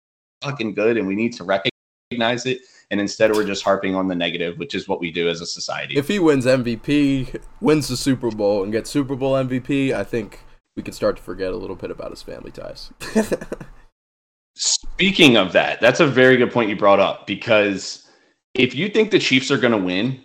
fucking 0.43 0.75
good 0.75 0.97
and 0.97 1.07
we 1.07 1.15
need 1.15 1.35
to 1.35 1.45
recognize 1.45 2.47
it. 2.47 2.63
And 2.90 3.01
instead, 3.01 3.33
we're 3.33 3.46
just 3.46 3.64
harping 3.64 3.94
on 3.96 4.07
the 4.07 4.14
negative, 4.14 4.59
which 4.59 4.75
is 4.75 4.87
what 4.87 5.01
we 5.01 5.11
do 5.11 5.29
as 5.29 5.40
a 5.40 5.46
society. 5.46 5.96
If 5.96 6.07
he 6.07 6.18
wins 6.18 6.46
MVP, 6.46 7.40
wins 7.61 7.88
the 7.88 7.96
Super 7.96 8.31
Bowl, 8.31 8.62
and 8.62 8.70
gets 8.70 8.90
Super 8.90 9.16
Bowl 9.16 9.33
MVP, 9.33 9.92
I 9.92 10.05
think 10.05 10.40
we 10.77 10.83
can 10.83 10.92
start 10.92 11.16
to 11.16 11.22
forget 11.22 11.53
a 11.53 11.57
little 11.57 11.75
bit 11.75 11.90
about 11.90 12.11
his 12.11 12.22
family 12.22 12.53
ties. 12.53 12.92
Speaking 14.55 15.37
of 15.37 15.53
that, 15.53 15.81
that's 15.81 16.01
a 16.01 16.07
very 16.07 16.37
good 16.37 16.53
point 16.53 16.70
you 16.70 16.77
brought 16.77 17.01
up 17.01 17.27
because 17.27 18.09
if 18.55 18.75
you 18.75 18.88
think 18.88 19.11
the 19.11 19.18
Chiefs 19.18 19.51
are 19.51 19.59
going 19.59 19.72
to 19.72 19.79
win, 19.79 20.22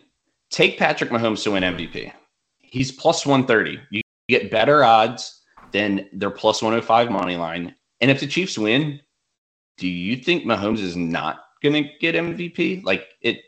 take 0.52 0.78
Patrick 0.78 1.10
Mahomes 1.10 1.44
to 1.44 1.52
win 1.52 1.64
MVP. 1.64 2.14
He's 2.60 2.92
plus 2.92 3.26
130. 3.26 3.82
You 3.90 4.02
get 4.30 4.52
better 4.52 4.84
odds 4.84 5.42
than 5.72 6.08
their 6.14 6.30
plus 6.30 6.62
105 6.62 7.10
money 7.10 7.36
line. 7.36 7.76
And 8.00 8.12
if 8.12 8.20
the 8.20 8.28
Chiefs 8.28 8.58
win, 8.58 9.00
do 9.78 9.88
you 9.88 10.16
think 10.16 10.44
Mahomes 10.44 10.80
is 10.80 10.96
not 10.96 11.40
going 11.62 11.84
to 11.84 11.90
get 12.00 12.16
MVP? 12.16 12.84
Like 12.84 13.08
it 13.22 13.40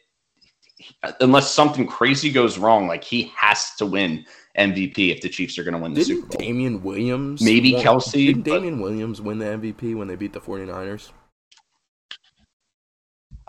unless 1.21 1.51
something 1.51 1.87
crazy 1.87 2.31
goes 2.31 2.57
wrong, 2.57 2.87
like 2.87 3.03
he 3.03 3.31
has 3.37 3.73
to 3.77 3.85
win 3.85 4.25
MVP 4.57 5.15
if 5.15 5.21
the 5.21 5.29
Chiefs 5.29 5.57
are 5.57 5.63
going 5.63 5.73
to 5.75 5.79
win 5.79 5.93
the 5.93 6.03
Super 6.03 6.27
Didn't 6.27 6.29
Bowl. 6.31 6.47
Damien 6.47 6.83
Williams 6.83 7.41
Maybe 7.41 7.73
won- 7.73 7.83
Kelce, 7.83 8.11
Didn't 8.27 8.41
but- 8.43 8.51
Damien 8.51 8.81
Williams 8.81 9.21
win 9.21 9.39
the 9.39 9.45
MVP 9.45 9.95
when 9.95 10.07
they 10.07 10.15
beat 10.15 10.33
the 10.33 10.41
49ers? 10.41 11.11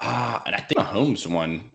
Ah, 0.00 0.42
and 0.46 0.54
I 0.54 0.58
think 0.60 0.80
Mahomes 0.80 1.26
won. 1.26 1.70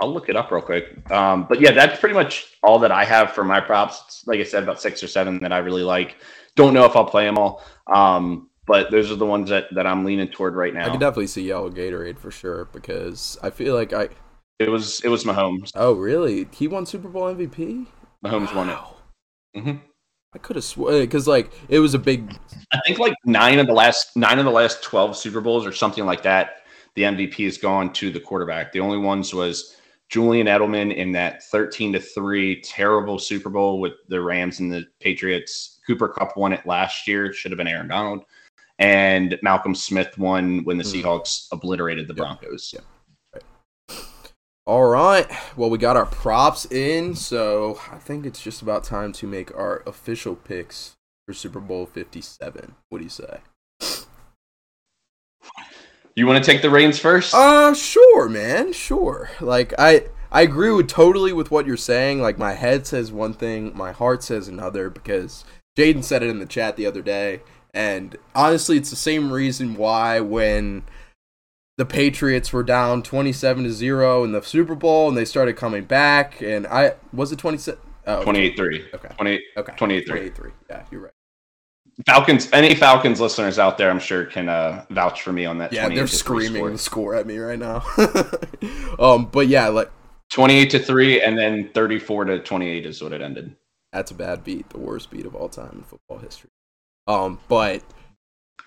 I'll 0.00 0.12
look 0.12 0.28
it 0.28 0.36
up 0.36 0.50
real 0.50 0.60
quick. 0.60 1.08
Um, 1.10 1.46
but 1.48 1.60
yeah, 1.60 1.70
that's 1.70 2.00
pretty 2.00 2.14
much 2.14 2.46
all 2.62 2.78
that 2.80 2.90
I 2.90 3.04
have 3.04 3.32
for 3.32 3.44
my 3.44 3.60
props. 3.60 4.02
It's, 4.06 4.26
like 4.26 4.40
I 4.40 4.44
said, 4.44 4.62
about 4.64 4.80
six 4.80 5.02
or 5.02 5.06
seven 5.06 5.38
that 5.40 5.52
I 5.52 5.58
really 5.58 5.84
like. 5.84 6.16
Don't 6.56 6.74
know 6.74 6.84
if 6.84 6.96
I'll 6.96 7.04
play 7.04 7.24
them 7.24 7.38
all, 7.38 7.62
um, 7.92 8.50
but 8.66 8.90
those 8.90 9.10
are 9.10 9.16
the 9.16 9.26
ones 9.26 9.50
that, 9.50 9.72
that 9.74 9.86
I'm 9.86 10.04
leaning 10.04 10.28
toward 10.28 10.54
right 10.54 10.72
now. 10.72 10.82
I 10.82 10.86
now. 10.86 10.92
could 10.92 11.00
definitely 11.00 11.26
see 11.28 11.42
yellow 11.42 11.70
Gatorade 11.70 12.18
for 12.18 12.30
sure 12.30 12.66
because 12.66 13.38
I 13.42 13.50
feel 13.50 13.74
like 13.74 13.92
I. 13.92 14.08
it 14.58 14.70
was 14.70 15.00
it 15.00 15.08
was 15.08 15.24
Mahomes. 15.24 15.70
Oh, 15.74 15.92
really? 15.92 16.46
He 16.52 16.68
won 16.68 16.86
Super 16.86 17.08
Bowl 17.08 17.24
MVP? 17.34 17.86
Mahomes 18.24 18.54
won 18.54 18.70
it. 18.70 18.72
Wow. 18.72 18.96
Mhm. 19.56 19.80
I 20.34 20.38
could 20.38 20.56
have 20.56 20.64
sworn 20.64 21.00
because 21.00 21.28
like 21.28 21.52
it 21.68 21.78
was 21.78 21.94
a 21.94 21.98
big. 21.98 22.36
I 22.72 22.80
think 22.86 22.98
like 22.98 23.14
nine 23.24 23.58
of 23.60 23.66
the 23.66 23.72
last 23.72 24.16
nine 24.16 24.38
of 24.38 24.44
the 24.44 24.50
last 24.50 24.82
twelve 24.82 25.16
Super 25.16 25.40
Bowls 25.40 25.64
or 25.66 25.72
something 25.72 26.04
like 26.04 26.22
that. 26.22 26.62
The 26.96 27.02
MVP 27.02 27.44
has 27.44 27.58
gone 27.58 27.92
to 27.94 28.10
the 28.10 28.20
quarterback. 28.20 28.72
The 28.72 28.80
only 28.80 28.98
ones 28.98 29.32
was 29.34 29.76
Julian 30.10 30.46
Edelman 30.48 30.94
in 30.94 31.12
that 31.12 31.44
thirteen 31.44 31.92
to 31.92 32.00
three 32.00 32.60
terrible 32.62 33.18
Super 33.18 33.48
Bowl 33.48 33.78
with 33.80 33.92
the 34.08 34.20
Rams 34.20 34.58
and 34.58 34.72
the 34.72 34.84
Patriots. 35.00 35.78
Cooper 35.86 36.08
Kupp 36.08 36.36
won 36.36 36.52
it 36.52 36.66
last 36.66 37.06
year. 37.06 37.32
Should 37.32 37.52
have 37.52 37.58
been 37.58 37.68
Aaron 37.68 37.88
Donald. 37.88 38.24
And 38.78 39.38
Malcolm 39.42 39.74
Smith 39.74 40.18
won 40.18 40.64
when 40.64 40.78
the 40.78 40.84
Hmm. 40.84 40.90
Seahawks 40.90 41.46
obliterated 41.52 42.08
the 42.08 42.14
Broncos. 42.14 42.74
Yeah. 42.74 42.80
All 44.66 44.86
right. 44.86 45.30
Well, 45.56 45.68
we 45.68 45.76
got 45.78 45.96
our 45.96 46.06
props 46.06 46.64
in, 46.66 47.14
so 47.14 47.78
I 47.92 47.98
think 47.98 48.24
it's 48.24 48.40
just 48.42 48.62
about 48.62 48.82
time 48.82 49.12
to 49.12 49.26
make 49.26 49.54
our 49.54 49.82
official 49.86 50.34
picks 50.34 50.96
for 51.26 51.34
Super 51.34 51.60
Bowl 51.60 51.84
57. 51.86 52.74
What 52.88 52.98
do 52.98 53.04
you 53.04 53.10
say? 53.10 53.40
You 56.16 56.26
want 56.26 56.42
to 56.42 56.50
take 56.50 56.62
the 56.62 56.70
reins 56.70 56.98
first? 56.98 57.34
Uh, 57.34 57.74
sure, 57.74 58.28
man. 58.28 58.72
Sure. 58.72 59.30
Like 59.40 59.74
I 59.78 60.06
I 60.30 60.42
agree 60.42 60.70
with 60.70 60.88
totally 60.88 61.32
with 61.32 61.50
what 61.50 61.66
you're 61.66 61.76
saying. 61.76 62.22
Like 62.22 62.38
my 62.38 62.54
head 62.54 62.86
says 62.86 63.12
one 63.12 63.34
thing, 63.34 63.76
my 63.76 63.92
heart 63.92 64.22
says 64.22 64.46
another 64.48 64.88
because 64.90 65.44
Jaden 65.76 66.04
said 66.04 66.22
it 66.22 66.30
in 66.30 66.38
the 66.38 66.46
chat 66.46 66.76
the 66.76 66.86
other 66.86 67.02
day, 67.02 67.42
and 67.74 68.16
honestly, 68.34 68.76
it's 68.76 68.90
the 68.90 68.96
same 68.96 69.32
reason 69.32 69.76
why 69.76 70.20
when 70.20 70.84
the 71.76 71.84
Patriots 71.84 72.52
were 72.52 72.62
down 72.62 73.02
27 73.02 73.64
to 73.64 73.70
0 73.70 74.24
in 74.24 74.32
the 74.32 74.42
Super 74.42 74.74
Bowl 74.74 75.08
and 75.08 75.16
they 75.16 75.24
started 75.24 75.56
coming 75.56 75.84
back 75.84 76.40
and 76.40 76.66
I 76.66 76.94
was 77.12 77.32
it 77.32 77.38
27 77.38 77.80
oh, 78.06 78.22
28 78.22 78.56
3. 78.56 78.84
Okay. 78.94 79.08
28 79.16 79.42
Okay. 79.56 79.72
28 79.76 80.06
3. 80.06 80.30
28-3. 80.30 80.52
Yeah, 80.70 80.82
you're 80.90 81.00
right. 81.02 81.12
Falcons, 82.06 82.48
any 82.52 82.74
Falcons 82.74 83.20
listeners 83.20 83.58
out 83.58 83.78
there, 83.78 83.88
I'm 83.90 84.00
sure 84.00 84.24
can 84.24 84.48
uh, 84.48 84.84
vouch 84.90 85.22
for 85.22 85.32
me 85.32 85.46
on 85.46 85.58
that. 85.58 85.72
Yeah, 85.72 85.82
28 85.82 85.96
they're 85.96 86.06
screaming 86.08 86.72
the 86.72 86.78
score 86.78 87.14
at 87.14 87.26
me 87.26 87.38
right 87.38 87.58
now. 87.58 87.84
um, 88.98 89.26
but 89.26 89.46
yeah, 89.48 89.68
like 89.68 89.90
28 90.30 90.70
to 90.70 90.78
3 90.78 91.22
and 91.22 91.38
then 91.38 91.70
34 91.72 92.24
to 92.24 92.38
28 92.40 92.86
is 92.86 93.02
what 93.02 93.12
it 93.12 93.20
ended 93.20 93.56
that's 93.94 94.10
a 94.10 94.14
bad 94.14 94.42
beat, 94.42 94.68
the 94.70 94.78
worst 94.78 95.10
beat 95.10 95.24
of 95.24 95.36
all 95.36 95.48
time 95.48 95.70
in 95.74 95.82
football 95.84 96.18
history. 96.18 96.50
Um, 97.06 97.38
but 97.48 97.82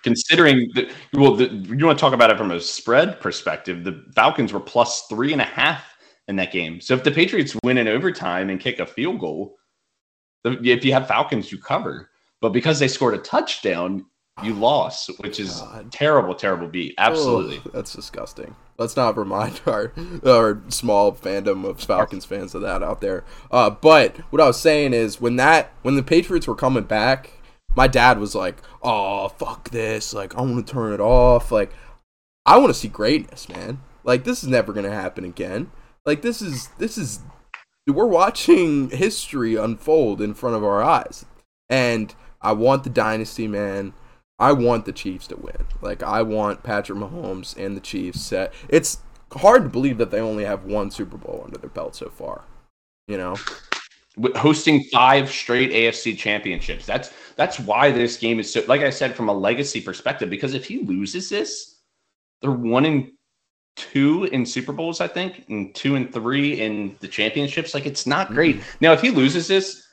considering 0.04 0.70
the 0.74 0.90
well 1.14 1.36
the, 1.36 1.48
you 1.48 1.86
want 1.86 1.98
to 1.98 2.02
talk 2.02 2.14
about 2.14 2.30
it 2.30 2.38
from 2.38 2.52
a 2.52 2.62
spread 2.62 3.20
perspective 3.20 3.84
the 3.84 4.06
falcons 4.16 4.54
were 4.54 4.60
plus 4.60 5.06
three 5.10 5.34
and 5.34 5.42
a 5.42 5.46
half 5.46 5.98
in 6.28 6.36
that 6.36 6.52
game 6.52 6.80
so 6.80 6.94
if 6.94 7.04
the 7.04 7.12
patriots 7.12 7.58
win 7.64 7.78
in 7.78 7.88
overtime 7.88 8.50
and 8.50 8.62
kick 8.62 8.80
a 8.80 8.86
field 8.86 9.20
goal 9.20 9.58
the, 10.44 10.52
if 10.64 10.86
you 10.86 10.94
have 10.94 11.08
falcons 11.08 11.52
you 11.52 11.58
cover 11.58 12.10
but 12.40 12.50
because 12.50 12.80
they 12.80 12.88
scored 12.88 13.16
a 13.16 13.18
touchdown 13.18 14.06
you 14.44 14.54
lost 14.54 15.10
which 15.20 15.40
is 15.40 15.60
God. 15.60 15.92
terrible 15.92 16.36
terrible 16.36 16.68
beat 16.68 16.94
absolutely 16.98 17.58
Ugh, 17.58 17.72
that's 17.74 17.94
disgusting. 17.94 18.56
Let's 18.78 18.96
not 18.96 19.18
remind 19.18 19.60
our 19.66 19.92
our 20.24 20.62
small 20.70 21.12
fandom 21.12 21.66
of 21.66 21.82
Falcons 21.82 22.26
fans 22.26 22.54
of 22.54 22.62
that 22.62 22.84
out 22.84 23.02
there. 23.02 23.24
Uh, 23.50 23.72
but 23.72 24.18
what 24.30 24.40
I 24.40 24.46
was 24.46 24.60
saying 24.60 24.94
is 24.94 25.20
when 25.20 25.38
that 25.38 25.72
when 25.82 25.96
the 25.96 26.04
Patriots 26.04 26.48
were 26.48 26.56
coming 26.56 26.84
back, 26.84 27.37
my 27.78 27.88
dad 27.88 28.20
was 28.20 28.34
like, 28.34 28.58
"Oh 28.82 29.30
fuck 29.30 29.70
this! 29.70 30.12
Like 30.12 30.36
I 30.36 30.42
want 30.42 30.66
to 30.66 30.74
turn 30.74 30.94
it 30.94 31.00
off. 31.00 31.52
Like 31.52 31.72
I 32.46 32.58
want 32.58 32.70
to 32.70 32.74
see 32.74 32.88
greatness, 32.88 33.48
man. 33.48 33.82
Like 34.04 34.24
this 34.24 34.44
is 34.44 34.50
never 34.50 34.74
gonna 34.74 34.92
happen 34.92 35.24
again. 35.24 35.72
Like 36.04 36.24
this 36.24 36.42
is 36.42 36.70
this 36.80 36.98
is 36.98 37.20
we're 37.86 38.06
watching 38.08 38.90
history 38.90 39.56
unfold 39.56 40.22
in 40.22 40.34
front 40.34 40.56
of 40.56 40.64
our 40.64 40.84
eyes, 40.84 41.26
and 41.70 42.16
I 42.42 42.54
want 42.54 42.84
the 42.84 42.90
dynasty, 42.90 43.48
man. 43.48 43.94
I 44.40 44.54
want 44.54 44.86
the 44.86 44.92
Chiefs 44.92 45.28
to 45.28 45.36
win. 45.36 45.68
Like 45.80 46.02
I 46.02 46.24
want 46.24 46.64
Patrick 46.64 46.98
Mahomes 46.98 47.56
and 47.56 47.78
the 47.78 47.82
Chiefs 47.82 48.22
set. 48.22 48.54
It's 48.70 49.02
hard 49.34 49.64
to 49.64 49.70
believe 49.70 50.00
that 50.00 50.10
they 50.10 50.20
only 50.20 50.46
have 50.46 50.66
one 50.66 50.90
Super 50.90 51.18
Bowl 51.18 51.44
under 51.46 51.60
their 51.60 51.70
belt 51.70 51.96
so 51.96 52.10
far. 52.10 52.44
You 53.08 53.18
know? 53.18 53.36
Hosting 54.36 54.84
five 54.86 55.30
straight 55.30 55.72
AFC 55.72 56.18
championships. 56.18 56.86
That's 56.86 57.12
that's 57.36 57.60
why 57.60 57.92
this 57.92 58.18
game 58.18 58.40
is 58.40 58.52
so 58.52 58.64
like 58.68 58.82
I 58.82 58.90
said 58.90 59.16
from 59.16 59.30
a 59.30 59.34
legacy 59.34 59.80
perspective 59.80 60.30
because 60.30 60.54
if 60.56 60.66
he 60.66 60.80
loses 60.84 61.30
this, 61.30 61.82
they're 62.42 62.52
one 62.52 62.86
and 62.86 63.12
two 63.76 64.26
in 64.26 64.46
Super 64.46 64.74
Bowls, 64.74 65.02
I 65.02 65.08
think, 65.08 65.46
and 65.50 65.74
two 65.74 65.96
and 65.96 66.12
three 66.12 66.60
in 66.60 66.98
the 67.00 67.08
championships. 67.08 67.74
Like 67.74 67.86
it's 67.86 68.08
not 68.08 68.30
great. 68.30 68.56
Mm-hmm. 68.58 68.78
Now, 68.82 68.94
if 68.94 69.02
he 69.02 69.12
loses 69.12 69.48
this 69.48 69.84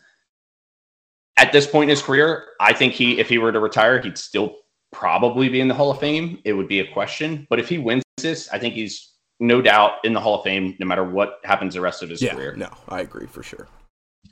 at 1.37 1.52
this 1.52 1.66
point 1.66 1.84
in 1.84 1.90
his 1.90 2.02
career, 2.02 2.46
I 2.60 2.72
think 2.72 2.94
he 2.94 3.18
if 3.18 3.28
he 3.28 3.38
were 3.38 3.52
to 3.52 3.60
retire, 3.60 4.00
he'd 4.00 4.18
still 4.18 4.56
probably 4.90 5.48
be 5.48 5.60
in 5.60 5.68
the 5.68 5.74
Hall 5.74 5.90
of 5.90 6.00
Fame. 6.00 6.40
It 6.44 6.54
would 6.54 6.68
be 6.68 6.80
a 6.80 6.92
question. 6.92 7.46
But 7.50 7.58
if 7.58 7.68
he 7.68 7.78
wins 7.78 8.04
this, 8.18 8.48
I 8.50 8.58
think 8.58 8.74
he's 8.74 9.12
no 9.40 9.60
doubt 9.60 9.96
in 10.04 10.12
the 10.12 10.20
Hall 10.20 10.37
of 10.37 10.44
Fame 10.44 10.76
no 10.78 10.87
matter 10.87 11.04
what 11.04 11.40
happens 11.44 11.74
the 11.74 11.80
rest 11.80 12.02
of 12.02 12.08
his 12.08 12.22
Yeah. 12.22 12.34
career. 12.34 12.54
No, 12.56 12.70
I 12.88 13.00
agree 13.00 13.26
for 13.26 13.42
sure. 13.42 13.68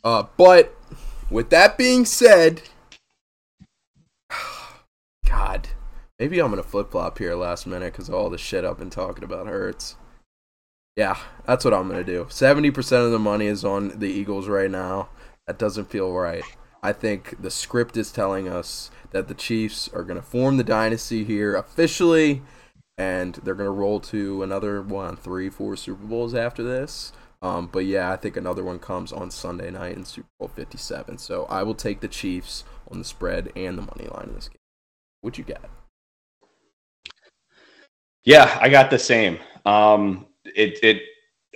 Uh, 0.04 0.24
but 0.36 0.76
with 1.30 1.50
that 1.50 1.78
being 1.78 2.04
said, 2.04 2.62
God, 5.26 5.68
maybe 6.18 6.40
I'm 6.40 6.50
gonna 6.50 6.62
flip 6.62 6.90
flop 6.90 7.18
here 7.18 7.34
last 7.34 7.66
minute 7.66 7.92
because 7.92 8.10
all 8.10 8.30
the 8.30 8.38
shit 8.38 8.64
I've 8.64 8.78
been 8.78 8.90
talking 8.90 9.24
about 9.24 9.46
hurts. 9.46 9.96
Yeah, 10.96 11.18
that's 11.46 11.64
what 11.64 11.72
I'm 11.72 11.88
gonna 11.88 12.04
do. 12.04 12.26
Seventy 12.28 12.70
percent 12.70 13.04
of 13.04 13.12
the 13.12 13.18
money 13.18 13.46
is 13.46 13.64
on 13.64 13.98
the 13.98 14.08
Eagles 14.08 14.48
right 14.48 14.70
now. 14.70 15.08
That 15.46 15.58
doesn't 15.58 15.90
feel 15.90 16.12
right. 16.12 16.44
I 16.82 16.92
think 16.92 17.40
the 17.40 17.50
script 17.50 17.96
is 17.96 18.10
telling 18.10 18.48
us 18.48 18.90
that 19.12 19.28
the 19.28 19.34
Chiefs 19.34 19.88
are 19.94 20.02
gonna 20.02 20.22
form 20.22 20.56
the 20.56 20.64
dynasty 20.64 21.24
here 21.24 21.54
officially, 21.54 22.42
and 22.98 23.36
they're 23.36 23.54
gonna 23.54 23.70
roll 23.70 24.00
to 24.00 24.42
another 24.42 24.82
one, 24.82 25.16
three, 25.16 25.48
four 25.48 25.76
Super 25.76 26.04
Bowls 26.04 26.34
after 26.34 26.62
this. 26.64 27.12
Um, 27.42 27.68
but 27.72 27.84
yeah, 27.84 28.12
I 28.12 28.16
think 28.16 28.36
another 28.36 28.62
one 28.62 28.78
comes 28.78 29.12
on 29.12 29.30
Sunday 29.30 29.70
night 29.70 29.96
in 29.96 30.04
Super 30.04 30.28
Bowl 30.38 30.48
57. 30.48 31.18
So 31.18 31.44
I 31.50 31.64
will 31.64 31.74
take 31.74 32.00
the 32.00 32.08
Chiefs 32.08 32.62
on 32.90 32.98
the 32.98 33.04
spread 33.04 33.50
and 33.56 33.76
the 33.76 33.82
money 33.82 34.06
line 34.06 34.28
in 34.28 34.34
this 34.34 34.48
game. 34.48 34.58
What 35.22 35.36
you 35.36 35.44
got? 35.44 35.68
Yeah, 38.24 38.56
I 38.60 38.68
got 38.68 38.90
the 38.90 38.98
same. 38.98 39.38
Um, 39.66 40.26
it, 40.44 40.78
it 40.84 41.02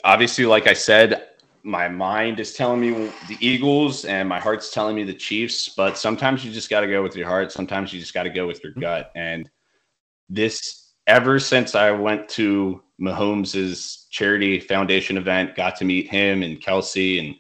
obviously, 0.03 0.44
like 0.44 0.66
I 0.66 0.72
said, 0.72 1.29
my 1.62 1.88
mind 1.88 2.40
is 2.40 2.55
telling 2.55 2.81
me 2.81 3.11
the 3.29 3.37
Eagles 3.40 4.05
and 4.05 4.29
my 4.29 4.40
heart's 4.40 4.70
telling 4.72 4.96
me 4.96 5.05
the 5.05 5.14
Chiefs, 5.14 5.68
but 5.77 5.96
sometimes 5.96 6.44
you 6.44 6.53
just 6.53 6.70
got 6.70 6.81
to 6.81 6.88
go 6.88 7.03
with 7.03 7.14
your 7.16 7.29
heart. 7.29 7.53
Sometimes 7.53 7.92
you 7.92 8.01
just 8.01 8.14
got 8.14 8.25
to 8.25 8.31
go 8.31 8.46
with 8.46 8.62
your 8.62 8.72
gut. 8.72 9.12
And 9.14 9.49
this, 10.29 10.94
ever 11.07 11.38
since 11.38 11.77
I 11.77 11.92
went 11.92 12.29
to 12.31 12.83
Mahomes's 13.01 14.07
charity 14.11 14.61
foundation 14.61 15.17
event, 15.17 15.55
got 15.55 15.77
to 15.77 15.85
meet 15.85 16.09
him 16.09 16.43
and 16.43 16.61
Kelce 16.61 17.19
and 17.19 17.35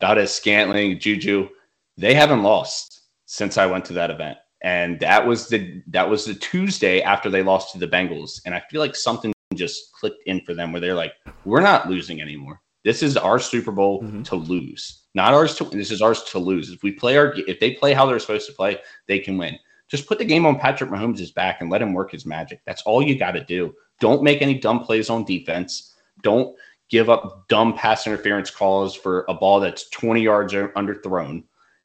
Valdes-Scantling, 0.00 0.98
Juju. 0.98 1.48
They 1.96 2.14
haven't 2.14 2.42
lost 2.42 3.02
since 3.26 3.58
I 3.58 3.66
went 3.66 3.84
to 3.86 3.92
that 3.94 4.10
event. 4.10 4.38
And 4.62 5.00
that 5.00 5.26
was 5.26 5.48
the 5.48 5.82
that 5.86 6.08
was 6.08 6.26
the 6.26 6.34
Tuesday 6.34 7.00
after 7.00 7.30
they 7.30 7.42
lost 7.42 7.72
to 7.72 7.78
the 7.78 7.88
Bengals. 7.88 8.42
And 8.44 8.54
I 8.54 8.62
feel 8.70 8.80
like 8.80 8.94
something 8.94 9.32
just 9.54 9.92
clicked 9.92 10.22
in 10.26 10.42
for 10.42 10.54
them 10.54 10.72
where 10.72 10.80
they're 10.80 10.94
like, 10.94 11.14
we're 11.44 11.62
not 11.62 11.88
losing 11.88 12.20
anymore. 12.20 12.60
This 12.84 13.02
is 13.02 13.16
our 13.16 13.38
Super 13.38 13.72
Bowl 13.72 14.02
mm-hmm. 14.02 14.22
to 14.22 14.36
lose, 14.36 15.06
not 15.14 15.34
ours 15.34 15.54
to. 15.56 15.64
This 15.64 15.90
is 15.90 16.02
ours 16.02 16.22
to 16.24 16.38
lose. 16.38 16.70
If 16.70 16.82
we 16.82 16.92
play 16.92 17.16
our, 17.16 17.34
if 17.46 17.60
they 17.60 17.72
play 17.72 17.92
how 17.92 18.06
they're 18.06 18.18
supposed 18.18 18.46
to 18.48 18.54
play, 18.54 18.78
they 19.06 19.18
can 19.18 19.38
win. 19.38 19.58
Just 19.88 20.06
put 20.06 20.18
the 20.18 20.24
game 20.24 20.46
on 20.46 20.58
Patrick 20.58 20.90
Mahomes' 20.90 21.34
back 21.34 21.60
and 21.60 21.70
let 21.70 21.82
him 21.82 21.92
work 21.92 22.12
his 22.12 22.24
magic. 22.24 22.60
That's 22.64 22.82
all 22.82 23.02
you 23.02 23.18
got 23.18 23.32
to 23.32 23.44
do. 23.44 23.74
Don't 24.00 24.22
make 24.22 24.42
any 24.42 24.58
dumb 24.58 24.80
plays 24.80 25.08
on 25.08 25.24
defense. 25.24 25.94
Don't 26.22 26.56
give 26.90 27.08
up 27.08 27.46
dumb 27.48 27.74
pass 27.74 28.06
interference 28.06 28.50
calls 28.50 28.94
for 28.94 29.24
a 29.28 29.34
ball 29.34 29.60
that's 29.60 29.88
20 29.90 30.20
yards 30.20 30.52
underthrown. 30.52 31.44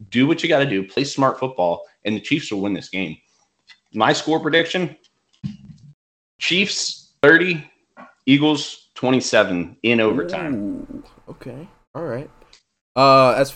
Do 0.10 0.28
what 0.28 0.42
you 0.42 0.50
got 0.50 0.60
to 0.60 0.66
do. 0.66 0.86
Play 0.86 1.04
smart 1.04 1.40
football, 1.40 1.86
and 2.04 2.16
the 2.16 2.20
Chiefs 2.20 2.52
will 2.52 2.62
win 2.62 2.74
this 2.74 2.90
game. 2.90 3.16
My 3.94 4.12
score 4.12 4.40
prediction 4.40 4.98
Chiefs 6.40 7.14
30, 7.22 7.70
Eagles 8.26 8.90
27 8.96 9.78
in 9.84 10.00
overtime. 10.02 10.56
Ooh, 10.56 11.04
okay. 11.30 11.68
All 11.94 12.04
right. 12.04 12.30
Uh, 12.96 13.32
as 13.32 13.54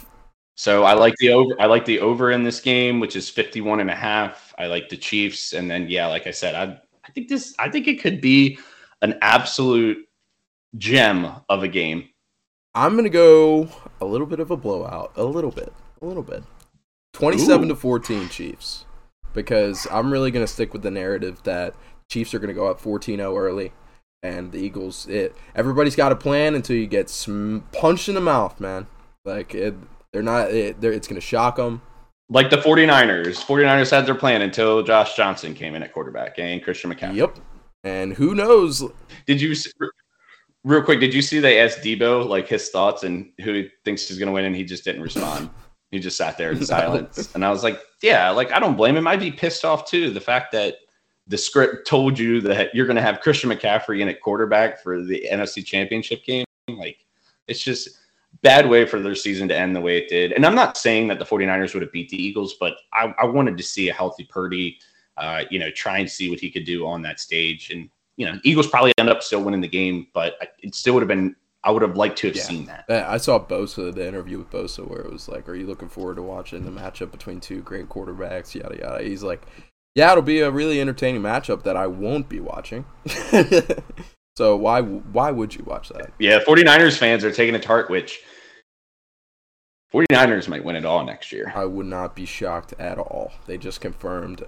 so 0.55 0.83
I 0.83 0.93
like 0.93 1.15
the 1.19 1.29
over 1.29 1.55
I 1.59 1.67
like 1.67 1.85
the 1.85 1.99
over 1.99 2.31
in 2.31 2.43
this 2.43 2.59
game, 2.59 2.99
which 2.99 3.15
is 3.15 3.29
51 3.29 3.79
and 3.79 3.89
a 3.89 3.95
half. 3.95 4.53
I 4.57 4.67
like 4.67 4.89
the 4.89 4.97
Chiefs. 4.97 5.53
And 5.53 5.71
then 5.71 5.89
yeah, 5.89 6.07
like 6.07 6.27
I 6.27 6.31
said, 6.31 6.55
I 6.55 6.79
I 7.09 7.11
think 7.11 7.27
this 7.27 7.55
I 7.57 7.69
think 7.69 7.87
it 7.87 7.99
could 7.99 8.21
be 8.21 8.59
an 9.01 9.17
absolute 9.21 9.97
gem 10.77 11.27
of 11.49 11.63
a 11.63 11.67
game. 11.67 12.09
I'm 12.75 12.95
gonna 12.95 13.09
go 13.09 13.67
a 13.99 14.05
little 14.05 14.27
bit 14.27 14.39
of 14.39 14.51
a 14.51 14.57
blowout. 14.57 15.11
A 15.15 15.23
little 15.23 15.51
bit. 15.51 15.73
A 16.01 16.05
little 16.05 16.23
bit. 16.23 16.43
27 17.13 17.65
Ooh. 17.65 17.69
to 17.69 17.75
14 17.75 18.29
Chiefs. 18.29 18.85
Because 19.33 19.87
I'm 19.91 20.11
really 20.11 20.31
gonna 20.31 20.47
stick 20.47 20.71
with 20.71 20.83
the 20.83 20.91
narrative 20.91 21.41
that 21.43 21.73
Chiefs 22.09 22.33
are 22.33 22.39
gonna 22.39 22.53
go 22.53 22.67
up 22.67 22.79
14-0 22.79 23.19
early 23.37 23.71
and 24.21 24.51
the 24.51 24.59
Eagles 24.59 25.07
it 25.07 25.33
everybody's 25.55 25.95
got 25.95 26.11
a 26.11 26.15
plan 26.15 26.53
until 26.53 26.75
you 26.75 26.85
get 26.85 27.09
sm- 27.09 27.59
punched 27.71 28.07
in 28.07 28.15
the 28.15 28.21
mouth, 28.21 28.59
man. 28.59 28.85
Like 29.25 29.55
it 29.55 29.75
they're 30.11 30.23
not. 30.23 30.51
It, 30.51 30.81
they're, 30.81 30.91
it's 30.91 31.07
going 31.07 31.19
to 31.19 31.25
shock 31.25 31.57
them. 31.57 31.81
Like 32.29 32.49
the 32.49 32.57
49ers. 32.57 33.43
49ers 33.43 33.91
had 33.91 34.05
their 34.05 34.15
plan 34.15 34.41
until 34.43 34.83
Josh 34.83 35.15
Johnson 35.15 35.53
came 35.53 35.75
in 35.75 35.81
at 35.83 35.93
quarterback 35.93 36.37
and 36.37 36.63
Christian 36.63 36.93
McCaffrey. 36.93 37.15
Yep. 37.15 37.39
And 37.83 38.13
who 38.13 38.35
knows? 38.35 38.83
Did 39.25 39.41
you 39.41 39.55
real 40.63 40.83
quick? 40.83 40.99
Did 40.99 41.13
you 41.13 41.21
see 41.21 41.39
they 41.39 41.59
asked 41.59 41.79
Deebo 41.79 42.27
like 42.27 42.47
his 42.47 42.69
thoughts 42.69 43.03
and 43.03 43.31
who 43.41 43.53
he 43.53 43.69
thinks 43.85 44.07
he's 44.07 44.19
going 44.19 44.27
to 44.27 44.33
win, 44.33 44.45
and 44.45 44.55
he 44.55 44.63
just 44.63 44.83
didn't 44.83 45.01
respond. 45.01 45.49
he 45.91 45.99
just 45.99 46.17
sat 46.17 46.37
there 46.37 46.51
in 46.51 46.63
silence. 46.65 47.33
And 47.33 47.43
I 47.43 47.49
was 47.49 47.63
like, 47.63 47.79
yeah, 48.03 48.29
like 48.29 48.51
I 48.51 48.59
don't 48.59 48.75
blame 48.77 48.95
him. 48.97 49.07
I'd 49.07 49.19
be 49.19 49.31
pissed 49.31 49.65
off 49.65 49.89
too. 49.89 50.11
The 50.11 50.21
fact 50.21 50.51
that 50.51 50.75
the 51.27 51.37
script 51.37 51.87
told 51.87 52.19
you 52.19 52.41
that 52.41 52.73
you're 52.75 52.85
going 52.87 52.95
to 52.95 53.01
have 53.01 53.21
Christian 53.21 53.49
McCaffrey 53.49 54.01
in 54.01 54.09
at 54.09 54.21
quarterback 54.21 54.81
for 54.83 55.01
the 55.01 55.25
NFC 55.31 55.65
Championship 55.65 56.25
game. 56.25 56.45
Like, 56.67 56.97
it's 57.47 57.63
just 57.63 57.97
bad 58.41 58.69
way 58.69 58.85
for 58.85 58.99
their 58.99 59.15
season 59.15 59.47
to 59.49 59.57
end 59.57 59.75
the 59.75 59.81
way 59.81 59.97
it 59.97 60.09
did. 60.09 60.31
And 60.31 60.45
I'm 60.45 60.55
not 60.55 60.77
saying 60.77 61.07
that 61.09 61.19
the 61.19 61.25
49ers 61.25 61.73
would 61.73 61.83
have 61.83 61.91
beat 61.91 62.09
the 62.09 62.21
Eagles, 62.21 62.55
but 62.59 62.75
I, 62.93 63.13
I 63.19 63.25
wanted 63.25 63.57
to 63.57 63.63
see 63.63 63.89
a 63.89 63.93
healthy 63.93 64.23
Purdy, 64.23 64.79
uh, 65.17 65.43
you 65.49 65.59
know, 65.59 65.69
try 65.71 65.99
and 65.99 66.09
see 66.09 66.29
what 66.29 66.39
he 66.39 66.49
could 66.49 66.65
do 66.65 66.87
on 66.87 67.01
that 67.01 67.19
stage. 67.19 67.71
And, 67.71 67.89
you 68.15 68.25
know, 68.25 68.39
Eagles 68.43 68.67
probably 68.67 68.93
end 68.97 69.09
up 69.09 69.23
still 69.23 69.43
winning 69.43 69.61
the 69.61 69.67
game, 69.67 70.07
but 70.13 70.35
it 70.59 70.73
still 70.73 70.93
would 70.93 71.01
have 71.01 71.09
been, 71.09 71.35
I 71.63 71.71
would 71.71 71.81
have 71.81 71.97
liked 71.97 72.17
to 72.19 72.27
have 72.27 72.37
yeah. 72.37 72.43
seen 72.43 72.65
that. 72.67 72.85
I 72.89 73.17
saw 73.17 73.39
Bosa, 73.39 73.93
the 73.93 74.07
interview 74.07 74.37
with 74.37 74.49
Bosa, 74.49 74.87
where 74.87 75.01
it 75.01 75.11
was 75.11 75.27
like, 75.27 75.49
Are 75.49 75.55
you 75.55 75.67
looking 75.67 75.89
forward 75.89 76.15
to 76.15 76.21
watching 76.21 76.63
the 76.63 76.71
matchup 76.71 77.11
between 77.11 77.41
two 77.41 77.61
great 77.61 77.89
quarterbacks? 77.89 78.55
Yada, 78.55 78.77
yada. 78.77 79.03
He's 79.03 79.23
like, 79.23 79.45
Yeah, 79.95 80.11
it'll 80.11 80.23
be 80.23 80.39
a 80.39 80.51
really 80.51 80.79
entertaining 80.79 81.21
matchup 81.21 81.63
that 81.63 81.75
I 81.75 81.87
won't 81.87 82.29
be 82.29 82.39
watching. 82.39 82.85
So 84.39 84.55
why 84.55 84.79
why 84.81 85.31
would 85.31 85.53
you 85.53 85.65
watch 85.65 85.89
that? 85.89 86.13
Yeah, 86.17 86.39
49ers 86.39 86.97
fans 86.97 87.25
are 87.25 87.31
taking 87.33 87.55
a 87.55 87.59
tart, 87.59 87.89
which 87.89 88.21
49ers 89.93 90.47
might 90.47 90.63
win 90.63 90.77
it 90.77 90.85
all 90.85 91.03
next 91.03 91.33
year. 91.33 91.51
I 91.53 91.65
would 91.65 91.87
not 91.87 92.15
be 92.15 92.25
shocked 92.25 92.73
at 92.79 92.97
all. 92.97 93.33
They 93.47 93.57
just 93.57 93.81
confirmed 93.81 94.45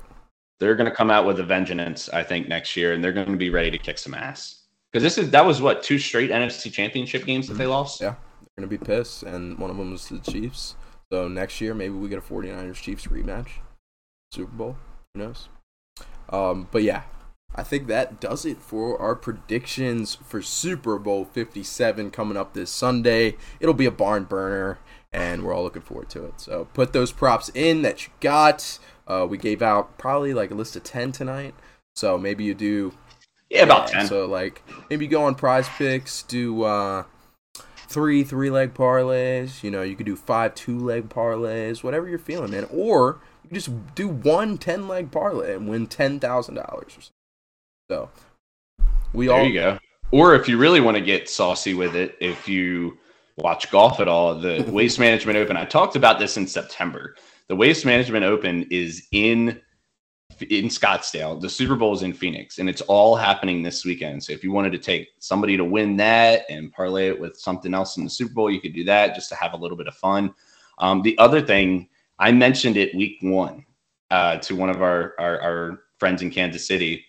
they're 0.62 0.77
going 0.77 0.89
to 0.89 0.95
come 0.95 1.12
out 1.12 1.25
with 1.25 1.41
a 1.41 1.43
vengeance, 1.43 2.08
I 2.08 2.23
think, 2.23 2.47
next 2.47 2.77
year, 2.77 2.93
and 2.93 3.04
they're 3.04 3.12
going 3.12 3.34
to 3.34 3.36
be 3.36 3.49
ready 3.49 3.69
to 3.69 3.77
kick 3.77 3.97
some 3.97 4.13
ass. 4.13 4.62
Because 4.93 5.04
this 5.04 5.17
is 5.17 5.30
that 5.32 5.45
was 5.45 5.62
what 5.62 5.84
two 5.84 5.99
straight 5.99 6.32
NFC 6.32 6.71
Championship 6.71 7.25
games 7.25 7.49
that 7.49 7.56
they 7.56 7.65
mm-hmm. 7.65 7.71
lost. 7.71 7.99
Yeah, 7.99 8.15
they're 8.39 8.65
going 8.65 8.69
to 8.69 8.77
be 8.77 8.82
pissed, 8.82 9.23
and 9.23 9.58
one 9.58 9.69
of 9.69 9.75
them 9.75 9.91
was 9.91 10.08
the 10.08 10.19
Chiefs. 10.19 10.75
So 11.12 11.27
next 11.27 11.60
year, 11.60 11.73
maybe 11.73 11.95
we 11.95 12.08
get 12.08 12.19
a 12.19 12.21
49ers 12.21 12.75
Chiefs 12.75 13.08
rematch, 13.08 13.49
Super 14.32 14.54
Bowl. 14.54 14.77
Who 15.13 15.23
knows? 15.23 15.49
Um, 16.30 16.69
but 16.71 16.84
yeah, 16.84 17.04
I 17.53 17.63
think 17.63 17.87
that 17.87 18.19
does 18.19 18.45
it 18.45 18.57
for 18.61 18.99
our 19.01 19.15
predictions 19.15 20.15
for 20.15 20.41
Super 20.41 20.97
Bowl 20.97 21.25
57 21.25 22.11
coming 22.11 22.37
up 22.37 22.53
this 22.53 22.71
Sunday. 22.71 23.35
It'll 23.59 23.73
be 23.73 23.85
a 23.85 23.91
barn 23.91 24.23
burner, 24.23 24.79
and 25.11 25.43
we're 25.43 25.53
all 25.53 25.63
looking 25.63 25.81
forward 25.81 26.09
to 26.11 26.25
it. 26.25 26.39
So 26.39 26.67
put 26.73 26.93
those 26.93 27.11
props 27.11 27.51
in 27.53 27.81
that 27.81 28.07
you 28.07 28.13
got. 28.21 28.79
Uh, 29.05 29.27
we 29.29 29.37
gave 29.37 29.61
out 29.61 29.97
probably 29.97 30.33
like 30.33 30.51
a 30.51 30.55
list 30.55 30.75
of 30.75 30.83
10 30.83 31.11
tonight. 31.11 31.53
So 31.95 32.17
maybe 32.17 32.43
you 32.45 32.53
do. 32.53 32.93
Yeah, 33.49 33.63
about 33.63 33.87
10. 33.87 34.07
So, 34.07 34.25
like, 34.25 34.63
maybe 34.89 35.07
go 35.07 35.25
on 35.25 35.35
prize 35.35 35.67
picks, 35.67 36.23
do 36.23 36.63
uh, 36.63 37.03
three 37.89 38.23
three 38.23 38.49
leg 38.49 38.73
parlays. 38.73 39.61
You 39.61 39.71
know, 39.71 39.81
you 39.81 39.97
could 39.97 40.05
do 40.05 40.15
five 40.15 40.55
two 40.55 40.79
leg 40.79 41.09
parlays, 41.09 41.83
whatever 41.83 42.07
you're 42.07 42.17
feeling, 42.17 42.51
man. 42.51 42.67
Or 42.71 43.19
you 43.43 43.49
just 43.51 43.93
do 43.93 44.07
one 44.07 44.57
10 44.57 44.87
leg 44.87 45.11
parlay 45.11 45.53
and 45.53 45.67
win 45.67 45.87
$10,000 45.87 46.21
or 46.23 46.85
something. 46.89 47.11
So 47.91 48.09
we 49.11 49.25
there 49.25 49.35
all. 49.35 49.41
There 49.41 49.49
you 49.49 49.59
go. 49.59 49.77
Or 50.11 50.33
if 50.33 50.47
you 50.47 50.57
really 50.57 50.79
want 50.79 50.95
to 50.95 51.03
get 51.03 51.29
saucy 51.29 51.73
with 51.73 51.93
it, 51.93 52.15
if 52.21 52.47
you 52.47 52.97
watch 53.35 53.69
golf 53.69 53.99
at 53.99 54.07
all, 54.07 54.33
the 54.33 54.63
Waste 54.71 54.97
Management 54.97 55.37
Open. 55.37 55.57
I 55.57 55.65
talked 55.65 55.97
about 55.97 56.17
this 56.17 56.37
in 56.37 56.47
September. 56.47 57.15
The 57.49 57.55
Waste 57.57 57.85
Management 57.85 58.23
Open 58.23 58.65
is 58.71 59.07
in 59.11 59.59
in 60.39 60.67
Scottsdale. 60.67 61.41
The 61.41 61.49
Super 61.49 61.75
Bowl 61.75 61.93
is 61.93 62.01
in 62.01 62.13
Phoenix, 62.13 62.59
and 62.59 62.69
it's 62.69 62.79
all 62.79 63.13
happening 63.17 63.61
this 63.61 63.83
weekend. 63.83 64.23
So 64.23 64.31
if 64.31 64.41
you 64.41 64.53
wanted 64.53 64.71
to 64.71 64.79
take 64.79 65.09
somebody 65.19 65.57
to 65.57 65.65
win 65.65 65.97
that 65.97 66.45
and 66.49 66.71
parlay 66.71 67.09
it 67.09 67.19
with 67.19 67.35
something 67.35 67.73
else 67.73 67.97
in 67.97 68.05
the 68.05 68.09
Super 68.09 68.33
Bowl, 68.33 68.49
you 68.49 68.61
could 68.61 68.73
do 68.73 68.85
that 68.85 69.15
just 69.15 69.27
to 69.31 69.35
have 69.35 69.51
a 69.51 69.57
little 69.57 69.75
bit 69.75 69.89
of 69.89 69.95
fun. 69.95 70.33
Um, 70.77 71.01
the 71.01 71.17
other 71.17 71.41
thing 71.41 71.89
I 72.19 72.31
mentioned 72.31 72.77
it 72.77 72.95
week 72.95 73.17
one 73.19 73.65
uh, 74.11 74.37
to 74.37 74.55
one 74.55 74.69
of 74.69 74.81
our, 74.81 75.13
our 75.19 75.41
our 75.41 75.79
friends 75.99 76.21
in 76.21 76.31
Kansas 76.31 76.65
City 76.65 77.05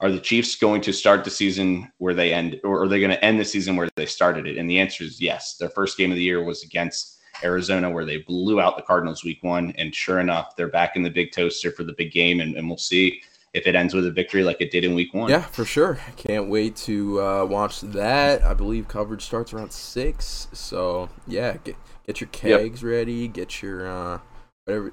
are 0.00 0.10
the 0.10 0.20
Chiefs 0.20 0.56
going 0.56 0.80
to 0.82 0.92
start 0.92 1.24
the 1.24 1.30
season 1.30 1.90
where 1.98 2.14
they 2.14 2.32
end, 2.32 2.60
or 2.64 2.82
are 2.82 2.88
they 2.88 3.00
going 3.00 3.10
to 3.10 3.24
end 3.24 3.38
the 3.38 3.44
season 3.44 3.76
where 3.76 3.88
they 3.96 4.06
started 4.06 4.46
it? 4.46 4.56
And 4.56 4.68
the 4.68 4.78
answer 4.78 5.04
is 5.04 5.20
yes. 5.20 5.56
Their 5.56 5.70
first 5.70 5.98
game 5.98 6.10
of 6.10 6.16
the 6.16 6.22
year 6.22 6.42
was 6.42 6.64
against 6.64 7.18
Arizona, 7.44 7.90
where 7.90 8.04
they 8.04 8.18
blew 8.18 8.60
out 8.60 8.76
the 8.76 8.82
Cardinals 8.82 9.24
week 9.24 9.42
one. 9.42 9.72
And 9.76 9.94
sure 9.94 10.20
enough, 10.20 10.56
they're 10.56 10.68
back 10.68 10.96
in 10.96 11.02
the 11.02 11.10
big 11.10 11.32
toaster 11.32 11.70
for 11.70 11.84
the 11.84 11.92
big 11.92 12.12
game. 12.12 12.40
And, 12.40 12.56
and 12.56 12.68
we'll 12.68 12.78
see 12.78 13.22
if 13.52 13.66
it 13.66 13.74
ends 13.74 13.94
with 13.94 14.06
a 14.06 14.10
victory 14.10 14.42
like 14.42 14.60
it 14.60 14.70
did 14.70 14.84
in 14.84 14.94
week 14.94 15.12
one. 15.12 15.28
Yeah, 15.28 15.42
for 15.42 15.64
sure. 15.64 15.98
Can't 16.16 16.48
wait 16.48 16.76
to 16.76 17.20
uh, 17.20 17.44
watch 17.44 17.80
that. 17.80 18.42
I 18.42 18.54
believe 18.54 18.88
coverage 18.88 19.22
starts 19.22 19.52
around 19.52 19.72
six. 19.72 20.48
So, 20.52 21.08
yeah, 21.26 21.56
get, 21.64 21.76
Get 22.10 22.20
your 22.20 22.28
kegs 22.30 22.82
ready. 22.82 23.28
Get 23.28 23.62
your 23.62 23.86
uh, 23.86 24.18
whatever. 24.64 24.92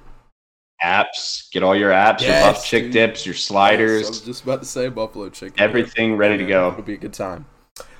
Apps. 0.84 1.50
Get 1.52 1.64
all 1.64 1.76
your 1.76 1.92
apps, 1.92 2.22
your 2.22 2.30
Yes, 2.30 2.44
buff 2.56 2.66
chick 2.66 2.84
dude. 2.86 2.94
dips, 2.94 3.26
your 3.26 3.34
Yes, 3.36 3.44
sliders, 3.44 4.06
I 4.06 4.10
was 4.10 4.22
just 4.22 4.44
about 4.44 4.62
to 4.62 4.68
say 4.68 4.90
buffalo 4.90 5.30
chicken. 5.30 5.60
everything 5.60 6.16
ready 6.18 6.38
to 6.38 6.46
go. 6.46 6.70
It'll 6.70 6.84
be 6.84 6.94
a 6.94 6.98
good 6.98 7.14
time. 7.14 7.46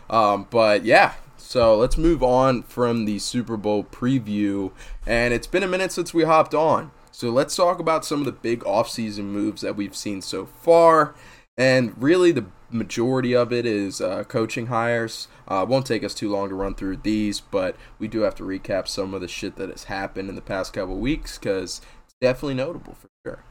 Um, 0.10 0.48
but 0.50 0.86
yeah, 0.86 1.14
so 1.38 1.76
let's 1.78 1.98
move 1.98 2.22
on 2.24 2.64
from 2.64 3.06
the 3.06 3.20
Super 3.20 3.58
Bowl 3.58 3.84
preview. 3.84 4.72
And 5.06 5.34
it's 5.34 5.48
been 5.48 5.64
a 5.64 5.68
minute 5.68 5.92
since 5.92 6.14
we 6.14 6.24
hopped 6.24 6.54
on. 6.54 6.92
So 7.12 7.30
let's 7.30 7.56
talk 7.56 7.80
about 7.80 8.06
some 8.06 8.20
of 8.20 8.26
the 8.26 8.32
big 8.32 8.60
offseason 8.62 9.26
moves 9.26 9.62
that 9.64 9.76
we've 9.76 9.96
seen 9.96 10.22
so 10.22 10.46
far. 10.46 11.16
And 11.58 12.00
really, 12.00 12.32
the 12.32 12.46
majority 12.70 13.36
of 13.36 13.52
it 13.52 13.66
is 13.66 14.00
uh, 14.00 14.24
coaching 14.26 14.68
hires. 14.68 15.28
Uh, 15.48 15.66
won't 15.68 15.88
take 15.88 16.04
us 16.04 16.14
too 16.14 16.30
long 16.30 16.50
to 16.50 16.56
run 16.56 16.76
through 16.76 16.98
these, 16.98 17.40
but 17.40 17.76
we 17.98 18.08
do 18.08 18.20
have 18.20 18.36
to 18.36 18.44
recap 18.44 18.88
some 18.88 19.16
of 19.16 19.22
the 19.22 19.28
shit 19.28 19.56
that 19.56 19.70
has 19.70 19.86
happened 19.86 20.30
in 20.30 20.36
the 20.36 20.42
past 20.42 20.74
couple 20.74 20.98
weeks 20.98 21.40
because 21.40 21.82
definitely 22.22 22.56
notable 22.56 22.94
for 22.94 23.08
sure. 23.26 23.44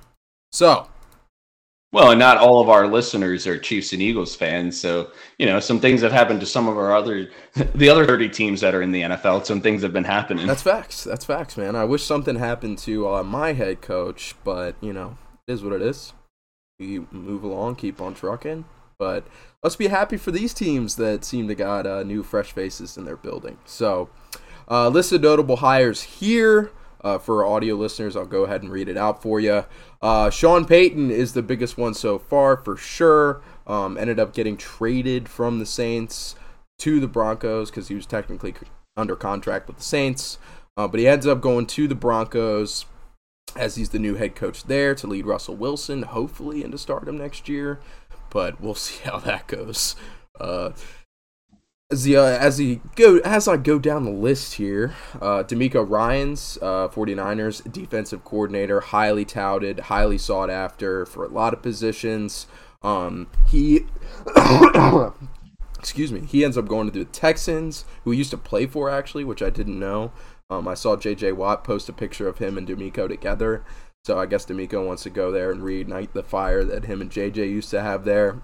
So, 0.52 0.88
Well, 1.92 2.10
and 2.10 2.18
not 2.18 2.38
all 2.38 2.60
of 2.60 2.68
our 2.68 2.86
listeners 2.86 3.46
are 3.46 3.58
Chiefs 3.58 3.92
and 3.92 4.02
Eagles 4.02 4.34
fans, 4.34 4.78
so 4.80 5.10
you 5.38 5.46
know 5.46 5.60
some 5.60 5.80
things 5.80 6.02
have 6.02 6.12
happened 6.12 6.40
to 6.40 6.46
some 6.46 6.68
of 6.68 6.76
our 6.76 6.94
other, 6.94 7.30
the 7.74 7.88
other 7.88 8.06
thirty 8.06 8.28
teams 8.28 8.60
that 8.60 8.74
are 8.74 8.82
in 8.82 8.92
the 8.92 9.02
NFL. 9.02 9.46
Some 9.46 9.60
things 9.60 9.82
have 9.82 9.92
been 9.92 10.04
happening. 10.04 10.46
That's 10.46 10.62
facts. 10.62 11.04
That's 11.04 11.24
facts, 11.24 11.56
man. 11.56 11.76
I 11.76 11.84
wish 11.84 12.04
something 12.04 12.36
happened 12.36 12.78
to 12.78 13.08
uh, 13.08 13.22
my 13.22 13.52
head 13.52 13.80
coach, 13.80 14.34
but 14.44 14.76
you 14.80 14.92
know, 14.92 15.16
it 15.46 15.52
is 15.52 15.62
what 15.62 15.72
it 15.72 15.82
is. 15.82 16.12
We 16.78 17.00
move 17.10 17.42
along, 17.42 17.76
keep 17.76 18.00
on 18.00 18.14
trucking. 18.14 18.66
But 18.98 19.26
let's 19.62 19.76
be 19.76 19.88
happy 19.88 20.16
for 20.16 20.30
these 20.30 20.54
teams 20.54 20.96
that 20.96 21.24
seem 21.24 21.48
to 21.48 21.54
got 21.54 21.86
uh, 21.86 22.02
new, 22.02 22.22
fresh 22.22 22.52
faces 22.52 22.96
in 22.96 23.04
their 23.04 23.16
building. 23.16 23.58
So, 23.64 24.08
uh, 24.70 24.88
list 24.88 25.12
of 25.12 25.20
notable 25.20 25.56
hires 25.56 26.02
here. 26.02 26.70
Uh, 27.02 27.18
for 27.18 27.44
audio 27.44 27.74
listeners, 27.74 28.16
I'll 28.16 28.26
go 28.26 28.44
ahead 28.44 28.62
and 28.62 28.72
read 28.72 28.88
it 28.88 28.96
out 28.96 29.22
for 29.22 29.38
you. 29.38 29.64
Uh, 30.02 30.30
Sean 30.30 30.64
Payton 30.64 31.10
is 31.10 31.34
the 31.34 31.42
biggest 31.42 31.76
one 31.78 31.94
so 31.94 32.18
far, 32.18 32.56
for 32.56 32.76
sure. 32.76 33.42
Um, 33.66 33.96
ended 33.96 34.18
up 34.18 34.32
getting 34.32 34.56
traded 34.56 35.28
from 35.28 35.58
the 35.58 35.66
Saints 35.66 36.34
to 36.78 37.00
the 37.00 37.08
Broncos 37.08 37.70
because 37.70 37.88
he 37.88 37.94
was 37.94 38.06
technically 38.06 38.54
under 38.96 39.16
contract 39.16 39.66
with 39.66 39.78
the 39.78 39.82
Saints. 39.82 40.38
Uh, 40.76 40.86
but 40.86 41.00
he 41.00 41.08
ends 41.08 41.26
up 41.26 41.40
going 41.40 41.66
to 41.66 41.88
the 41.88 41.94
Broncos 41.94 42.84
as 43.54 43.76
he's 43.76 43.90
the 43.90 43.98
new 43.98 44.14
head 44.14 44.34
coach 44.34 44.64
there 44.64 44.94
to 44.94 45.06
lead 45.06 45.26
Russell 45.26 45.56
Wilson, 45.56 46.02
hopefully 46.02 46.62
into 46.62 46.78
stardom 46.78 47.16
next 47.16 47.48
year. 47.48 47.80
But 48.30 48.60
we'll 48.60 48.74
see 48.76 49.02
how 49.08 49.18
that 49.20 49.46
goes. 49.46 49.96
Uh, 50.38 50.70
as 51.90 52.02
the 52.02 52.16
uh, 52.16 52.24
as 52.24 52.58
he 52.58 52.80
go 52.96 53.18
as 53.18 53.46
I 53.46 53.56
go 53.56 53.78
down 53.78 54.04
the 54.04 54.10
list 54.10 54.54
here, 54.54 54.94
uh, 55.14 55.44
DeMeco 55.44 55.88
Ryans 55.88 56.58
uh, 56.60 56.88
49ers 56.88 57.70
defensive 57.72 58.24
coordinator, 58.24 58.80
highly 58.80 59.24
touted, 59.24 59.80
highly 59.80 60.18
sought 60.18 60.50
after 60.50 61.06
for 61.06 61.24
a 61.24 61.28
lot 61.28 61.54
of 61.54 61.62
positions. 61.62 62.48
Um, 62.82 63.28
he 63.48 63.86
excuse 65.78 66.10
me, 66.10 66.22
he 66.26 66.44
ends 66.44 66.58
up 66.58 66.66
going 66.66 66.90
to 66.90 66.98
the 66.98 67.04
Texans, 67.04 67.84
who 68.02 68.10
he 68.10 68.18
used 68.18 68.32
to 68.32 68.36
play 68.36 68.66
for 68.66 68.90
actually, 68.90 69.22
which 69.22 69.42
I 69.42 69.50
didn't 69.50 69.78
know. 69.78 70.12
Um, 70.50 70.66
I 70.68 70.74
saw 70.74 70.96
J.J. 70.96 71.32
Watt 71.32 71.64
post 71.64 71.88
a 71.88 71.92
picture 71.92 72.28
of 72.28 72.38
him 72.38 72.58
and 72.58 72.66
DeMeco 72.66 73.08
together, 73.08 73.64
so 74.04 74.18
I 74.18 74.26
guess 74.26 74.44
D'Amico 74.44 74.84
wants 74.84 75.04
to 75.04 75.10
go 75.10 75.30
there 75.32 75.50
and 75.50 75.60
reignite 75.60 76.12
the 76.12 76.22
fire 76.22 76.64
that 76.64 76.84
him 76.84 77.00
and 77.00 77.10
J.J. 77.10 77.46
used 77.46 77.70
to 77.70 77.82
have 77.82 78.04
there, 78.04 78.42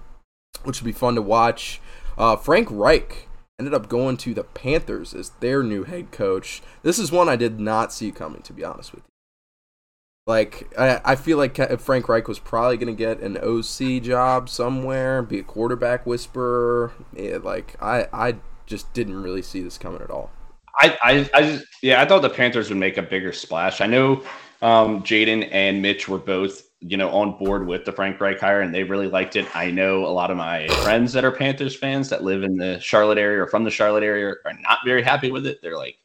which 0.62 0.80
would 0.80 0.86
be 0.86 0.92
fun 0.92 1.16
to 1.16 1.22
watch. 1.22 1.80
Uh, 2.18 2.36
Frank 2.36 2.68
Reich 2.70 3.28
ended 3.58 3.74
up 3.74 3.88
going 3.88 4.16
to 4.18 4.34
the 4.34 4.44
Panthers 4.44 5.14
as 5.14 5.30
their 5.40 5.62
new 5.62 5.84
head 5.84 6.10
coach. 6.10 6.62
This 6.82 6.98
is 6.98 7.12
one 7.12 7.28
I 7.28 7.36
did 7.36 7.60
not 7.60 7.92
see 7.92 8.10
coming, 8.10 8.42
to 8.42 8.52
be 8.52 8.64
honest 8.64 8.92
with 8.92 9.04
you. 9.04 9.12
Like 10.26 10.72
I, 10.78 11.00
I 11.04 11.16
feel 11.16 11.36
like 11.36 11.56
Frank 11.80 12.08
Reich 12.08 12.28
was 12.28 12.38
probably 12.38 12.76
gonna 12.76 12.92
get 12.92 13.20
an 13.20 13.36
OC 13.38 14.02
job 14.02 14.48
somewhere, 14.48 15.20
be 15.22 15.40
a 15.40 15.42
quarterback 15.42 16.06
whisperer. 16.06 16.92
Yeah, 17.12 17.38
like 17.42 17.76
I, 17.82 18.06
I 18.12 18.36
just 18.66 18.92
didn't 18.92 19.20
really 19.20 19.42
see 19.42 19.62
this 19.62 19.78
coming 19.78 20.00
at 20.00 20.10
all. 20.10 20.30
I, 20.78 20.98
I, 21.02 21.30
I 21.34 21.42
just, 21.42 21.66
yeah, 21.82 22.00
I 22.00 22.06
thought 22.06 22.22
the 22.22 22.30
Panthers 22.30 22.68
would 22.70 22.78
make 22.78 22.96
a 22.96 23.02
bigger 23.02 23.32
splash. 23.32 23.80
I 23.80 23.86
know 23.86 24.22
um, 24.62 25.02
Jaden 25.02 25.48
and 25.52 25.82
Mitch 25.82 26.08
were 26.08 26.18
both, 26.18 26.62
you 26.82 26.96
know, 26.96 27.10
on 27.10 27.38
board 27.38 27.66
with 27.66 27.84
the 27.84 27.92
Frank 27.92 28.20
Reich 28.20 28.40
hire, 28.40 28.60
and 28.60 28.74
they 28.74 28.82
really 28.82 29.06
liked 29.06 29.36
it. 29.36 29.46
I 29.54 29.70
know 29.70 30.04
a 30.04 30.08
lot 30.08 30.30
of 30.30 30.36
my 30.36 30.66
friends 30.82 31.12
that 31.12 31.24
are 31.24 31.30
Panthers 31.30 31.76
fans 31.76 32.08
that 32.08 32.24
live 32.24 32.42
in 32.42 32.56
the 32.56 32.80
Charlotte 32.80 33.18
area 33.18 33.42
or 33.42 33.46
from 33.46 33.62
the 33.62 33.70
Charlotte 33.70 34.02
area 34.02 34.34
are 34.44 34.52
not 34.60 34.78
very 34.84 35.02
happy 35.02 35.30
with 35.30 35.46
it. 35.46 35.60
They're 35.62 35.76
like, 35.76 35.96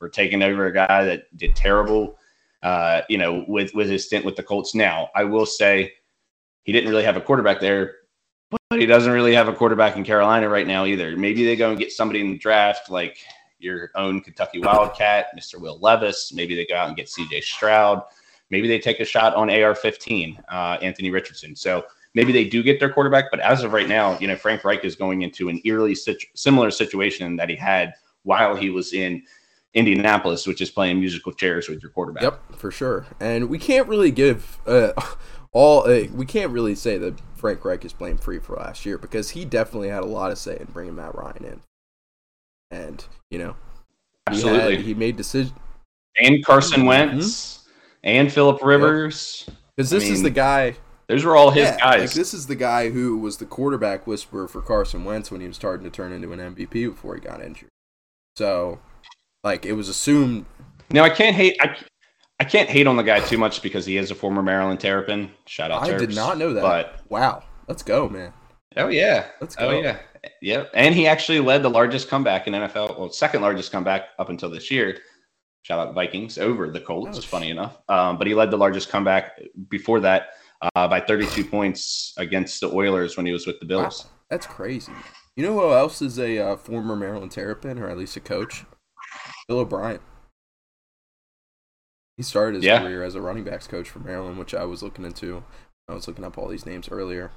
we're 0.00 0.10
taking 0.10 0.42
over 0.42 0.66
a 0.66 0.72
guy 0.72 1.04
that 1.04 1.34
did 1.36 1.56
terrible, 1.56 2.18
uh, 2.62 3.02
you 3.08 3.16
know, 3.16 3.44
with 3.48 3.74
with 3.74 3.88
his 3.88 4.04
stint 4.04 4.24
with 4.24 4.36
the 4.36 4.42
Colts. 4.42 4.74
Now, 4.74 5.08
I 5.14 5.24
will 5.24 5.46
say, 5.46 5.94
he 6.64 6.72
didn't 6.72 6.90
really 6.90 7.04
have 7.04 7.16
a 7.16 7.22
quarterback 7.22 7.60
there. 7.60 7.94
But 8.50 8.78
he 8.78 8.86
doesn't 8.86 9.12
really 9.12 9.34
have 9.34 9.48
a 9.48 9.52
quarterback 9.54 9.96
in 9.96 10.04
Carolina 10.04 10.48
right 10.48 10.66
now 10.66 10.84
either. 10.84 11.16
Maybe 11.16 11.44
they 11.44 11.56
go 11.56 11.70
and 11.70 11.78
get 11.78 11.92
somebody 11.92 12.20
in 12.20 12.30
the 12.30 12.38
draft 12.38 12.90
like 12.90 13.18
your 13.58 13.90
own 13.94 14.20
Kentucky 14.20 14.60
Wildcat, 14.60 15.28
Mr. 15.38 15.60
Will 15.60 15.78
Levis. 15.80 16.32
Maybe 16.32 16.54
they 16.54 16.66
go 16.66 16.76
out 16.76 16.88
and 16.88 16.96
get 16.96 17.06
CJ 17.06 17.42
Stroud. 17.42 18.02
Maybe 18.50 18.68
they 18.68 18.78
take 18.78 19.00
a 19.00 19.04
shot 19.04 19.34
on 19.34 19.50
AR 19.50 19.74
15, 19.74 20.42
uh, 20.50 20.78
Anthony 20.80 21.10
Richardson. 21.10 21.54
So 21.54 21.84
maybe 22.14 22.32
they 22.32 22.44
do 22.44 22.62
get 22.62 22.80
their 22.80 22.90
quarterback. 22.90 23.26
But 23.30 23.40
as 23.40 23.62
of 23.62 23.72
right 23.72 23.88
now, 23.88 24.18
you 24.18 24.26
know, 24.28 24.36
Frank 24.36 24.64
Reich 24.64 24.84
is 24.84 24.96
going 24.96 25.22
into 25.22 25.48
an 25.48 25.60
eerily 25.64 25.94
situ- 25.94 26.26
similar 26.34 26.70
situation 26.70 27.36
that 27.36 27.48
he 27.48 27.56
had 27.56 27.94
while 28.22 28.56
he 28.56 28.70
was 28.70 28.92
in 28.92 29.22
Indianapolis, 29.74 30.46
which 30.46 30.60
is 30.60 30.70
playing 30.70 30.98
musical 30.98 31.32
chairs 31.32 31.68
with 31.68 31.82
your 31.82 31.90
quarterback. 31.90 32.22
Yep, 32.22 32.56
for 32.56 32.70
sure. 32.70 33.06
And 33.20 33.48
we 33.48 33.58
can't 33.58 33.86
really 33.86 34.10
give 34.10 34.58
uh, 34.66 34.92
all. 35.52 35.88
Uh, 35.88 36.04
we 36.14 36.24
can't 36.24 36.50
really 36.50 36.74
say 36.74 36.96
that 36.98 37.20
Frank 37.36 37.64
Reich 37.64 37.84
is 37.84 37.92
blame 37.92 38.16
free 38.16 38.38
for 38.38 38.56
last 38.56 38.86
year 38.86 38.98
because 38.98 39.30
he 39.30 39.44
definitely 39.44 39.90
had 39.90 40.02
a 40.02 40.06
lot 40.06 40.32
of 40.32 40.38
say 40.38 40.56
in 40.58 40.66
bringing 40.72 40.96
Matt 40.96 41.14
Ryan 41.14 41.44
in. 41.44 41.60
And 42.70 43.04
you 43.30 43.38
know, 43.38 43.56
he, 44.30 44.36
Absolutely. 44.36 44.76
had, 44.76 44.84
he 44.84 44.94
made 44.94 45.16
decisions 45.16 45.52
and 46.18 46.44
Carson 46.44 46.84
Wentz 46.84 47.57
and 48.04 48.32
Philip 48.32 48.62
Rivers. 48.62 49.48
because 49.76 49.92
I 49.92 49.96
this 49.96 50.08
is 50.08 50.18
mean, 50.18 50.24
the 50.24 50.30
guy. 50.30 50.76
Those 51.08 51.24
were 51.24 51.36
all 51.36 51.50
his 51.50 51.64
yeah, 51.64 51.78
guys. 51.78 52.00
Like 52.00 52.10
this 52.12 52.34
is 52.34 52.46
the 52.46 52.54
guy 52.54 52.90
who 52.90 53.18
was 53.18 53.38
the 53.38 53.46
quarterback 53.46 54.06
whisperer 54.06 54.46
for 54.46 54.60
Carson 54.60 55.04
Wentz 55.04 55.30
when 55.30 55.40
he 55.40 55.46
was 55.46 55.56
starting 55.56 55.84
to 55.84 55.90
turn 55.90 56.12
into 56.12 56.32
an 56.32 56.38
MVP 56.38 56.90
before 56.90 57.14
he 57.14 57.20
got 57.20 57.42
injured. 57.42 57.70
So, 58.36 58.78
like, 59.42 59.64
it 59.64 59.72
was 59.72 59.88
assumed. 59.88 60.44
Now 60.90 61.04
I 61.04 61.10
can't 61.10 61.34
hate 61.34 61.56
I, 61.60 61.76
I 62.40 62.44
can't 62.44 62.68
hate 62.68 62.86
on 62.86 62.96
the 62.96 63.02
guy 63.02 63.20
too 63.20 63.38
much 63.38 63.62
because 63.62 63.84
he 63.84 63.96
is 63.96 64.10
a 64.10 64.14
former 64.14 64.42
Maryland 64.42 64.80
Terrapin. 64.80 65.30
Shout 65.46 65.70
out 65.70 65.82
I 65.82 65.96
did 65.96 66.14
not 66.14 66.38
know 66.38 66.52
that. 66.52 66.62
But 66.62 67.00
wow, 67.08 67.42
let's 67.66 67.82
go, 67.82 68.08
man. 68.08 68.32
oh 68.76 68.88
yeah. 68.88 69.28
Let's 69.40 69.56
go. 69.56 69.68
Oh 69.68 69.70
go. 69.70 69.80
yeah. 69.80 69.98
Yep. 70.42 70.70
And 70.74 70.94
he 70.94 71.06
actually 71.06 71.40
led 71.40 71.62
the 71.62 71.70
largest 71.70 72.08
comeback 72.08 72.46
in 72.46 72.54
NFL, 72.54 72.98
well, 72.98 73.10
second 73.10 73.42
largest 73.42 73.72
comeback 73.72 74.08
up 74.18 74.28
until 74.28 74.50
this 74.50 74.70
year. 74.70 74.98
Shout 75.68 75.86
out 75.86 75.94
Vikings 75.94 76.38
over 76.38 76.70
the 76.70 76.80
Colts, 76.80 77.22
funny 77.22 77.50
enough. 77.50 77.76
Um, 77.90 78.16
but 78.16 78.26
he 78.26 78.32
led 78.34 78.50
the 78.50 78.56
largest 78.56 78.88
comeback 78.88 79.38
before 79.68 80.00
that 80.00 80.30
uh, 80.74 80.88
by 80.88 80.98
32 80.98 81.44
points 81.44 82.14
against 82.16 82.62
the 82.62 82.70
Oilers 82.72 83.18
when 83.18 83.26
he 83.26 83.32
was 83.32 83.46
with 83.46 83.60
the 83.60 83.66
Wow, 83.66 83.82
Bills. 83.82 84.06
that's 84.30 84.46
crazy. 84.46 84.92
You 85.36 85.44
know 85.44 85.52
who 85.52 85.70
else 85.74 86.00
is 86.00 86.18
a 86.18 86.38
uh, 86.38 86.56
former 86.56 86.96
Maryland 86.96 87.32
Terrapin, 87.32 87.78
or 87.78 87.90
at 87.90 87.98
least 87.98 88.16
a 88.16 88.20
coach? 88.20 88.64
Bill 89.46 89.58
O'Brien. 89.58 90.00
He 92.16 92.22
started 92.22 92.54
his 92.56 92.64
Yeah. 92.64 92.80
career 92.80 93.02
as 93.02 93.14
a 93.14 93.20
running 93.20 93.44
backs 93.44 93.66
coach 93.66 93.90
for 93.90 93.98
Maryland, 93.98 94.38
which 94.38 94.54
I 94.54 94.64
was 94.64 94.82
looking 94.82 95.04
into. 95.04 95.44
I 95.86 95.92
was 95.92 96.08
looking 96.08 96.24
up 96.24 96.38
all 96.38 96.48
these 96.48 96.64
names 96.64 96.88
earlier. 96.90 97.30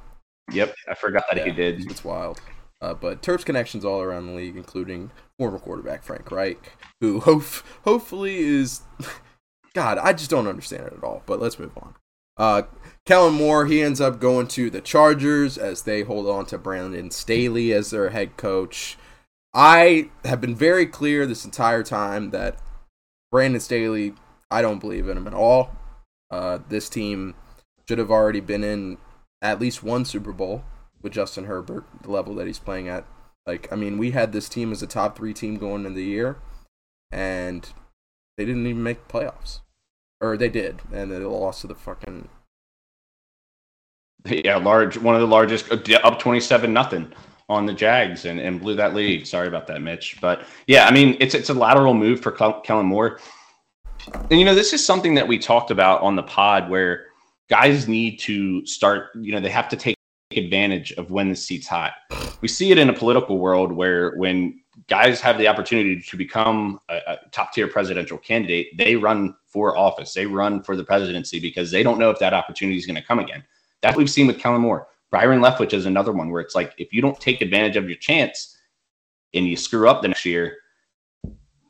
Yep. 0.53 0.73
I 0.89 0.93
forgot 0.95 1.25
that 1.33 1.45
he 1.45 1.51
did. 1.51 1.85
It's 1.91 2.05
wild. 2.05 2.39
Uh, 2.81 2.93
but 2.95 3.21
Terps 3.21 3.45
connections 3.45 3.85
all 3.85 4.01
around 4.01 4.25
the 4.25 4.33
league, 4.33 4.57
including 4.57 5.11
former 5.37 5.59
quarterback 5.59 6.03
Frank 6.03 6.31
Reich, 6.31 6.77
who 6.99 7.19
hof- 7.21 7.63
hopefully 7.83 8.37
is. 8.39 8.81
God, 9.73 9.97
I 9.99 10.13
just 10.13 10.29
don't 10.29 10.47
understand 10.47 10.87
it 10.87 10.93
at 10.93 11.03
all. 11.03 11.23
But 11.25 11.39
let's 11.39 11.59
move 11.59 11.77
on. 11.77 11.95
Uh, 12.37 12.63
Kellen 13.05 13.35
Moore, 13.35 13.67
he 13.67 13.81
ends 13.81 14.01
up 14.01 14.19
going 14.19 14.47
to 14.47 14.69
the 14.69 14.81
Chargers 14.81 15.57
as 15.57 15.83
they 15.83 16.01
hold 16.01 16.27
on 16.27 16.45
to 16.47 16.57
Brandon 16.57 17.11
Staley 17.11 17.71
as 17.71 17.91
their 17.91 18.09
head 18.09 18.35
coach. 18.35 18.97
I 19.53 20.09
have 20.25 20.41
been 20.41 20.55
very 20.55 20.85
clear 20.85 21.25
this 21.25 21.45
entire 21.45 21.83
time 21.83 22.31
that 22.31 22.57
Brandon 23.31 23.61
Staley, 23.61 24.13
I 24.49 24.61
don't 24.61 24.79
believe 24.79 25.07
in 25.07 25.17
him 25.17 25.27
at 25.27 25.33
all. 25.33 25.71
Uh, 26.29 26.59
this 26.67 26.89
team 26.89 27.35
should 27.87 27.97
have 27.97 28.11
already 28.11 28.39
been 28.39 28.63
in 28.63 28.97
at 29.41 29.59
least 29.59 29.83
one 29.83 30.05
Super 30.05 30.31
Bowl 30.31 30.63
with 31.01 31.13
Justin 31.13 31.45
Herbert, 31.45 31.85
the 32.01 32.11
level 32.11 32.35
that 32.35 32.47
he's 32.47 32.59
playing 32.59 32.87
at. 32.87 33.05
Like, 33.45 33.71
I 33.71 33.75
mean, 33.75 33.97
we 33.97 34.11
had 34.11 34.31
this 34.31 34.47
team 34.47 34.71
as 34.71 34.83
a 34.83 34.87
top 34.87 35.17
three 35.17 35.33
team 35.33 35.57
going 35.57 35.85
into 35.85 35.95
the 35.95 36.03
year, 36.03 36.37
and 37.11 37.67
they 38.37 38.45
didn't 38.45 38.67
even 38.67 38.83
make 38.83 39.07
playoffs. 39.07 39.59
Or 40.19 40.37
they 40.37 40.49
did, 40.49 40.81
and 40.93 41.11
they 41.11 41.17
lost 41.17 41.61
to 41.61 41.67
the 41.67 41.75
fucking. 41.75 42.29
Yeah, 44.25 44.57
large 44.57 44.99
one 44.99 45.15
of 45.15 45.21
the 45.21 45.27
largest 45.27 45.71
uh, 45.71 45.99
up 46.03 46.19
27 46.19 46.71
nothing 46.71 47.11
on 47.49 47.65
the 47.65 47.73
Jags 47.73 48.25
and, 48.25 48.39
and 48.39 48.61
blew 48.61 48.75
that 48.75 48.93
lead. 48.93 49.27
Sorry 49.27 49.47
about 49.47 49.65
that, 49.65 49.81
Mitch. 49.81 50.17
But 50.21 50.45
yeah, 50.67 50.85
I 50.85 50.91
mean, 50.91 51.17
it's 51.19 51.33
it's 51.33 51.49
a 51.49 51.55
lateral 51.55 51.95
move 51.95 52.21
for 52.21 52.31
Kellen 52.31 52.85
Moore. 52.85 53.19
And 54.29 54.39
you 54.39 54.45
know, 54.45 54.53
this 54.53 54.73
is 54.73 54.85
something 54.85 55.15
that 55.15 55.27
we 55.27 55.39
talked 55.39 55.71
about 55.71 56.01
on 56.01 56.15
the 56.15 56.23
pod 56.23 56.69
where 56.69 57.05
guys 57.49 57.87
need 57.87 58.19
to 58.19 58.65
start, 58.65 59.09
you 59.19 59.31
know, 59.31 59.39
they 59.39 59.49
have 59.49 59.69
to 59.69 59.75
take 59.75 59.97
advantage 60.37 60.91
of 60.93 61.11
when 61.11 61.29
the 61.29 61.35
seat's 61.35 61.67
hot. 61.67 61.93
We 62.41 62.47
see 62.47 62.71
it 62.71 62.77
in 62.77 62.89
a 62.89 62.93
political 62.93 63.37
world 63.37 63.71
where 63.71 64.15
when 64.15 64.61
guys 64.87 65.21
have 65.21 65.37
the 65.37 65.47
opportunity 65.47 66.01
to 66.01 66.17
become 66.17 66.79
a, 66.89 66.97
a 67.07 67.17
top 67.31 67.53
tier 67.53 67.67
presidential 67.67 68.17
candidate, 68.17 68.77
they 68.77 68.95
run 68.95 69.35
for 69.45 69.77
office, 69.77 70.13
they 70.13 70.25
run 70.25 70.63
for 70.63 70.75
the 70.75 70.83
presidency 70.83 71.39
because 71.39 71.71
they 71.71 71.83
don't 71.83 71.99
know 71.99 72.09
if 72.09 72.19
that 72.19 72.33
opportunity 72.33 72.77
is 72.77 72.85
going 72.85 72.95
to 72.95 73.03
come 73.03 73.19
again. 73.19 73.43
That 73.81 73.95
we've 73.95 74.09
seen 74.09 74.27
with 74.27 74.39
Kellen 74.39 74.61
Moore. 74.61 74.87
Byron 75.09 75.41
Leftwich 75.41 75.73
is 75.73 75.85
another 75.85 76.13
one 76.13 76.29
where 76.29 76.41
it's 76.41 76.55
like 76.55 76.73
if 76.77 76.93
you 76.93 77.01
don't 77.01 77.19
take 77.19 77.41
advantage 77.41 77.75
of 77.75 77.89
your 77.89 77.97
chance 77.97 78.57
and 79.33 79.45
you 79.45 79.57
screw 79.57 79.89
up 79.89 80.01
the 80.01 80.07
next 80.07 80.25
year, 80.25 80.57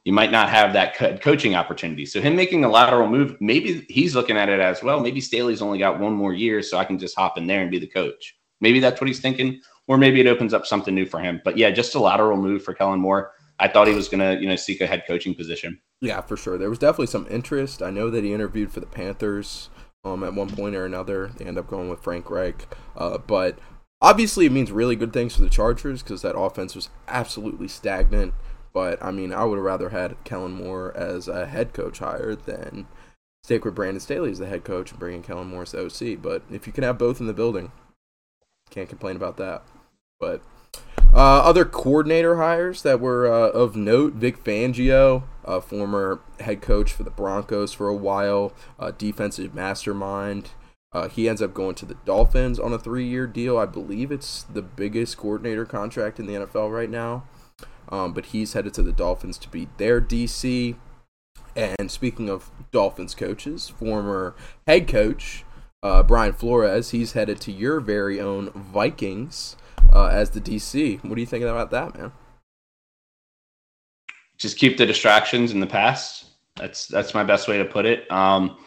you 0.03 0.14
might 0.14 0.32
not 0.32 0.49
have 0.49 0.74
that 0.74 0.95
co- 0.95 1.18
coaching 1.18 1.55
opportunity. 1.55 2.05
So 2.05 2.22
him 2.22 2.36
making 2.36 2.64
a 2.64 2.70
lateral 2.70 3.07
move, 3.07 3.38
maybe 3.39 3.86
he's 3.89 4.16
looking 4.16 4.38
at 4.38 4.49
it 4.49 4.59
as 4.59 4.82
well. 4.82 4.99
Maybe 4.99 5.22
Staley's 5.22 5.62
only 5.62 5.80
got 5.80 5.99
one 5.99 6.14
more 6.14 6.34
year, 6.34 6.62
so 6.62 6.78
I 6.78 6.86
can 6.86 6.97
just 6.97 7.16
hop 7.16 7.38
in 7.38 7.47
there 7.47 7.62
and 7.62 7.70
be 7.70 7.80
the 7.80 7.88
coach. 7.88 8.36
Maybe 8.62 8.80
that's 8.80 9.01
what 9.01 9.07
he's 9.07 9.20
thinking, 9.20 9.59
or 9.88 9.97
maybe 9.97 10.22
it 10.22 10.28
opens 10.28 10.53
up 10.53 10.66
something 10.66 10.95
new 10.95 11.05
for 11.05 11.20
him. 11.20 11.41
But 11.43 11.57
yeah, 11.57 11.72
just 11.72 11.95
a 11.95 11.99
lateral 11.99 12.38
move 12.38 12.64
for 12.64 12.74
Kellen 12.74 12.99
Moore. 12.99 13.32
I 13.59 13.68
thought 13.68 13.88
he 13.88 13.93
was 13.93 14.07
gonna, 14.07 14.36
you 14.36 14.47
know, 14.47 14.55
seek 14.55 14.82
a 14.82 14.88
head 14.88 15.03
coaching 15.07 15.36
position. 15.36 15.80
Yeah, 15.99 16.22
for 16.22 16.36
sure. 16.36 16.57
There 16.57 16.70
was 16.70 16.80
definitely 16.80 17.07
some 17.07 17.28
interest. 17.30 17.82
I 17.82 17.91
know 17.91 18.09
that 18.09 18.24
he 18.24 18.34
interviewed 18.34 18.72
for 18.72 18.80
the 18.80 18.88
Panthers 18.88 19.70
um, 20.03 20.24
at 20.24 20.34
one 20.34 20.49
point 20.49 20.76
or 20.76 20.86
another. 20.86 21.32
They 21.38 21.45
end 21.45 21.57
up 21.57 21.68
going 21.68 21.89
with 21.89 22.01
Frank 22.01 22.30
Reich, 22.30 22.68
uh, 22.95 23.20
but 23.20 23.59
obviously 24.01 24.45
it 24.45 24.51
means 24.51 24.72
really 24.72 24.95
good 24.95 25.14
things 25.14 25.36
for 25.36 25.41
the 25.41 25.49
Chargers 25.49 26.01
because 26.01 26.24
that 26.24 26.38
offense 26.38 26.76
was 26.76 26.89
absolutely 27.07 27.68
stagnant. 27.68 28.34
But 28.74 29.03
I 29.03 29.12
mean, 29.12 29.34
I 29.34 29.43
would 29.43 29.57
have 29.57 29.66
rather 29.66 29.89
had 29.89 30.24
Kellen 30.24 30.53
Moore 30.53 30.95
as 30.95 31.28
a 31.28 31.45
head 31.45 31.74
coach 31.74 31.99
hire 31.99 32.36
than 32.36 32.88
stick 33.43 33.66
with 33.66 33.76
Brandon 33.76 33.99
Staley 33.99 34.32
as 34.32 34.39
the 34.39 34.47
head 34.47 34.64
coach 34.64 34.91
and 34.91 34.99
bring 34.99 35.16
in 35.16 35.24
Kellen 35.24 35.47
Moore 35.47 35.64
as 35.64 35.72
the 35.72 35.86
OC. 35.86 36.22
But 36.22 36.43
if 36.51 36.68
you 36.68 36.74
can 36.74 36.84
have 36.84 36.97
both 36.97 37.20
in 37.20 37.28
the 37.28 37.34
building, 37.34 37.72
can't 38.72 38.89
complain 38.89 39.15
about 39.15 39.38
that. 39.38 39.61
But 40.19 40.41
uh, 41.13 41.41
other 41.41 41.65
coordinator 41.65 42.38
hires 42.38 42.82
that 42.82 42.99
were 42.99 43.32
uh, 43.32 43.49
of 43.49 43.76
note: 43.76 44.13
Vic 44.13 44.43
Fangio, 44.43 45.24
uh, 45.45 45.59
former 45.59 46.22
head 46.39 46.61
coach 46.61 46.91
for 46.91 47.03
the 47.03 47.11
Broncos 47.11 47.74
for 47.74 47.88
a 47.88 47.95
while, 47.95 48.53
defensive 48.97 49.53
mastermind. 49.53 50.51
Uh, 50.93 51.07
he 51.07 51.30
ends 51.30 51.41
up 51.41 51.53
going 51.53 51.76
to 51.76 51.86
the 51.86 51.95
Dolphins 52.05 52.59
on 52.59 52.74
a 52.74 52.80
three-year 52.80 53.26
deal. 53.26 53.57
I 53.57 53.65
believe 53.65 54.11
it's 54.11 54.43
the 54.43 54.61
biggest 54.61 55.17
coordinator 55.17 55.65
contract 55.65 56.19
in 56.19 56.26
the 56.26 56.34
NFL 56.34 56.74
right 56.74 56.89
now. 56.89 57.24
Um, 57.89 58.13
but 58.13 58.28
he's 58.28 58.53
headed 58.53 58.74
to 58.76 58.84
the 58.84 58.91
Dolphins 58.91 59.38
to 59.39 59.49
be 59.49 59.69
their 59.78 60.01
DC. 60.01 60.76
And 61.55 61.91
speaking 61.91 62.30
of 62.30 62.51
Dolphins 62.72 63.15
coaches, 63.15 63.69
former 63.69 64.36
head 64.67 64.88
coach 64.88 65.43
uh, 65.84 66.04
Brian 66.04 66.34
Flores, 66.34 66.92
he's 66.92 67.14
headed 67.14 67.40
to 67.42 67.52
your 67.52 67.80
very 67.80 68.20
own 68.20 68.52
Vikings 68.52 69.56
uh, 69.94 70.08
as 70.08 70.32
the 70.32 70.42
DC. 70.42 71.04
What 71.04 71.18
are 71.18 71.20
you 71.20 71.26
thinking 71.26 71.50
about 71.50 71.72
that, 71.72 71.98
man? 71.98 72.12
Just 74.38 74.58
keep 74.58 74.78
the 74.78 74.86
distractions 74.86 75.52
in 75.52 75.60
the 75.60 75.68
past. 75.68 76.26
That's 76.56 76.88
that's 76.88 77.14
my 77.14 77.24
best 77.24 77.48
way 77.48 77.58
to 77.58 77.66
put 77.66 77.86
it. 77.86 78.12
Um, 78.12 78.58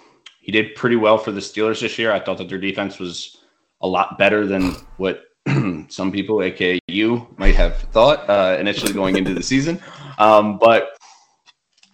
he 0.40 0.52
did 0.52 0.74
pretty 0.74 0.96
well 0.96 1.18
for 1.18 1.32
the 1.32 1.40
Steelers 1.40 1.80
this 1.80 1.98
year. 1.98 2.12
I 2.12 2.20
thought 2.20 2.38
that 2.38 2.48
their 2.48 2.58
defense 2.58 2.98
was 2.98 3.38
a 3.80 3.86
lot 3.86 4.18
better 4.18 4.46
than 4.46 4.74
what 4.96 5.24
some 5.88 6.12
people, 6.12 6.42
aka 6.42 6.78
you, 6.88 7.26
might 7.36 7.54
have 7.54 7.78
thought 7.92 8.28
uh, 8.28 8.56
initially 8.58 8.92
going 8.92 9.16
into 9.16 9.34
the 9.34 9.42
season. 9.42 9.80
Um, 10.18 10.58
but 10.58 10.96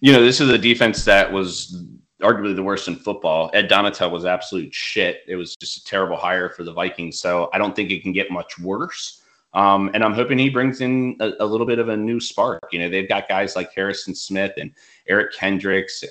you 0.00 0.12
know, 0.12 0.22
this 0.22 0.40
is 0.40 0.48
a 0.50 0.58
defense 0.58 1.04
that 1.04 1.30
was 1.30 1.84
arguably 2.20 2.54
the 2.54 2.62
worst 2.62 2.88
in 2.88 2.96
football. 2.96 3.50
Ed 3.52 3.68
Donatell 3.68 4.10
was 4.10 4.24
absolute 4.24 4.74
shit. 4.74 5.22
It 5.26 5.36
was 5.36 5.54
just 5.56 5.78
a 5.78 5.84
terrible 5.84 6.16
hire 6.16 6.48
for 6.48 6.64
the 6.64 6.72
Vikings. 6.72 7.20
So 7.20 7.50
I 7.52 7.58
don't 7.58 7.74
think 7.74 7.90
it 7.90 8.02
can 8.02 8.12
get 8.12 8.30
much 8.30 8.58
worse. 8.58 9.22
Um, 9.52 9.90
and 9.94 10.04
I'm 10.04 10.12
hoping 10.12 10.38
he 10.38 10.48
brings 10.48 10.80
in 10.80 11.16
a, 11.20 11.32
a, 11.40 11.46
little 11.46 11.66
bit 11.66 11.80
of 11.80 11.88
a 11.88 11.96
new 11.96 12.20
spark. 12.20 12.60
You 12.70 12.78
know, 12.78 12.88
they've 12.88 13.08
got 13.08 13.28
guys 13.28 13.56
like 13.56 13.74
Harrison 13.74 14.14
Smith 14.14 14.52
and 14.58 14.72
Eric 15.08 15.32
Kendricks, 15.34 16.04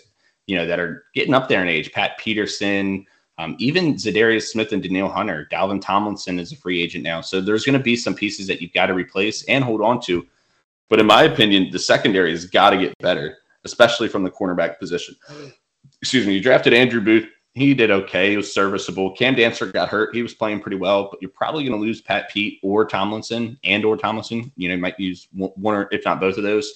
you 0.46 0.58
know, 0.58 0.66
that 0.66 0.80
are 0.80 1.06
getting 1.16 1.34
up 1.34 1.48
there 1.48 1.62
in 1.62 1.70
age. 1.70 1.94
Pat 1.94 2.18
Peterson, 2.18 3.06
um, 3.38 3.56
even 3.58 3.96
Za'Darius 3.96 4.50
Smith 4.50 4.74
and 4.74 4.84
Danielle 4.84 5.08
Hunter, 5.08 5.48
Dalvin 5.50 5.82
Tomlinson 5.82 6.38
is 6.38 6.52
a 6.52 6.58
free 6.58 6.82
agent 6.82 7.06
now. 7.06 7.22
So 7.22 7.40
there's 7.40 7.64
going 7.64 7.78
to 7.78 7.84
be 7.84 7.96
some 7.96 8.14
pieces 8.14 8.46
that 8.48 8.62
you've 8.62 8.74
got 8.74 8.88
to 8.88 8.94
replace 8.94 9.44
and 9.46 9.64
hold 9.64 9.82
on 9.82 10.02
to. 10.02 10.28
But 10.90 11.00
in 11.00 11.06
my 11.06 11.24
opinion, 11.24 11.70
the 11.72 11.80
secondary 11.80 12.32
has 12.32 12.46
got 12.46 12.72
to 12.72 12.78
get 12.78 12.94
better, 13.00 13.38
especially 13.64 14.10
from 14.10 14.24
the 14.24 14.32
cornerback 14.32 14.80
position. 14.80 15.16
Excuse 16.02 16.26
me. 16.26 16.34
You 16.34 16.42
drafted 16.42 16.74
Andrew 16.74 17.02
Booth. 17.02 17.28
He 17.54 17.74
did 17.74 17.92
okay. 17.92 18.30
He 18.30 18.38
was 18.38 18.54
serviceable. 18.54 19.12
Cam 19.16 19.36
Dantzler 19.36 19.74
got 19.74 19.90
hurt. 19.90 20.16
He 20.16 20.22
was 20.22 20.34
playing 20.34 20.62
pretty 20.62 20.78
well, 20.78 21.10
but 21.10 21.22
you're 21.22 21.32
probably 21.32 21.64
going 21.64 21.78
to 21.78 21.84
lose 21.84 22.00
Pat 22.02 22.30
Pete 22.30 22.60
or 22.64 22.86
Tomlinson 22.86 23.58
and 23.64 23.84
or 23.84 23.98
Tomlinson. 23.98 24.52
You 24.56 24.70
know, 24.70 24.76
you 24.76 24.82
might 24.82 25.00
use 25.00 25.28
one 25.34 25.76
or 25.76 25.90
if 25.92 26.06
not 26.06 26.20
both 26.20 26.38
of 26.38 26.44
those. 26.44 26.72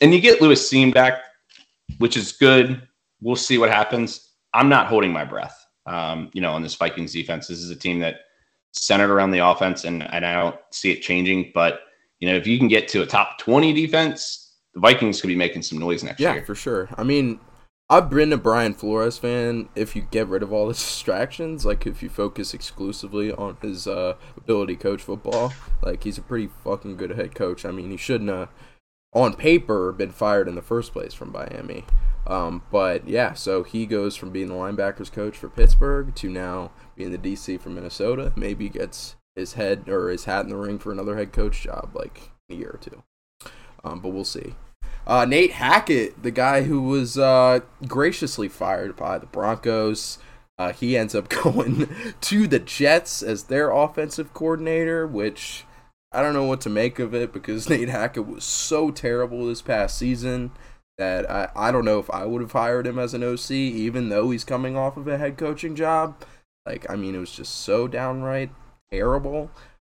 And 0.00 0.14
you 0.14 0.20
get 0.20 0.40
Lewis 0.40 0.68
Cine 0.70 0.92
back, 0.92 1.22
which 1.98 2.16
is 2.16 2.32
good. 2.32 2.82
We'll 3.20 3.36
see 3.36 3.58
what 3.58 3.70
happens. 3.70 4.30
I'm 4.54 4.68
not 4.68 4.86
holding 4.86 5.12
my 5.12 5.24
breath. 5.24 5.56
Um, 5.86 6.30
you 6.32 6.40
know, 6.40 6.52
on 6.52 6.62
this 6.62 6.74
Vikings 6.74 7.12
defense, 7.12 7.46
this 7.46 7.58
is 7.58 7.70
a 7.70 7.76
team 7.76 8.00
that 8.00 8.20
centered 8.72 9.10
around 9.10 9.30
the 9.30 9.44
offense, 9.46 9.84
and, 9.84 10.02
and 10.02 10.24
I 10.24 10.40
don't 10.40 10.56
see 10.70 10.90
it 10.90 11.02
changing. 11.02 11.52
But 11.54 11.80
you 12.18 12.28
know, 12.28 12.36
if 12.36 12.46
you 12.46 12.58
can 12.58 12.68
get 12.68 12.88
to 12.88 13.02
a 13.02 13.06
top 13.06 13.38
20 13.38 13.72
defense, 13.72 14.56
the 14.74 14.80
Vikings 14.80 15.20
could 15.20 15.28
be 15.28 15.36
making 15.36 15.62
some 15.62 15.78
noise 15.78 16.04
next 16.04 16.20
yeah, 16.20 16.32
year. 16.32 16.40
Yeah, 16.40 16.46
for 16.46 16.54
sure. 16.54 16.88
I 16.96 17.02
mean, 17.02 17.40
I've 17.92 18.08
been 18.08 18.32
a 18.32 18.36
Brian 18.36 18.74
Flores 18.74 19.18
fan. 19.18 19.68
If 19.74 19.96
you 19.96 20.02
get 20.02 20.28
rid 20.28 20.44
of 20.44 20.52
all 20.52 20.68
the 20.68 20.74
distractions, 20.74 21.66
like 21.66 21.88
if 21.88 22.04
you 22.04 22.08
focus 22.08 22.54
exclusively 22.54 23.32
on 23.32 23.56
his 23.60 23.88
uh, 23.88 24.14
ability 24.36 24.76
to 24.76 24.82
coach 24.82 25.02
football, 25.02 25.52
like 25.82 26.04
he's 26.04 26.16
a 26.16 26.22
pretty 26.22 26.48
fucking 26.62 26.96
good 26.96 27.10
head 27.10 27.34
coach. 27.34 27.64
I 27.64 27.72
mean, 27.72 27.90
he 27.90 27.96
shouldn't 27.96 28.30
have, 28.30 28.48
on 29.12 29.34
paper, 29.34 29.90
been 29.90 30.12
fired 30.12 30.46
in 30.46 30.54
the 30.54 30.62
first 30.62 30.92
place 30.92 31.14
from 31.14 31.32
Miami. 31.32 31.84
Um, 32.28 32.62
but 32.70 33.08
yeah, 33.08 33.32
so 33.32 33.64
he 33.64 33.86
goes 33.86 34.14
from 34.14 34.30
being 34.30 34.46
the 34.46 34.54
linebackers 34.54 35.10
coach 35.10 35.36
for 35.36 35.48
Pittsburgh 35.48 36.14
to 36.14 36.30
now 36.30 36.70
being 36.94 37.10
the 37.10 37.18
DC 37.18 37.60
for 37.60 37.70
Minnesota. 37.70 38.32
Maybe 38.36 38.68
gets 38.68 39.16
his 39.34 39.54
head 39.54 39.88
or 39.88 40.10
his 40.10 40.26
hat 40.26 40.44
in 40.44 40.50
the 40.50 40.56
ring 40.56 40.78
for 40.78 40.92
another 40.92 41.16
head 41.16 41.32
coach 41.32 41.62
job 41.62 41.90
like 41.94 42.30
a 42.48 42.54
year 42.54 42.70
or 42.70 42.78
two. 42.78 43.02
Um, 43.82 43.98
but 43.98 44.10
we'll 44.10 44.24
see. 44.24 44.54
Uh, 45.10 45.24
Nate 45.24 45.50
Hackett, 45.50 46.22
the 46.22 46.30
guy 46.30 46.62
who 46.62 46.82
was 46.82 47.18
uh, 47.18 47.58
graciously 47.88 48.48
fired 48.48 48.94
by 48.94 49.18
the 49.18 49.26
Broncos, 49.26 50.18
uh, 50.56 50.72
he 50.72 50.96
ends 50.96 51.16
up 51.16 51.28
going 51.42 51.88
to 52.20 52.46
the 52.46 52.60
Jets 52.60 53.20
as 53.20 53.44
their 53.44 53.72
offensive 53.72 54.32
coordinator, 54.32 55.08
which 55.08 55.64
I 56.12 56.22
don't 56.22 56.32
know 56.32 56.44
what 56.44 56.60
to 56.60 56.70
make 56.70 57.00
of 57.00 57.12
it 57.12 57.32
because 57.32 57.68
Nate 57.70 57.88
Hackett 57.88 58.24
was 58.24 58.44
so 58.44 58.92
terrible 58.92 59.46
this 59.46 59.62
past 59.62 59.98
season 59.98 60.52
that 60.96 61.28
I, 61.28 61.48
I 61.56 61.72
don't 61.72 61.84
know 61.84 61.98
if 61.98 62.08
I 62.08 62.24
would 62.24 62.40
have 62.40 62.52
hired 62.52 62.86
him 62.86 63.00
as 63.00 63.12
an 63.12 63.24
OC, 63.24 63.50
even 63.50 64.10
though 64.10 64.30
he's 64.30 64.44
coming 64.44 64.76
off 64.76 64.96
of 64.96 65.08
a 65.08 65.18
head 65.18 65.36
coaching 65.36 65.74
job. 65.74 66.22
Like, 66.64 66.88
I 66.88 66.94
mean, 66.94 67.16
it 67.16 67.18
was 67.18 67.32
just 67.32 67.56
so 67.56 67.88
downright 67.88 68.50
terrible. 68.92 69.50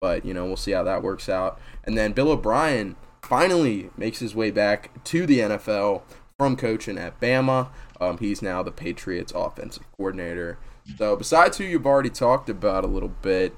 But, 0.00 0.24
you 0.24 0.34
know, 0.34 0.46
we'll 0.46 0.56
see 0.56 0.70
how 0.70 0.84
that 0.84 1.02
works 1.02 1.28
out. 1.28 1.58
And 1.82 1.98
then 1.98 2.12
Bill 2.12 2.30
O'Brien 2.30 2.94
finally 3.30 3.88
makes 3.96 4.18
his 4.18 4.34
way 4.34 4.50
back 4.50 5.02
to 5.04 5.24
the 5.24 5.38
NFL 5.38 6.02
from 6.36 6.56
coaching 6.56 6.98
at 6.98 7.20
Bama. 7.20 7.68
Um, 8.00 8.18
he's 8.18 8.42
now 8.42 8.62
the 8.62 8.72
Patriots 8.72 9.32
offensive 9.34 9.84
coordinator. 9.96 10.58
So, 10.98 11.14
besides 11.14 11.56
who 11.56 11.64
you've 11.64 11.86
already 11.86 12.10
talked 12.10 12.50
about 12.50 12.82
a 12.84 12.88
little 12.88 13.14
bit, 13.22 13.54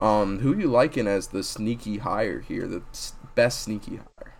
um, 0.00 0.38
who 0.38 0.56
you 0.56 0.68
liking 0.68 1.06
as 1.06 1.28
the 1.28 1.42
sneaky 1.42 1.98
hire 1.98 2.40
here, 2.40 2.66
the 2.66 2.82
best 3.34 3.60
sneaky 3.60 3.96
hire? 3.96 4.34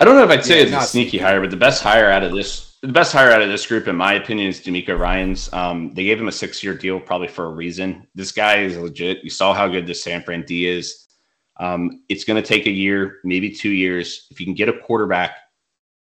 I 0.00 0.04
don't 0.04 0.16
know 0.16 0.24
if 0.24 0.30
I'd 0.30 0.44
say 0.44 0.56
yeah, 0.56 0.62
it's 0.62 0.72
a 0.72 0.88
sneaky, 0.88 1.10
sneaky 1.10 1.18
hire, 1.18 1.40
but 1.40 1.50
the 1.50 1.56
best 1.56 1.82
hire 1.82 2.10
out 2.10 2.24
of 2.24 2.32
this, 2.32 2.76
the 2.82 2.88
best 2.88 3.12
hire 3.12 3.30
out 3.30 3.42
of 3.42 3.50
this 3.50 3.66
group, 3.66 3.86
in 3.86 3.94
my 3.94 4.14
opinion, 4.14 4.48
is 4.48 4.60
DeMeco 4.60 4.98
Ryans. 4.98 5.52
Um, 5.52 5.92
they 5.94 6.04
gave 6.04 6.18
him 6.18 6.26
a 6.26 6.32
six-year 6.32 6.74
deal, 6.74 6.98
probably 6.98 7.28
for 7.28 7.44
a 7.44 7.50
reason. 7.50 8.06
This 8.16 8.32
guy 8.32 8.62
is 8.62 8.76
legit. 8.76 9.22
You 9.22 9.30
saw 9.30 9.54
how 9.54 9.68
good 9.68 9.86
this 9.86 10.02
San 10.02 10.22
Fran 10.22 10.42
D 10.42 10.66
is. 10.66 11.06
Um, 11.60 12.02
it's 12.08 12.24
going 12.24 12.42
to 12.42 12.46
take 12.46 12.66
a 12.66 12.72
year, 12.72 13.18
maybe 13.22 13.50
two 13.50 13.70
years. 13.70 14.26
If 14.30 14.40
you 14.40 14.46
can 14.46 14.54
get 14.54 14.70
a 14.70 14.78
quarterback, 14.80 15.36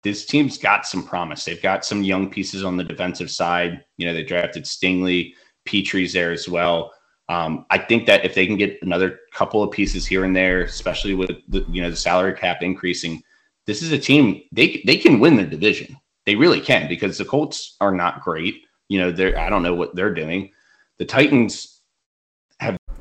this 0.04 0.26
team's 0.26 0.58
got 0.58 0.86
some 0.86 1.04
promise. 1.04 1.44
They've 1.44 1.62
got 1.62 1.84
some 1.84 2.04
young 2.04 2.30
pieces 2.30 2.64
on 2.64 2.78
the 2.78 2.84
defensive 2.84 3.32
side. 3.32 3.84
You 3.98 4.06
know, 4.06 4.14
they 4.14 4.24
drafted 4.24 4.64
Stingley, 4.64 5.34
Pitre's 5.66 6.14
there 6.14 6.32
as 6.32 6.48
well. 6.48 6.94
Um, 7.28 7.66
I 7.72 7.80
think 7.80 8.06
that 8.06 8.24
if 8.24 8.36
they 8.36 8.46
can 8.46 8.56
get 8.56 8.78
another 8.84 9.20
couple 9.34 9.62
of 9.64 9.72
pieces 9.72 10.06
here 10.06 10.24
and 10.24 10.36
there, 10.36 10.62
especially 10.62 11.16
with 11.16 11.32
the 11.50 11.66
you 11.70 11.82
know 11.82 11.90
the 11.90 11.96
salary 11.96 12.34
cap 12.34 12.62
increasing, 12.62 13.22
this 13.66 13.82
is 13.82 13.92
a 13.92 14.00
team 14.00 14.44
they 14.54 14.82
they 14.86 14.96
can 14.96 15.20
win 15.20 15.36
their 15.36 15.46
division. 15.46 15.98
They 16.26 16.36
really 16.36 16.62
can 16.62 16.88
because 16.88 17.18
the 17.18 17.26
Colts 17.26 17.76
are 17.82 17.92
not 17.92 18.22
great. 18.22 18.64
You 18.88 19.00
know, 19.00 19.12
they're 19.12 19.38
I 19.38 19.50
don't 19.50 19.64
know 19.64 19.76
what 19.76 19.94
they're 19.94 20.14
doing. 20.14 20.52
The 21.00 21.06
Titans 21.06 21.77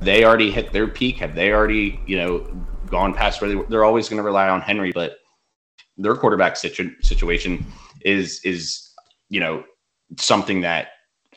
they 0.01 0.25
already 0.25 0.51
hit 0.51 0.73
their 0.73 0.89
peak? 0.89 1.19
Have 1.19 1.35
they 1.35 1.53
already, 1.53 2.01
you 2.07 2.17
know, 2.17 2.47
gone 2.87 3.15
past 3.15 3.41
where 3.41 3.51
they, 3.51 3.61
they're 3.69 3.85
always 3.85 4.09
going 4.09 4.19
to 4.19 4.23
rely 4.23 4.49
on 4.49 4.61
Henry, 4.61 4.93
but 4.93 5.19
their 5.97 6.15
quarterback 6.15 6.57
situ- 6.57 6.95
situation 7.01 7.65
is 8.03 8.41
is 8.45 8.91
you 9.29 9.41
know 9.41 9.65
something 10.19 10.61
that 10.61 10.89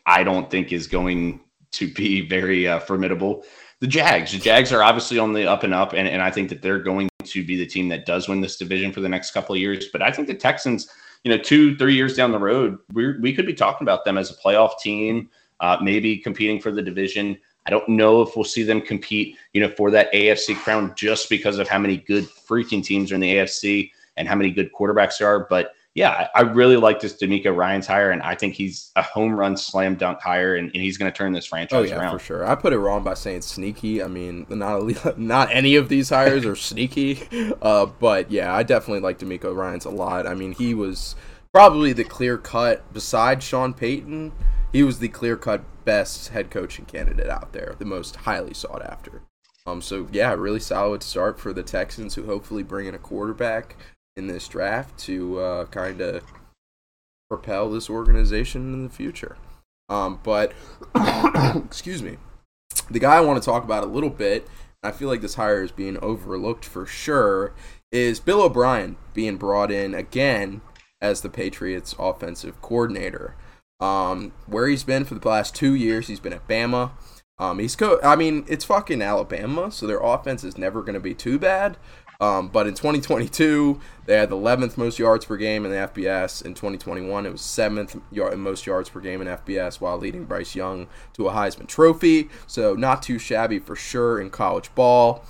I 0.05 0.23
don't 0.23 0.49
think 0.49 0.71
is 0.71 0.87
going 0.87 1.41
to 1.71 1.91
be 1.93 2.27
very 2.27 2.67
uh, 2.67 2.79
formidable. 2.79 3.43
The 3.79 3.87
Jags, 3.87 4.33
the 4.33 4.39
Jags 4.39 4.73
are 4.73 4.83
obviously 4.83 5.19
on 5.19 5.33
the 5.33 5.47
up 5.47 5.63
and 5.63 5.73
up, 5.73 5.93
and, 5.93 6.07
and 6.07 6.21
I 6.21 6.31
think 6.31 6.49
that 6.49 6.61
they're 6.61 6.79
going 6.79 7.09
to 7.23 7.45
be 7.45 7.55
the 7.55 7.65
team 7.65 7.87
that 7.89 8.05
does 8.05 8.27
win 8.27 8.41
this 8.41 8.57
division 8.57 8.91
for 8.91 9.01
the 9.01 9.09
next 9.09 9.31
couple 9.31 9.55
of 9.55 9.61
years. 9.61 9.87
But 9.91 10.01
I 10.01 10.11
think 10.11 10.27
the 10.27 10.33
Texans, 10.33 10.89
you 11.23 11.31
know, 11.31 11.41
two, 11.41 11.77
three 11.77 11.95
years 11.95 12.15
down 12.15 12.31
the 12.31 12.39
road, 12.39 12.77
we 12.91 13.17
we 13.19 13.33
could 13.33 13.45
be 13.45 13.53
talking 13.53 13.85
about 13.85 14.03
them 14.03 14.17
as 14.17 14.31
a 14.31 14.35
playoff 14.35 14.79
team, 14.79 15.29
uh, 15.61 15.77
maybe 15.81 16.17
competing 16.17 16.59
for 16.59 16.71
the 16.71 16.81
division. 16.81 17.37
I 17.65 17.69
don't 17.69 17.87
know 17.89 18.21
if 18.21 18.35
we'll 18.35 18.45
see 18.45 18.63
them 18.63 18.81
compete, 18.81 19.37
you 19.53 19.61
know, 19.61 19.69
for 19.69 19.91
that 19.91 20.11
AFC 20.13 20.55
crown 20.55 20.93
just 20.95 21.29
because 21.29 21.59
of 21.59 21.67
how 21.67 21.77
many 21.77 21.97
good 21.97 22.25
freaking 22.25 22.83
teams 22.83 23.11
are 23.11 23.15
in 23.15 23.21
the 23.21 23.35
AFC 23.35 23.91
and 24.17 24.27
how 24.27 24.35
many 24.35 24.51
good 24.51 24.71
quarterbacks 24.73 25.19
there 25.19 25.27
are. 25.27 25.47
But 25.49 25.73
yeah, 25.95 26.27
I, 26.35 26.41
really 26.41 26.77
like 26.77 26.99
this 26.99 27.17
DeMeco 27.17 27.55
Ryans 27.55 27.87
hire, 27.87 28.11
and 28.11 28.21
I 28.21 28.35
think 28.35 28.53
he's 28.53 28.91
a 28.95 29.01
home 29.01 29.33
run 29.33 29.57
slam 29.57 29.95
dunk 29.95 30.21
hire, 30.21 30.55
and, 30.55 30.71
and 30.73 30.81
he's 30.81 30.97
going 30.97 31.11
to 31.11 31.17
turn 31.17 31.33
this 31.33 31.47
franchise 31.47 31.77
oh, 31.77 31.81
yeah, 31.81 31.99
around. 31.99 32.17
for 32.17 32.23
sure. 32.23 32.45
I 32.45 32.55
put 32.55 32.73
it 32.73 32.79
wrong 32.79 33.03
by 33.03 33.15
saying 33.15 33.41
sneaky. 33.41 34.01
I 34.01 34.07
mean, 34.07 34.45
not 34.49 35.17
not 35.19 35.49
any 35.51 35.75
of 35.75 35.89
these 35.89 36.09
hires 36.09 36.45
are 36.45 36.55
sneaky, 36.55 37.27
uh, 37.61 37.87
but 37.87 38.31
yeah, 38.31 38.53
I 38.53 38.63
definitely 38.63 39.01
like 39.01 39.19
DeMeco 39.19 39.53
Ryans 39.53 39.85
a 39.85 39.89
lot. 39.89 40.27
I 40.27 40.35
mean, 40.35 40.53
he 40.53 40.73
was 40.73 41.15
probably 41.51 41.91
the 41.91 42.03
clear 42.03 42.37
cut 42.37 42.93
besides 42.93 43.43
Sean 43.43 43.73
Payton. 43.73 44.31
He 44.71 44.83
was 44.83 44.99
the 44.99 45.07
clear 45.09 45.35
cut 45.35 45.63
best 45.89 46.27
head 46.27 46.51
coaching 46.51 46.85
candidate 46.85 47.31
out 47.31 47.51
there, 47.51 47.73
the 47.79 47.83
most 47.83 48.17
highly 48.17 48.53
sought 48.53 48.85
after. 48.85 49.23
Um, 49.65 49.81
so 49.81 50.07
yeah, 50.11 50.31
really 50.33 50.59
solid 50.59 51.01
start 51.01 51.39
for 51.39 51.51
the 51.51 51.63
Texans, 51.63 52.13
who 52.13 52.27
hopefully 52.27 52.61
bring 52.61 52.85
in 52.85 52.93
a 52.93 52.99
quarterback 52.99 53.75
in 54.15 54.27
this 54.27 54.47
draft 54.47 54.99
to 54.99 55.39
uh, 55.39 55.65
kind 55.65 55.99
of 55.99 56.23
propel 57.27 57.71
this 57.71 57.89
organization 57.89 58.71
in 58.71 58.83
the 58.83 58.93
future. 58.93 59.35
Um, 59.89 60.19
but 60.21 60.53
excuse 61.65 62.03
me, 62.03 62.17
the 62.91 62.99
guy 62.99 63.15
I 63.15 63.21
want 63.21 63.41
to 63.41 63.45
talk 63.45 63.63
about 63.63 63.83
a 63.83 63.87
little 63.87 64.11
bit. 64.11 64.47
I 64.83 64.91
feel 64.91 65.07
like 65.07 65.21
this 65.21 65.35
hire 65.35 65.63
is 65.63 65.71
being 65.71 65.97
overlooked 66.03 66.65
for 66.65 66.85
sure. 66.85 67.55
Is 67.91 68.19
Bill 68.19 68.43
O'Brien 68.43 68.95
being 69.15 69.37
brought 69.37 69.71
in 69.71 69.95
again 69.95 70.61
as 71.01 71.21
the 71.21 71.29
Patriots' 71.29 71.95
offensive 71.97 72.61
coordinator? 72.61 73.35
Um, 73.79 74.33
where 74.45 74.67
he's 74.67 74.83
been 74.83 75.05
for 75.05 75.15
the 75.15 75.27
last 75.27 75.55
two 75.55 75.73
years, 75.73 76.07
he's 76.07 76.19
been 76.19 76.33
at 76.33 76.47
Bama. 76.47 76.91
Um, 77.37 77.59
he's 77.59 77.75
co- 77.75 77.99
I 78.03 78.15
mean, 78.15 78.45
it's 78.47 78.65
fucking 78.65 79.01
Alabama, 79.01 79.71
so 79.71 79.87
their 79.87 80.01
offense 80.01 80.43
is 80.43 80.57
never 80.57 80.81
going 80.81 80.95
to 80.95 80.99
be 80.99 81.13
too 81.13 81.39
bad. 81.39 81.77
Um, 82.21 82.49
but 82.49 82.67
in 82.67 82.73
2022, 82.73 83.79
they 84.05 84.17
had 84.17 84.29
the 84.29 84.35
11th 84.35 84.75
most 84.75 84.99
yards 84.99 85.23
per 85.23 85.37
game 85.37 85.63
in 85.63 85.71
the 85.71 85.77
FBS. 85.77 86.43
In 86.45 86.53
2021, 86.53 87.25
it 87.25 87.31
was 87.31 87.41
seventh 87.41 87.95
yard, 88.11 88.37
most 88.37 88.65
yards 88.65 88.89
per 88.89 88.99
game 88.99 89.21
in 89.21 89.27
FBS, 89.27 89.79
while 89.79 89.97
leading 89.97 90.25
Bryce 90.25 90.53
Young 90.53 90.87
to 91.13 91.29
a 91.29 91.31
Heisman 91.31 91.67
Trophy. 91.67 92.29
So 92.45 92.73
not 92.73 93.01
too 93.01 93.19
shabby 93.19 93.59
for 93.59 93.75
sure 93.77 94.19
in 94.19 94.31
college 94.31 94.73
ball. 94.75 95.23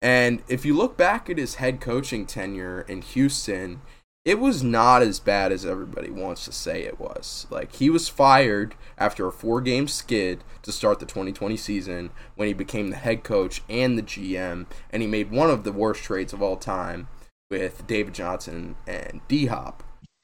And 0.00 0.42
if 0.48 0.64
you 0.64 0.76
look 0.76 0.96
back 0.96 1.30
at 1.30 1.38
his 1.38 1.56
head 1.56 1.80
coaching 1.80 2.26
tenure 2.26 2.80
in 2.82 3.02
Houston, 3.02 3.80
it 4.24 4.38
was 4.38 4.62
not 4.62 5.02
as 5.02 5.18
bad 5.18 5.50
as 5.50 5.66
everybody 5.66 6.08
wants 6.08 6.44
to 6.44 6.52
say 6.52 6.82
it 6.82 7.00
was. 7.00 7.46
Like 7.50 7.74
he 7.76 7.90
was 7.90 8.08
fired 8.08 8.76
after 8.96 9.26
a 9.26 9.32
four-game 9.32 9.88
skid 9.88 10.44
to 10.62 10.70
start 10.70 11.00
the 11.00 11.06
2020 11.06 11.56
season 11.56 12.10
when 12.36 12.46
he 12.46 12.54
became 12.54 12.90
the 12.90 12.96
head 12.96 13.24
coach 13.24 13.62
and 13.68 13.98
the 13.98 14.02
GM, 14.02 14.66
and 14.90 15.02
he 15.02 15.08
made 15.08 15.30
one 15.30 15.50
of 15.50 15.64
the 15.64 15.72
worst 15.72 16.04
trades 16.04 16.32
of 16.32 16.42
all 16.42 16.56
time 16.56 17.08
with 17.50 17.86
David 17.86 18.14
Johnson 18.14 18.76
and 18.86 19.20
D 19.26 19.46
Hop. 19.46 19.82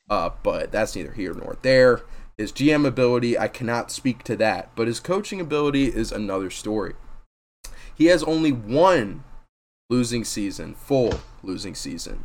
Uh, 0.08 0.30
but 0.42 0.70
that's 0.70 0.94
neither 0.94 1.12
here 1.12 1.34
nor 1.34 1.56
there. 1.62 2.02
His 2.36 2.52
GM 2.52 2.86
ability, 2.86 3.36
I 3.36 3.48
cannot 3.48 3.90
speak 3.90 4.22
to 4.24 4.36
that, 4.36 4.70
but 4.76 4.86
his 4.86 5.00
coaching 5.00 5.40
ability 5.40 5.86
is 5.86 6.12
another 6.12 6.50
story. 6.50 6.94
He 7.96 8.06
has 8.06 8.22
only 8.22 8.52
one 8.52 9.24
losing 9.90 10.22
season, 10.22 10.76
full 10.76 11.20
losing 11.42 11.74
season 11.74 12.22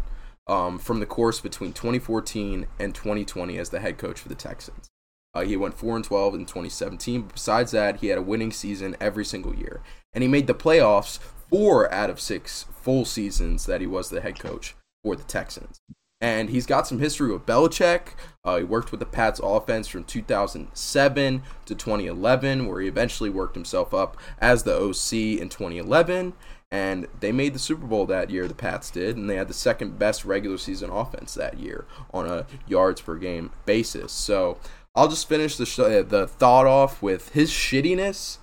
um, 0.47 0.77
from 0.77 0.99
the 0.99 1.05
course 1.05 1.39
between 1.39 1.73
2014 1.73 2.67
and 2.79 2.95
2020 2.95 3.57
as 3.57 3.69
the 3.69 3.79
head 3.79 3.97
coach 3.97 4.19
for 4.19 4.29
the 4.29 4.35
Texans. 4.35 4.89
Uh, 5.33 5.41
he 5.41 5.57
went 5.57 5.73
4 5.73 5.95
and 5.95 6.05
12 6.05 6.35
in 6.35 6.45
2017. 6.45 7.29
Besides 7.33 7.71
that, 7.71 7.97
he 8.01 8.07
had 8.07 8.19
a 8.19 8.23
winning 8.23 8.51
season 8.51 8.95
every 8.99 9.25
single 9.25 9.55
year, 9.55 9.81
and 10.13 10.21
he 10.21 10.27
made 10.27 10.47
the 10.47 10.53
playoffs 10.53 11.19
four 11.49 11.91
out 11.93 12.09
of 12.09 12.19
six 12.19 12.65
full 12.81 13.05
seasons 13.05 13.65
that 13.65 13.81
he 13.81 13.87
was 13.87 14.09
the 14.09 14.21
head 14.21 14.39
coach 14.39 14.75
for 15.03 15.15
the 15.15 15.23
Texans. 15.23 15.79
And 16.21 16.49
he's 16.49 16.65
got 16.65 16.87
some 16.87 16.99
history 16.99 17.33
with 17.33 17.45
Belichick. 17.45 18.13
Uh, 18.45 18.59
he 18.59 18.63
worked 18.63 18.91
with 18.91 19.01
the 19.01 19.05
Pats 19.05 19.41
offense 19.43 19.89
from 19.89 20.05
2007 20.05 21.43
to 21.65 21.75
2011, 21.75 22.65
where 22.65 22.79
he 22.79 22.87
eventually 22.87 23.29
worked 23.29 23.55
himself 23.55 23.93
up 23.93 24.15
as 24.39 24.63
the 24.63 24.73
OC 24.73 25.41
in 25.41 25.49
2011 25.49 26.33
and 26.73 27.07
they 27.19 27.31
made 27.31 27.53
the 27.53 27.59
Super 27.59 27.85
Bowl 27.85 28.07
that 28.07 28.31
year. 28.31 28.47
The 28.47 28.55
Pats 28.55 28.89
did, 28.89 29.15
and 29.15 29.29
they 29.29 29.35
had 29.35 29.47
the 29.47 29.53
second 29.53 29.99
best 29.99 30.25
regular 30.25 30.57
season 30.57 30.89
offense 30.89 31.35
that 31.35 31.59
year 31.59 31.85
on 32.11 32.27
a 32.27 32.47
yards 32.67 32.99
per 32.99 33.15
game 33.15 33.51
basis. 33.67 34.11
So 34.11 34.57
I'll 34.95 35.07
just 35.07 35.29
finish 35.29 35.55
the 35.55 35.67
sh- 35.67 35.77
uh, 35.77 36.01
the 36.01 36.25
thought 36.25 36.65
off 36.65 36.99
with 37.03 37.29
his 37.33 37.51
shittiness 37.51 38.39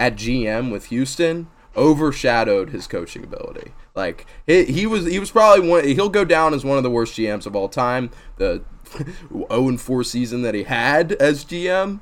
at 0.00 0.16
GM 0.16 0.72
with 0.72 0.86
Houston 0.86 1.46
overshadowed 1.76 2.70
his 2.70 2.88
coaching 2.88 3.22
ability. 3.22 3.70
Like 3.94 4.26
he, 4.48 4.64
he 4.64 4.86
was 4.86 5.06
he 5.06 5.20
was 5.20 5.30
probably 5.30 5.68
one 5.68 5.84
he'll 5.84 6.08
go 6.08 6.24
down 6.24 6.54
as 6.54 6.64
one 6.64 6.76
of 6.76 6.82
the 6.82 6.90
worst 6.90 7.14
GMs 7.16 7.46
of 7.46 7.54
all 7.54 7.68
time. 7.68 8.10
The 8.38 8.64
0 9.48 9.76
4 9.76 10.02
season 10.02 10.42
that 10.42 10.54
he 10.54 10.64
had 10.64 11.12
as 11.12 11.44
GM. 11.44 12.00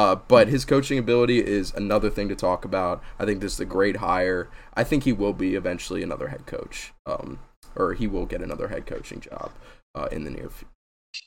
Uh, 0.00 0.16
but 0.28 0.48
his 0.48 0.64
coaching 0.64 0.98
ability 0.98 1.40
is 1.40 1.74
another 1.74 2.08
thing 2.08 2.26
to 2.26 2.34
talk 2.34 2.64
about. 2.64 3.02
I 3.18 3.26
think 3.26 3.42
this 3.42 3.52
is 3.52 3.60
a 3.60 3.66
great 3.66 3.96
hire. 3.96 4.48
I 4.72 4.82
think 4.82 5.04
he 5.04 5.12
will 5.12 5.34
be 5.34 5.56
eventually 5.56 6.02
another 6.02 6.28
head 6.28 6.46
coach, 6.46 6.94
um, 7.04 7.38
or 7.76 7.92
he 7.92 8.06
will 8.06 8.24
get 8.24 8.40
another 8.40 8.68
head 8.68 8.86
coaching 8.86 9.20
job 9.20 9.52
uh, 9.94 10.08
in 10.10 10.24
the 10.24 10.30
near 10.30 10.48
future. 10.48 10.72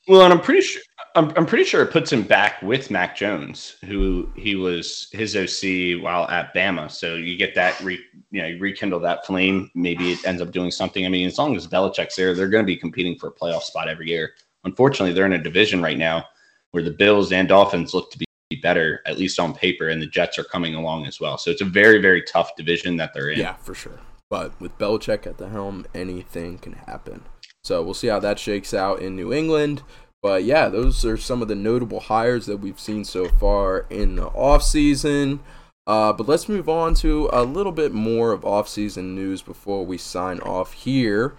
Well, 0.07 0.23
and 0.23 0.33
I'm 0.33 0.41
pretty 0.41 0.61
sure 0.61 0.81
I'm, 1.15 1.31
I'm 1.37 1.45
pretty 1.45 1.65
sure 1.65 1.83
it 1.83 1.91
puts 1.91 2.11
him 2.11 2.23
back 2.23 2.63
with 2.63 2.89
Mac 2.89 3.15
Jones, 3.15 3.75
who 3.85 4.27
he 4.35 4.55
was 4.55 5.07
his 5.11 5.35
OC 5.35 6.01
while 6.03 6.27
at 6.29 6.51
Bama. 6.55 6.89
So 6.89 7.13
you 7.13 7.37
get 7.37 7.53
that, 7.53 7.79
re, 7.81 7.99
you 8.31 8.41
know, 8.41 8.47
you 8.47 8.57
rekindle 8.57 9.01
that 9.01 9.23
flame. 9.27 9.69
Maybe 9.75 10.13
it 10.13 10.25
ends 10.25 10.41
up 10.41 10.49
doing 10.49 10.71
something. 10.71 11.05
I 11.05 11.09
mean, 11.09 11.27
as 11.27 11.37
long 11.37 11.55
as 11.55 11.67
Belichick's 11.67 12.15
there, 12.15 12.33
they're 12.33 12.49
going 12.49 12.63
to 12.63 12.65
be 12.65 12.77
competing 12.77 13.19
for 13.19 13.27
a 13.27 13.33
playoff 13.33 13.61
spot 13.61 13.87
every 13.87 14.09
year. 14.09 14.31
Unfortunately, 14.63 15.13
they're 15.13 15.27
in 15.27 15.33
a 15.33 15.43
division 15.43 15.79
right 15.79 15.97
now 15.99 16.25
where 16.71 16.81
the 16.81 16.89
Bills 16.89 17.31
and 17.31 17.47
Dolphins 17.47 17.93
look 17.93 18.09
to 18.09 18.17
be 18.17 18.25
better, 18.63 19.01
at 19.05 19.19
least 19.19 19.39
on 19.39 19.53
paper, 19.53 19.89
and 19.89 20.01
the 20.01 20.07
Jets 20.07 20.39
are 20.39 20.43
coming 20.43 20.73
along 20.73 21.05
as 21.05 21.19
well. 21.19 21.37
So 21.37 21.51
it's 21.51 21.61
a 21.61 21.65
very, 21.65 22.01
very 22.01 22.23
tough 22.23 22.55
division 22.55 22.97
that 22.97 23.13
they're 23.13 23.29
in. 23.29 23.39
Yeah, 23.39 23.53
for 23.57 23.75
sure. 23.75 23.99
But 24.31 24.59
with 24.59 24.75
Belichick 24.79 25.27
at 25.27 25.37
the 25.37 25.49
helm, 25.49 25.85
anything 25.93 26.57
can 26.57 26.73
happen. 26.73 27.23
So 27.63 27.83
we'll 27.83 27.93
see 27.93 28.07
how 28.07 28.19
that 28.19 28.39
shakes 28.39 28.73
out 28.73 28.99
in 28.99 29.15
New 29.15 29.31
England. 29.31 29.83
But 30.23 30.43
yeah, 30.45 30.69
those 30.69 31.05
are 31.05 31.17
some 31.17 31.41
of 31.41 31.49
the 31.49 31.55
notable 31.55 31.99
hires 31.99 32.45
that 32.47 32.57
we've 32.57 32.79
seen 32.79 33.03
so 33.03 33.27
far 33.27 33.85
in 33.89 34.15
the 34.15 34.29
offseason. 34.29 35.41
Uh, 35.85 36.13
but 36.13 36.27
let's 36.27 36.47
move 36.47 36.69
on 36.69 36.93
to 36.95 37.29
a 37.33 37.43
little 37.43 37.73
bit 37.73 37.93
more 37.93 38.31
of 38.31 38.41
offseason 38.41 39.15
news 39.15 39.41
before 39.41 39.85
we 39.85 39.97
sign 39.97 40.39
off 40.39 40.73
here. 40.73 41.35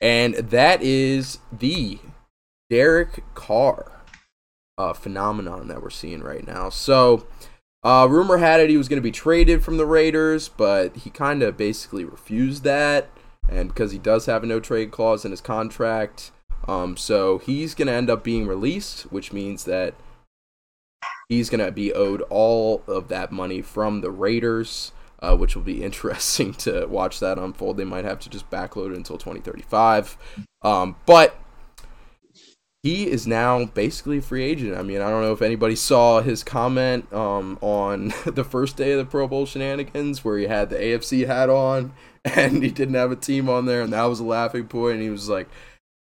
And 0.00 0.34
that 0.34 0.82
is 0.82 1.38
the 1.50 1.98
Derek 2.70 3.24
Carr 3.34 3.97
uh, 4.78 4.92
phenomenon 4.92 5.68
that 5.68 5.82
we're 5.82 5.90
seeing 5.90 6.22
right 6.22 6.46
now. 6.46 6.70
So, 6.70 7.26
uh, 7.82 8.06
rumor 8.08 8.38
had 8.38 8.60
it 8.60 8.70
he 8.70 8.76
was 8.76 8.88
going 8.88 9.00
to 9.00 9.02
be 9.02 9.10
traded 9.12 9.62
from 9.62 9.76
the 9.76 9.86
Raiders, 9.86 10.48
but 10.48 10.96
he 10.96 11.10
kind 11.10 11.42
of 11.42 11.56
basically 11.56 12.04
refused 12.04 12.62
that, 12.64 13.10
and 13.48 13.68
because 13.68 13.92
he 13.92 13.98
does 13.98 14.26
have 14.26 14.42
a 14.42 14.46
no 14.46 14.60
trade 14.60 14.90
clause 14.90 15.24
in 15.24 15.32
his 15.32 15.40
contract, 15.40 16.30
um, 16.66 16.96
so 16.96 17.38
he's 17.38 17.74
going 17.74 17.88
to 17.88 17.94
end 17.94 18.08
up 18.08 18.22
being 18.22 18.46
released, 18.46 19.02
which 19.12 19.32
means 19.32 19.64
that 19.64 19.94
he's 21.28 21.50
going 21.50 21.64
to 21.64 21.72
be 21.72 21.92
owed 21.92 22.22
all 22.30 22.82
of 22.86 23.08
that 23.08 23.32
money 23.32 23.60
from 23.60 24.00
the 24.00 24.10
Raiders. 24.10 24.92
Uh, 25.20 25.34
which 25.34 25.56
will 25.56 25.64
be 25.64 25.82
interesting 25.84 26.54
to 26.54 26.86
watch 26.86 27.18
that 27.18 27.38
unfold. 27.38 27.76
They 27.76 27.84
might 27.84 28.04
have 28.04 28.20
to 28.20 28.30
just 28.30 28.48
backload 28.50 28.92
it 28.92 28.96
until 28.96 29.18
2035. 29.18 30.16
Um, 30.62 30.94
but 31.06 31.36
he 32.82 33.08
is 33.08 33.26
now 33.26 33.64
basically 33.64 34.18
a 34.18 34.22
free 34.22 34.44
agent. 34.44 34.76
I 34.76 34.82
mean, 34.82 35.00
I 35.00 35.10
don't 35.10 35.22
know 35.22 35.32
if 35.32 35.42
anybody 35.42 35.74
saw 35.74 36.20
his 36.20 36.44
comment 36.44 37.12
um, 37.12 37.58
on 37.60 38.12
the 38.26 38.44
first 38.44 38.76
day 38.76 38.92
of 38.92 38.98
the 38.98 39.04
Pro 39.04 39.26
Bowl 39.26 39.46
shenanigans 39.46 40.24
where 40.24 40.38
he 40.38 40.46
had 40.46 40.70
the 40.70 40.76
AFC 40.76 41.26
hat 41.26 41.50
on 41.50 41.92
and 42.24 42.62
he 42.62 42.70
didn't 42.70 42.94
have 42.94 43.10
a 43.10 43.16
team 43.16 43.48
on 43.48 43.66
there, 43.66 43.82
and 43.82 43.92
that 43.92 44.04
was 44.04 44.20
a 44.20 44.24
laughing 44.24 44.68
point. 44.68 44.94
And 44.94 45.02
he 45.02 45.10
was 45.10 45.28
like, 45.28 45.48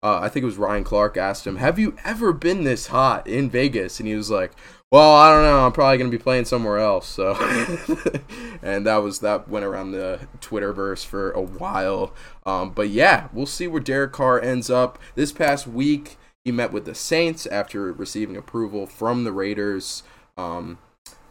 uh, 0.03 0.21
I 0.21 0.29
think 0.29 0.43
it 0.43 0.47
was 0.47 0.59
Ryan 0.59 0.85
Clark 0.85 1.17
asked 1.17 1.47
him, 1.47 1.57
Have 1.57 1.79
you 1.79 1.97
ever 2.05 2.33
been 2.33 2.65
this 2.65 2.89
hot 2.89 3.27
in 3.27 3.49
Vegas? 3.49 3.99
And 3.99 4.07
he 4.07 4.15
was 4.15 4.31
like, 4.31 4.53
Well, 4.93 5.15
I 5.15 5.33
don't 5.33 5.45
know. 5.45 5.65
I'm 5.65 5.73
probably 5.73 5.97
gonna 5.97 6.11
be 6.11 6.19
playing 6.19 6.45
somewhere 6.45 6.79
else. 6.79 7.09
So, 7.09 7.35
and 8.63 8.87
that 8.87 8.99
was 8.99 9.21
that 9.21 9.49
went 9.49 9.65
around 9.65 9.93
the 9.93 10.21
Twitterverse 10.41 11.07
for 11.07 11.31
a 11.31 11.41
while. 11.41 12.13
Um, 12.45 12.71
but 12.71 12.91
yeah, 12.91 13.29
we'll 13.33 13.47
see 13.47 13.67
where 13.67 13.81
Derek 13.81 14.13
Carr 14.13 14.41
ends 14.41 14.69
up. 14.69 14.99
This 15.15 15.33
past 15.33 15.67
week, 15.67 16.19
he 16.45 16.53
met 16.53 16.73
with 16.73 16.85
the 16.85 16.95
Saints 16.95 17.47
after 17.47 17.93
receiving 17.93 18.37
approval 18.37 18.87
from 18.87 19.25
the 19.25 19.33
Raiders. 19.33 20.03
Um, 20.37 20.79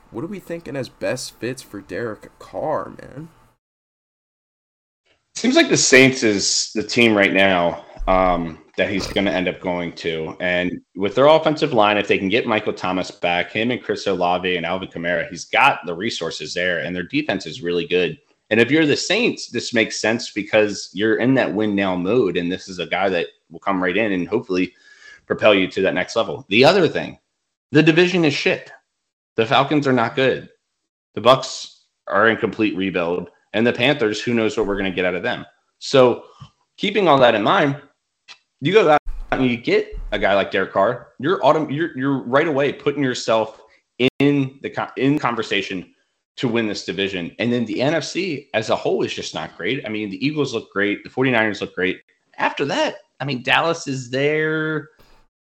what 0.10 0.24
are 0.24 0.28
we 0.28 0.40
thinking 0.40 0.76
as 0.76 0.90
best 0.90 1.40
fits 1.40 1.62
for 1.62 1.82
Derek 1.82 2.38
Carr, 2.40 2.90
man? 3.02 3.30
Seems 5.36 5.56
like 5.56 5.70
the 5.70 5.78
Saints 5.78 6.24
is 6.24 6.72
the 6.74 6.84
team 6.84 7.16
right 7.16 7.34
now 7.34 7.86
um, 8.08 8.60
that 8.78 8.90
he's 8.90 9.08
going 9.08 9.26
to 9.26 9.32
end 9.32 9.48
up 9.48 9.60
going 9.60 9.94
to. 9.94 10.36
And 10.40 10.82
with 10.96 11.16
their 11.16 11.28
offensive 11.28 11.74
line, 11.74 11.98
if 11.98 12.08
they 12.08 12.18
can 12.18 12.30
get 12.30 12.48
Michael 12.48 12.74
Thomas 12.74 13.12
back, 13.12 13.52
him 13.52 13.72
and 13.72 13.82
Chris 13.82 14.08
Olave 14.08 14.56
and 14.56 14.66
Alvin 14.66 14.90
Kamara, 14.90 15.30
he's 15.30 15.46
got 15.46 15.86
the 15.86 15.96
resources 15.96 16.54
there, 16.54 16.80
and 16.80 16.96
their 16.96 17.04
defense 17.04 17.46
is 17.46 17.62
really 17.62 17.88
good. 17.88 18.18
And 18.50 18.60
if 18.60 18.70
you're 18.70 18.86
the 18.86 18.96
Saints, 18.96 19.50
this 19.50 19.74
makes 19.74 20.00
sense 20.00 20.32
because 20.32 20.90
you're 20.94 21.18
in 21.18 21.34
that 21.36 21.54
win 21.54 21.76
now 21.76 21.96
mode, 21.96 22.38
and 22.38 22.52
this 22.52 22.68
is 22.68 22.80
a 22.80 22.86
guy 22.86 23.10
that 23.10 23.28
will 23.50 23.60
come 23.60 23.82
right 23.82 23.98
in 23.98 24.12
and 24.12 24.28
hopefully 24.28 24.74
propel 25.26 25.54
you 25.54 25.68
to 25.68 25.82
that 25.82 25.94
next 25.94 26.16
level. 26.16 26.46
The 26.50 26.66
other 26.66 26.88
thing, 26.88 27.20
the 27.72 27.84
division 27.84 28.26
is 28.26 28.34
shit. 28.34 28.72
The 29.36 29.46
Falcons 29.46 29.88
are 29.88 29.94
not 29.94 30.16
good. 30.16 30.50
The 31.16 31.22
Bucs 31.22 31.80
are 32.08 32.30
in 32.30 32.38
complete 32.38 32.76
rebuild, 32.76 33.30
and 33.54 33.66
the 33.66 33.74
Panthers, 33.74 34.22
who 34.22 34.34
knows 34.34 34.58
what 34.58 34.68
we're 34.68 34.78
going 34.78 34.92
to 34.92 34.96
get 34.96 35.06
out 35.06 35.16
of 35.16 35.24
them. 35.24 35.46
So, 35.80 36.26
keeping 36.78 37.08
all 37.08 37.20
that 37.20 37.36
in 37.36 37.44
mind, 37.44 37.82
you 38.62 38.74
go 38.74 38.90
out 38.90 39.00
and 39.32 39.46
you 39.46 39.58
get 39.58 40.00
a 40.12 40.20
guy 40.20 40.34
like 40.36 40.52
Derek 40.52 40.72
Carr. 40.72 41.10
You're 41.20 41.40
autom- 41.42 41.74
you're 41.74 41.98
you're 41.98 42.24
right 42.24 42.48
away 42.48 42.74
putting 42.74 43.04
yourself 43.04 43.62
in 44.20 44.60
the 44.62 44.92
in 44.98 45.20
conversation 45.20 45.94
to 46.38 46.48
win 46.48 46.68
this 46.68 46.86
division. 46.86 47.36
And 47.40 47.52
then 47.52 47.66
the 47.66 47.76
NFC 47.76 48.48
as 48.54 48.70
a 48.70 48.76
whole 48.76 49.04
is 49.04 49.14
just 49.14 49.34
not 49.34 49.56
great. 49.58 49.86
I 49.86 49.90
mean, 49.90 50.10
the 50.10 50.26
Eagles 50.26 50.54
look 50.54 50.72
great, 50.72 51.04
the 51.04 51.10
49ers 51.10 51.62
look 51.62 51.76
great. 51.76 52.02
After 52.38 52.66
that, 52.66 52.96
I 53.20 53.26
mean, 53.26 53.44
Dallas 53.44 53.88
is 53.88 54.10
there. 54.10 54.90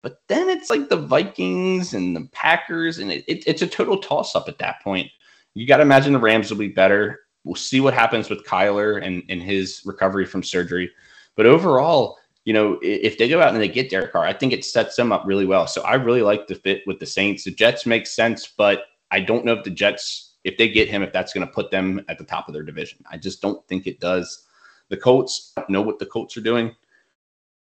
But 0.07 0.21
then 0.29 0.49
it's 0.49 0.71
like 0.71 0.89
the 0.89 0.99
Vikings 0.99 1.93
and 1.93 2.15
the 2.15 2.29
Packers, 2.31 2.99
and 2.99 3.11
it, 3.11 3.25
it, 3.27 3.43
it's 3.45 3.63
a 3.63 3.67
total 3.67 3.99
toss 3.99 4.37
up 4.37 4.49
at 4.49 4.57
that 4.59 4.81
point. 4.81 5.11
You 5.55 5.67
got 5.67 5.79
to 5.79 5.83
imagine 5.83 6.13
the 6.13 6.21
Rams 6.21 6.49
will 6.49 6.59
be 6.59 6.69
better. 6.69 7.23
We'll 7.43 7.57
see 7.57 7.81
what 7.81 7.93
happens 7.93 8.31
with 8.31 8.47
Kyler 8.47 9.05
and, 9.05 9.25
and 9.29 9.43
his 9.43 9.83
recovery 9.85 10.25
from 10.25 10.45
surgery. 10.45 10.93
But 11.35 11.47
overall, 11.47 12.19
you 12.45 12.53
know, 12.53 12.79
if 12.83 13.19
they 13.19 13.29
go 13.29 13.43
out 13.43 13.53
and 13.53 13.61
they 13.61 13.67
get 13.67 13.91
Derek 13.91 14.13
Carr, 14.13 14.25
I 14.25 14.33
think 14.33 14.53
it 14.53 14.65
sets 14.65 14.95
them 14.95 15.11
up 15.11 15.25
really 15.27 15.45
well. 15.45 15.67
So 15.67 15.83
I 15.83 15.95
really 15.95 16.23
like 16.23 16.47
the 16.47 16.55
fit 16.55 16.85
with 16.87 17.01
the 17.01 17.07
Saints. 17.07 17.43
The 17.43 17.51
Jets 17.51 17.85
make 17.85 18.07
sense, 18.07 18.47
but 18.57 18.85
I 19.11 19.19
don't 19.19 19.45
know 19.45 19.55
if 19.55 19.65
the 19.65 19.71
Jets, 19.71 20.37
if 20.45 20.57
they 20.57 20.69
get 20.69 20.89
him, 20.89 21.03
if 21.03 21.13
that's 21.13 21.33
going 21.33 21.45
to 21.45 21.53
put 21.53 21.73
them 21.73 22.05
at 22.09 22.17
the 22.17 22.25
top 22.25 22.47
of 22.47 22.55
their 22.55 22.63
division. 22.63 23.01
I 23.11 23.17
just 23.17 23.43
don't 23.43 23.67
think 23.67 23.89
it 23.89 23.99
does. 23.99 24.47
The 24.89 24.99
Colts, 24.99 25.53
know 25.69 25.83
what 25.83 25.99
the 25.99 26.07
Colts 26.07 26.37
are 26.37 26.43
doing. 26.43 26.77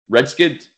Redskins, 0.07 0.69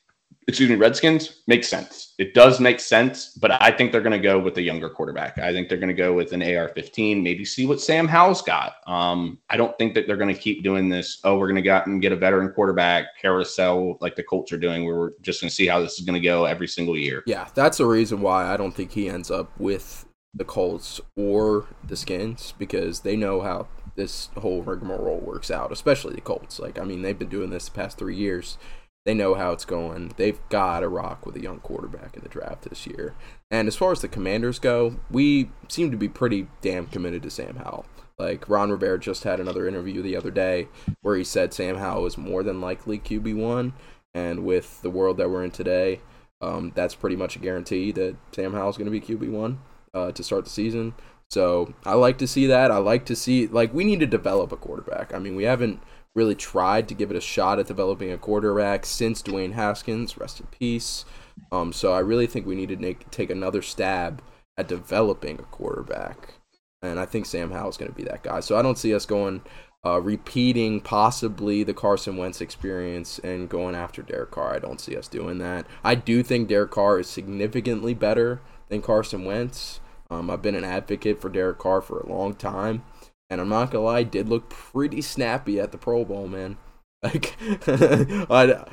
excuse 0.50 0.70
me, 0.70 0.76
Redskins 0.76 1.42
makes 1.46 1.68
sense. 1.68 2.16
It 2.18 2.34
does 2.34 2.60
make 2.60 2.80
sense, 2.80 3.34
but 3.34 3.62
I 3.62 3.72
think 3.72 3.92
they're 3.92 4.02
going 4.02 4.20
to 4.20 4.28
go 4.28 4.40
with 4.40 4.58
a 4.58 4.62
younger 4.62 4.90
quarterback. 4.90 5.38
I 5.38 5.54
think 5.54 5.70
they're 5.70 5.78
going 5.78 5.90
to 5.90 5.94
go 5.94 6.14
with 6.14 6.34
an 6.34 6.42
AR-15, 6.42 7.22
maybe 7.22 7.46
see 7.46 7.68
what 7.68 7.80
Sam 7.80 8.08
Howell's 8.08 8.42
got. 8.42 8.74
Um, 8.88 9.38
I 9.50 9.58
don't 9.58 9.78
think 9.78 9.94
that 9.94 10.08
they're 10.08 10.18
going 10.18 10.34
to 10.34 10.40
keep 10.40 10.64
doing 10.64 10.90
this. 10.90 11.20
Oh, 11.24 11.38
we're 11.38 11.48
going 11.48 11.56
to 11.56 11.62
go 11.62 11.76
out 11.76 11.86
and 11.86 12.02
get 12.02 12.12
a 12.12 12.16
veteran 12.16 12.52
quarterback 12.52 13.06
carousel 13.22 13.98
like 14.02 14.16
the 14.16 14.24
Colts 14.24 14.52
are 14.52 14.58
doing. 14.58 14.86
We're 14.86 15.12
just 15.22 15.40
going 15.40 15.50
to 15.50 15.56
see 15.56 15.68
how 15.68 15.82
this 15.82 16.00
is 16.00 16.06
going 16.06 16.20
to 16.20 16.28
go 16.28 16.46
every 16.46 16.68
single 16.68 16.98
year. 16.98 17.24
Yeah, 17.28 17.48
that's 17.54 17.78
the 17.78 17.86
reason 17.86 18.22
why 18.22 18.52
I 18.52 18.58
don't 18.58 18.74
think 18.74 18.92
he 18.92 19.08
ends 19.08 19.30
up 19.30 19.52
with 19.60 20.06
the 20.34 20.46
Colts 20.46 21.00
or 21.16 21.68
the 21.84 21.96
Skins 21.96 22.54
because 22.58 23.02
they 23.02 23.16
know 23.16 23.42
how 23.42 23.68
this 23.96 24.30
whole 24.38 24.64
rigmarole 24.64 25.20
works 25.20 25.52
out, 25.52 25.72
especially 25.72 26.16
the 26.16 26.22
Colts. 26.22 26.60
Like, 26.60 26.80
I 26.80 26.86
mean, 26.86 27.02
they've 27.02 27.20
been 27.20 27.30
doing 27.30 27.50
this 27.50 27.66
the 27.66 27.72
past 27.72 27.98
three 27.98 28.16
years 28.16 28.58
they 29.06 29.14
know 29.14 29.34
how 29.34 29.52
it's 29.52 29.66
going. 29.66 30.12
They've 30.18 30.40
got 30.50 30.82
to 30.82 30.90
rock 30.90 31.26
with 31.26 31.36
a 31.36 31.42
young 31.42 31.60
quarterback 31.60 32.16
in 32.16 32.24
the 32.24 32.30
draft 32.30 32.64
this 32.64 32.86
year. 32.86 33.16
And 33.50 33.68
as 33.68 33.76
far 33.76 33.92
as 33.92 34.02
the 34.02 34.08
Commanders 34.08 34.60
go, 34.60 34.98
we 35.10 35.50
seem 35.68 35.92
to 35.92 35.98
be 35.98 36.10
pretty 36.10 36.48
damn 36.62 36.88
committed 36.88 37.24
to 37.24 37.30
Sam 37.30 37.56
Howell. 37.56 37.86
Like 38.18 38.50
Ron 38.50 38.70
Rivera 38.70 39.00
just 39.00 39.24
had 39.24 39.40
another 39.40 39.68
interview 39.68 40.02
the 40.02 40.18
other 40.18 40.30
day 40.30 40.68
where 41.02 41.16
he 41.16 41.24
said 41.24 41.54
Sam 41.54 41.78
Howell 41.78 42.06
is 42.06 42.18
more 42.18 42.44
than 42.44 42.60
likely 42.60 43.00
QB 43.00 43.36
one, 43.36 43.74
and 44.14 44.44
with 44.44 44.82
the 44.82 44.90
world 44.90 45.18
that 45.18 45.30
we're 45.30 45.46
in 45.46 45.52
today, 45.52 46.02
um, 46.42 46.74
that's 46.76 46.96
pretty 46.96 47.16
much 47.16 47.38
a 47.38 47.40
guarantee 47.40 47.94
that 47.94 48.18
Sam 48.34 48.54
Howell's 48.54 48.78
going 48.78 48.92
to 48.92 49.00
be 49.00 49.02
QB 49.02 49.32
one 49.32 49.60
uh, 49.94 50.12
to 50.12 50.24
start 50.24 50.44
the 50.44 50.50
season. 50.50 50.94
So 51.30 51.74
I 51.86 51.94
like 51.94 52.18
to 52.18 52.28
see 52.28 52.48
that. 52.48 52.72
I 52.72 52.78
like 52.78 53.06
to 53.06 53.16
see 53.16 53.48
like 53.48 53.74
we 53.74 53.84
need 53.84 54.00
to 54.02 54.08
develop 54.08 54.52
a 54.52 54.58
quarterback. 54.58 55.14
I 55.14 55.20
mean, 55.20 55.36
we 55.36 55.44
haven't 55.44 55.80
really 56.16 56.36
tried 56.36 56.88
to 56.88 56.94
give 56.94 57.12
it 57.12 57.18
a 57.18 57.22
shot 57.22 57.60
at 57.60 57.68
developing 57.68 58.12
a 58.12 58.18
quarterback 58.18 58.86
since 58.86 59.22
Dwayne 59.22 59.54
Haskins, 59.54 60.18
rest 60.18 60.40
in 60.40 60.48
peace. 60.48 61.06
Um, 61.52 61.72
so 61.72 61.94
I 61.94 62.00
really 62.00 62.28
think 62.28 62.46
we 62.46 62.56
need 62.56 62.70
to 62.70 62.78
make, 62.78 63.10
take 63.12 63.30
another 63.30 63.62
stab 63.62 64.22
at 64.58 64.68
developing 64.68 65.40
a 65.40 65.44
quarterback. 65.44 66.36
And 66.82 67.00
I 67.00 67.06
think 67.06 67.26
Sam 67.26 67.52
Howell 67.52 67.70
is 67.70 67.78
going 67.78 67.92
to 67.92 67.98
be 67.98 68.04
that 68.04 68.24
guy. 68.24 68.40
So 68.40 68.58
I 68.58 68.62
don't 68.62 68.78
see 68.78 68.94
us 68.94 69.06
going 69.06 69.42
uh, 69.86 70.02
repeating 70.02 70.82
possibly 70.82 71.64
the 71.64 71.74
Carson 71.74 72.18
Wentz 72.18 72.42
experience 72.42 73.20
and 73.20 73.50
going 73.50 73.76
after 73.76 74.02
Derek 74.02 74.32
Carr. 74.32 74.56
I 74.56 74.60
don't 74.60 74.82
see 74.82 74.96
us 74.98 75.08
doing 75.08 75.38
that. 75.38 75.66
I 75.84 75.96
do 75.96 76.24
think 76.24 76.50
Derek 76.50 76.72
Carr 76.72 77.00
is 77.00 77.08
significantly 77.08 77.94
better 77.94 78.42
than 78.68 78.82
Carson 78.82 79.24
Wentz. 79.24 79.80
Um, 80.10 80.30
I've 80.30 80.42
been 80.42 80.56
an 80.56 80.64
advocate 80.64 81.22
for 81.22 81.30
Derek 81.30 81.60
Carr 81.60 81.82
for 81.82 82.00
a 82.00 82.10
long 82.10 82.34
time. 82.34 82.84
And 83.30 83.40
I'm 83.40 83.50
not 83.50 83.72
gonna 83.72 83.86
lie, 83.86 84.04
did 84.04 84.28
look 84.28 84.50
pretty 84.50 85.02
snappy 85.02 85.60
at 85.60 85.72
the 85.72 85.78
Pro 85.78 86.06
Bowl, 86.06 86.28
man. 86.28 86.58
Like, 87.02 87.38
I, 87.66 88.66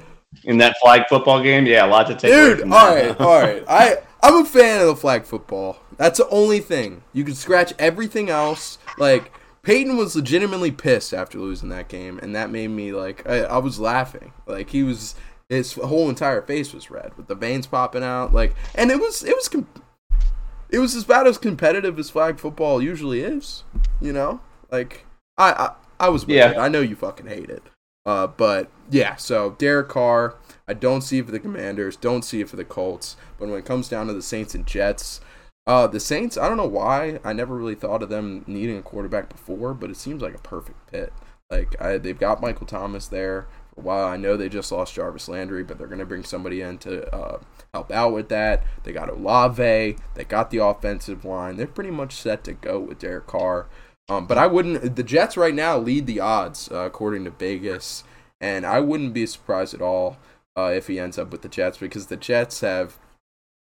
in 0.43 0.59
that 0.59 0.77
flag 0.83 1.05
football 1.09 1.41
game, 1.41 1.65
yeah, 1.65 1.87
a 1.87 1.89
lot 1.89 2.09
to 2.09 2.15
take. 2.17 2.33
Dude, 2.33 2.63
all 2.63 2.95
right, 2.95 3.21
all 3.21 3.41
right. 3.41 3.65
I 3.69 3.99
I'm 4.21 4.43
a 4.43 4.45
fan 4.45 4.81
of 4.81 4.89
the 4.89 4.97
flag 4.97 5.25
football. 5.25 5.79
That's 5.97 6.19
the 6.19 6.29
only 6.31 6.59
thing. 6.59 7.03
You 7.13 7.23
can 7.23 7.37
scratch 7.37 7.73
everything 7.79 8.29
else. 8.29 8.79
Like 8.99 9.33
Peyton 9.63 9.97
was 9.97 10.17
legitimately 10.17 10.73
pissed 10.73 11.15
after 11.15 11.39
losing 11.39 11.69
that 11.69 11.89
game, 11.89 12.19
and 12.23 12.35
that 12.35 12.51
made 12.51 12.69
me 12.69 12.93
like 12.93 13.29
I, 13.29 13.43
I 13.43 13.59
was 13.59 13.79
laughing. 13.79 14.33
Like 14.47 14.71
he 14.71 14.83
was, 14.83 15.15
his 15.49 15.75
whole 15.75 16.09
entire 16.09 16.43
face 16.43 16.73
was 16.73 16.91
red 16.91 17.17
with 17.17 17.29
the 17.29 17.35
veins 17.37 17.67
popping 17.67 18.03
out. 18.03 18.35
Like, 18.35 18.55
and 18.75 18.91
it 18.91 18.99
was 18.99 19.23
it 19.23 19.37
was. 19.37 19.49
Com- 19.49 19.69
it 20.71 20.79
was 20.79 20.95
as 20.95 21.05
bad 21.05 21.27
as 21.27 21.39
competitive 21.39 21.99
as 21.99 22.11
flag 22.11 22.39
football 22.39 22.83
usually 22.83 23.21
is. 23.21 23.65
You 24.01 24.13
know, 24.13 24.41
like 24.71 25.07
I 25.39 25.53
I, 25.53 26.07
I 26.07 26.09
was 26.09 26.27
yeah. 26.27 26.53
It. 26.53 26.59
I 26.59 26.69
know 26.69 26.81
you 26.81 26.97
fucking 26.97 27.27
hate 27.27 27.51
it. 27.51 27.63
Uh, 28.05 28.29
but 28.29 28.71
yeah, 28.89 29.17
so 29.17 29.57
Derek 29.59 29.89
Carr, 29.89 30.37
I 30.69 30.75
don't 30.75 31.01
see 31.01 31.19
it 31.19 31.27
for 31.27 31.33
the 31.33 31.41
Commanders, 31.41 31.97
don't 31.97 32.23
see 32.25 32.41
it 32.41 32.49
for 32.49 32.55
the 32.55 32.65
Colts. 32.65 33.17
But 33.37 33.49
when 33.49 33.59
it 33.59 33.65
comes 33.65 33.89
down 33.89 34.07
to 34.07 34.13
the 34.13 34.23
Saints 34.23 34.55
and 34.55 34.65
Jets, 34.65 35.21
uh, 35.67 35.89
the 35.89 35.99
Saints, 35.99 36.39
I 36.39 36.47
don't 36.47 36.57
know 36.57 36.67
why 36.67 37.19
I 37.25 37.33
never 37.33 37.57
really 37.57 37.75
thought 37.75 38.05
of 38.05 38.09
them 38.09 38.45
needing 38.47 38.79
a 38.79 38.83
quarterback 38.83 39.29
before, 39.29 39.75
but 39.75 39.91
it 39.91 39.97
seems 39.97 40.23
like 40.23 40.37
a 40.37 40.39
perfect 40.39 40.89
fit. 40.89 41.13
Like 41.51 41.81
I, 41.83 41.99
they've 41.99 42.19
got 42.19 42.41
Michael 42.41 42.67
Thomas 42.67 43.09
there 43.09 43.49
while. 43.83 44.07
I 44.07 44.17
know 44.17 44.37
they 44.37 44.49
just 44.49 44.73
lost 44.73 44.95
Jarvis 44.95 45.29
Landry, 45.29 45.63
but 45.63 45.79
they're 45.79 45.87
going 45.87 46.01
to 46.01 46.07
bring 46.07 46.25
somebody 46.25 46.61
in 46.61 46.79
to 46.79 47.15
uh, 47.15 47.41
help 47.73 47.91
out 47.91 48.13
with 48.13 48.29
that. 48.31 48.65
They 48.83 48.93
got 48.93 49.11
Olave. 49.11 49.97
They 50.15 50.25
got 50.25 50.51
the 50.51 50.59
offensive 50.59 51.25
line. 51.25 51.57
They're 51.57 51.67
pretty 51.67 51.91
much 51.91 52.15
set 52.15 52.45
to 52.45 52.53
go 52.53 52.79
with 52.81 52.99
Derek 52.99 53.27
Carr. 53.27 53.67
Um, 54.09 54.27
but 54.27 54.39
I 54.39 54.47
wouldn't. 54.47 54.97
The 54.97 55.03
Jets 55.03 55.37
right 55.37 55.55
now 55.55 55.79
lead 55.79 56.07
the 56.07 56.21
odds 56.21 56.71
uh, 56.71 56.79
according 56.87 57.25
to 57.25 57.31
Vegas, 57.31 58.05
and 58.41 58.65
I 58.65 58.81
wouldn't 58.81 59.15
be 59.15 59.27
surprised 59.27 59.75
at 59.75 59.83
all 59.83 60.19
uh, 60.57 60.73
if 60.75 60.87
he 60.87 61.01
ends 61.01 61.19
up 61.19 61.33
with 61.33 61.43
the 61.43 61.49
Jets 61.49 61.79
because 61.79 62.07
the 62.07 62.17
Jets 62.17 62.61
have 62.61 62.99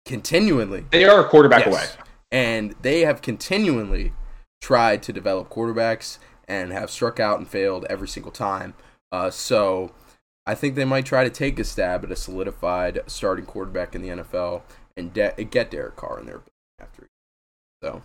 continually 0.06 0.86
they 0.90 1.04
are 1.04 1.20
a 1.20 1.28
quarterback 1.28 1.66
yes, 1.66 1.74
away, 1.74 2.04
and 2.30 2.74
they 2.80 3.00
have 3.00 3.22
continually 3.22 4.12
tried 4.60 5.02
to 5.02 5.12
develop 5.12 5.50
quarterbacks 5.50 6.18
and 6.46 6.72
have 6.72 6.90
struck 6.90 7.18
out 7.18 7.38
and 7.38 7.48
failed 7.48 7.86
every 7.90 8.08
single 8.08 8.32
time. 8.32 8.74
Uh, 9.12 9.30
so 9.30 9.92
I 10.46 10.54
think 10.54 10.74
they 10.74 10.84
might 10.84 11.06
try 11.06 11.24
to 11.24 11.30
take 11.30 11.58
a 11.58 11.64
stab 11.64 12.04
at 12.04 12.12
a 12.12 12.16
solidified 12.16 13.00
starting 13.06 13.46
quarterback 13.46 13.94
in 13.94 14.02
the 14.02 14.08
NFL 14.08 14.62
and 14.96 15.12
de- 15.12 15.44
get 15.44 15.70
Derek 15.70 15.96
Carr 15.96 16.20
in 16.20 16.26
there 16.26 16.42
after. 16.80 17.08
So 17.82 18.02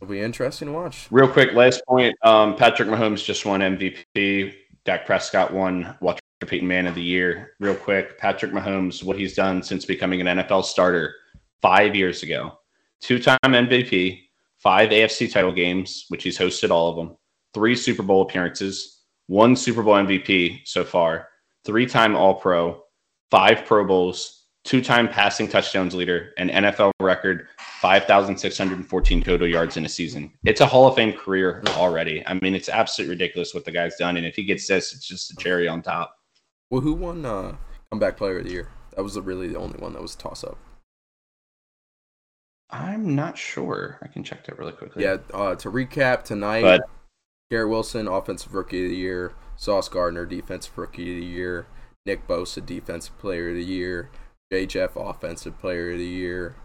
it'll 0.00 0.10
be 0.10 0.20
interesting 0.20 0.68
to 0.68 0.72
watch. 0.72 1.08
Real 1.10 1.28
quick, 1.28 1.52
last 1.52 1.82
point: 1.86 2.16
um, 2.22 2.56
Patrick 2.56 2.88
Mahomes 2.88 3.24
just 3.24 3.44
won 3.44 3.60
MVP. 3.60 4.54
Dak 4.84 5.04
Prescott 5.04 5.52
won 5.52 5.96
Walter 6.00 6.20
Payton 6.46 6.68
Man 6.68 6.86
of 6.86 6.94
the 6.94 7.02
Year. 7.02 7.54
Real 7.58 7.74
quick, 7.74 8.18
Patrick 8.18 8.52
Mahomes, 8.52 9.02
what 9.02 9.18
he's 9.18 9.34
done 9.34 9.62
since 9.62 9.84
becoming 9.84 10.20
an 10.20 10.38
NFL 10.38 10.64
starter 10.64 11.14
five 11.60 11.94
years 11.94 12.22
ago: 12.22 12.58
two-time 13.00 13.38
MVP, 13.44 14.20
five 14.58 14.90
AFC 14.90 15.30
title 15.32 15.52
games, 15.52 16.06
which 16.08 16.22
he's 16.22 16.38
hosted 16.38 16.70
all 16.70 16.90
of 16.90 16.96
them, 16.96 17.16
three 17.54 17.74
Super 17.74 18.02
Bowl 18.02 18.22
appearances, 18.22 18.95
one 19.26 19.56
Super 19.56 19.82
Bowl 19.82 19.94
MVP 19.94 20.60
so 20.64 20.84
far, 20.84 21.28
three 21.64 21.86
time 21.86 22.14
All 22.14 22.34
Pro, 22.34 22.82
five 23.30 23.64
Pro 23.64 23.84
Bowls, 23.84 24.44
two-time 24.64 25.08
passing 25.08 25.48
touchdowns 25.48 25.94
leader, 25.94 26.32
and 26.38 26.50
NFL 26.50 26.90
record 27.00 27.48
5,614 27.80 29.22
total 29.22 29.46
yards 29.46 29.76
in 29.76 29.84
a 29.84 29.88
season. 29.88 30.32
It's 30.44 30.60
a 30.60 30.66
Hall 30.66 30.88
of 30.88 30.96
Fame 30.96 31.12
career 31.12 31.62
already. 31.70 32.26
I 32.26 32.34
mean, 32.34 32.54
it's 32.54 32.68
absolutely 32.68 33.14
ridiculous 33.14 33.54
what 33.54 33.64
the 33.64 33.70
guy's 33.72 33.96
done, 33.96 34.16
and 34.16 34.26
if 34.26 34.34
he 34.36 34.44
gets 34.44 34.66
this, 34.66 34.92
it's 34.92 35.06
just 35.06 35.30
a 35.32 35.36
cherry 35.36 35.68
on 35.68 35.82
top. 35.82 36.16
Well, 36.70 36.80
who 36.80 36.94
won 36.94 37.24
uh, 37.24 37.56
comeback 37.90 38.16
player 38.16 38.38
of 38.38 38.44
the 38.44 38.50
year? 38.50 38.68
That 38.96 39.02
was 39.02 39.18
really 39.18 39.48
the 39.48 39.58
only 39.58 39.78
one 39.78 39.92
that 39.92 40.02
was 40.02 40.16
toss 40.16 40.42
up. 40.42 40.58
I'm 42.70 43.14
not 43.14 43.38
sure. 43.38 43.98
I 44.02 44.08
can 44.08 44.24
check 44.24 44.44
that 44.46 44.58
really 44.58 44.72
quickly. 44.72 45.04
Yeah. 45.04 45.18
Uh, 45.32 45.54
to 45.56 45.70
recap 45.70 46.24
tonight, 46.24 46.62
But- 46.62 46.88
Garrett 47.50 47.68
Wilson, 47.68 48.08
offensive 48.08 48.54
rookie 48.54 48.84
of 48.84 48.90
the 48.90 48.96
year. 48.96 49.32
Sauce 49.56 49.88
Gardner, 49.88 50.26
defensive 50.26 50.76
rookie 50.76 51.12
of 51.12 51.20
the 51.20 51.26
year. 51.26 51.66
Nick 52.04 52.26
Bosa, 52.26 52.64
defensive 52.64 53.16
player 53.18 53.50
of 53.50 53.54
the 53.54 53.64
year. 53.64 54.10
Jay 54.50 54.66
Jeff, 54.66 54.96
offensive 54.96 55.58
player 55.58 55.92
of 55.92 55.98
the 55.98 56.04
year. 56.04 56.56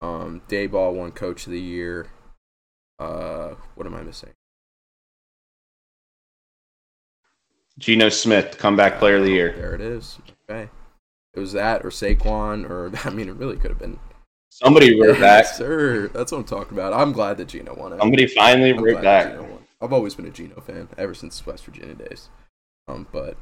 Um, 0.00 0.42
Daboll 0.48 0.94
won 0.94 1.12
coach 1.12 1.46
of 1.46 1.52
the 1.52 1.60
year. 1.60 2.08
Uh, 2.98 3.54
what 3.74 3.86
am 3.86 3.94
I 3.94 4.02
missing? 4.02 4.30
Geno 7.78 8.08
Smith, 8.08 8.56
comeback 8.58 8.98
player 8.98 9.16
of 9.16 9.24
the 9.24 9.30
year. 9.30 9.52
There 9.52 9.74
it 9.74 9.80
is. 9.80 10.18
Okay. 10.48 10.68
It 11.34 11.40
was 11.40 11.52
that 11.52 11.84
or 11.84 11.90
Saquon 11.90 12.68
or 12.68 12.90
I 13.04 13.10
mean, 13.10 13.28
it 13.28 13.36
really 13.36 13.56
could 13.56 13.70
have 13.70 13.78
been. 13.78 13.98
Somebody 14.50 14.98
wrote 14.98 15.20
back. 15.20 15.46
Sir. 15.46 16.08
That's 16.08 16.32
what 16.32 16.38
I'm 16.38 16.44
talking 16.44 16.78
about. 16.78 16.94
I'm 16.94 17.12
glad 17.12 17.36
that 17.36 17.48
Geno 17.48 17.74
won 17.74 17.92
it. 17.92 17.98
Somebody 17.98 18.26
finally 18.26 18.72
wrote 18.72 19.02
back. 19.02 19.36
I've 19.80 19.92
always 19.92 20.14
been 20.14 20.26
a 20.26 20.30
Geno 20.30 20.60
fan 20.60 20.88
ever 20.96 21.14
since 21.14 21.44
West 21.46 21.64
Virginia 21.64 21.94
days. 21.94 22.28
Um, 22.88 23.06
but 23.12 23.36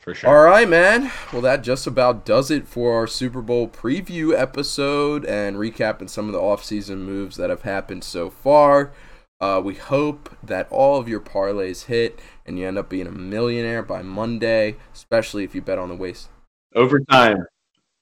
For 0.00 0.14
sure. 0.14 0.30
all 0.30 0.44
right, 0.44 0.68
man. 0.68 1.12
Well, 1.32 1.42
that 1.42 1.62
just 1.62 1.86
about 1.86 2.24
does 2.24 2.50
it 2.50 2.66
for 2.66 2.94
our 2.94 3.06
Super 3.06 3.40
Bowl 3.42 3.68
preview 3.68 4.36
episode 4.36 5.24
and 5.24 5.56
recapping 5.56 6.08
some 6.10 6.26
of 6.26 6.32
the 6.32 6.40
offseason 6.40 6.98
moves 6.98 7.36
that 7.36 7.50
have 7.50 7.62
happened 7.62 8.04
so 8.04 8.30
far. 8.30 8.92
Uh, 9.40 9.60
we 9.64 9.74
hope 9.76 10.36
that 10.42 10.66
all 10.70 10.98
of 10.98 11.08
your 11.08 11.20
parlays 11.20 11.84
hit 11.84 12.18
and 12.44 12.58
you 12.58 12.66
end 12.66 12.76
up 12.76 12.88
being 12.88 13.06
a 13.06 13.12
millionaire 13.12 13.84
by 13.84 14.02
Monday, 14.02 14.74
especially 14.92 15.44
if 15.44 15.54
you 15.54 15.62
bet 15.62 15.78
on 15.78 15.88
the 15.88 15.94
waste. 15.94 16.28
Overtime. 16.74 17.44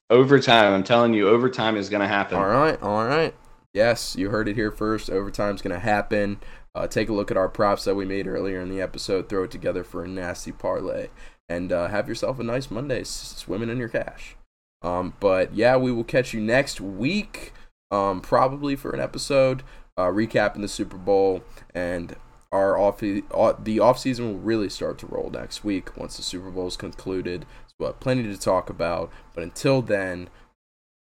Overtime. 0.09 0.73
I'm 0.73 0.85
telling 0.85 1.13
you, 1.13 1.29
overtime 1.29 1.77
is 1.77 1.91
going 1.91 2.01
to 2.01 2.09
happen. 2.09 2.39
All 2.39 2.47
right, 2.47 2.81
all 2.81 3.05
right. 3.05 3.35
Yes, 3.75 4.17
you 4.17 4.31
heard 4.31 4.49
it 4.49 4.55
here 4.55 4.71
first. 4.71 5.11
Overtime's 5.11 5.61
going 5.61 5.75
to 5.75 5.81
happen. 5.81 6.39
Uh, 6.77 6.87
take 6.87 7.09
a 7.09 7.13
look 7.13 7.31
at 7.31 7.37
our 7.37 7.49
props 7.49 7.85
that 7.85 7.95
we 7.95 8.05
made 8.05 8.27
earlier 8.27 8.61
in 8.61 8.69
the 8.69 8.81
episode. 8.81 9.29
Throw 9.29 9.45
it 9.45 9.51
together 9.51 9.83
for 9.83 10.05
a 10.05 10.09
nasty 10.09 10.53
parlay, 10.53 11.09
and 11.49 11.73
uh, 11.73 11.89
have 11.89 12.09
yourself 12.09 12.39
a 12.39 12.45
nice 12.45 12.71
Monday 12.71 13.03
swimming 13.05 13.71
in 13.71 13.79
your 13.79 13.89
cash. 13.89 14.37
Um, 14.83 15.15
but 15.19 15.55
yeah, 15.55 15.77
we 15.77 15.91
will 15.91 16.05
catch 16.05 16.35
you 16.35 16.41
next 16.41 16.81
week, 16.81 17.53
um, 17.91 18.21
probably 18.21 18.77
for 18.77 18.91
an 18.91 19.01
episode 19.01 19.63
uh, 19.97 20.07
recapping 20.07 20.61
the 20.61 20.69
Super 20.69 20.97
Bowl 20.97 21.43
and 21.75 22.17
our 22.53 22.79
off 22.79 23.01
the 23.01 23.81
off 23.81 23.99
season 23.99 24.27
will 24.27 24.39
really 24.39 24.69
start 24.69 24.99
to 24.99 25.07
roll 25.07 25.31
next 25.31 25.65
week 25.65 25.97
once 25.97 26.17
the 26.17 26.23
Super 26.23 26.51
Bowl 26.51 26.69
is 26.69 26.77
concluded. 26.77 27.45
Have 27.81 28.01
plenty 28.01 28.23
to 28.23 28.39
talk 28.39 28.71
about. 28.71 29.11
But 29.35 29.43
until 29.43 29.83
then, 29.83 30.31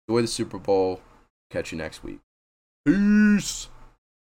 enjoy 0.07 0.22
the 0.22 0.28
Super 0.28 0.57
Bowl. 0.57 1.01
Catch 1.49 1.72
you 1.72 1.78
next 1.78 2.03
week. 2.03 2.20
Peace. 2.86 3.70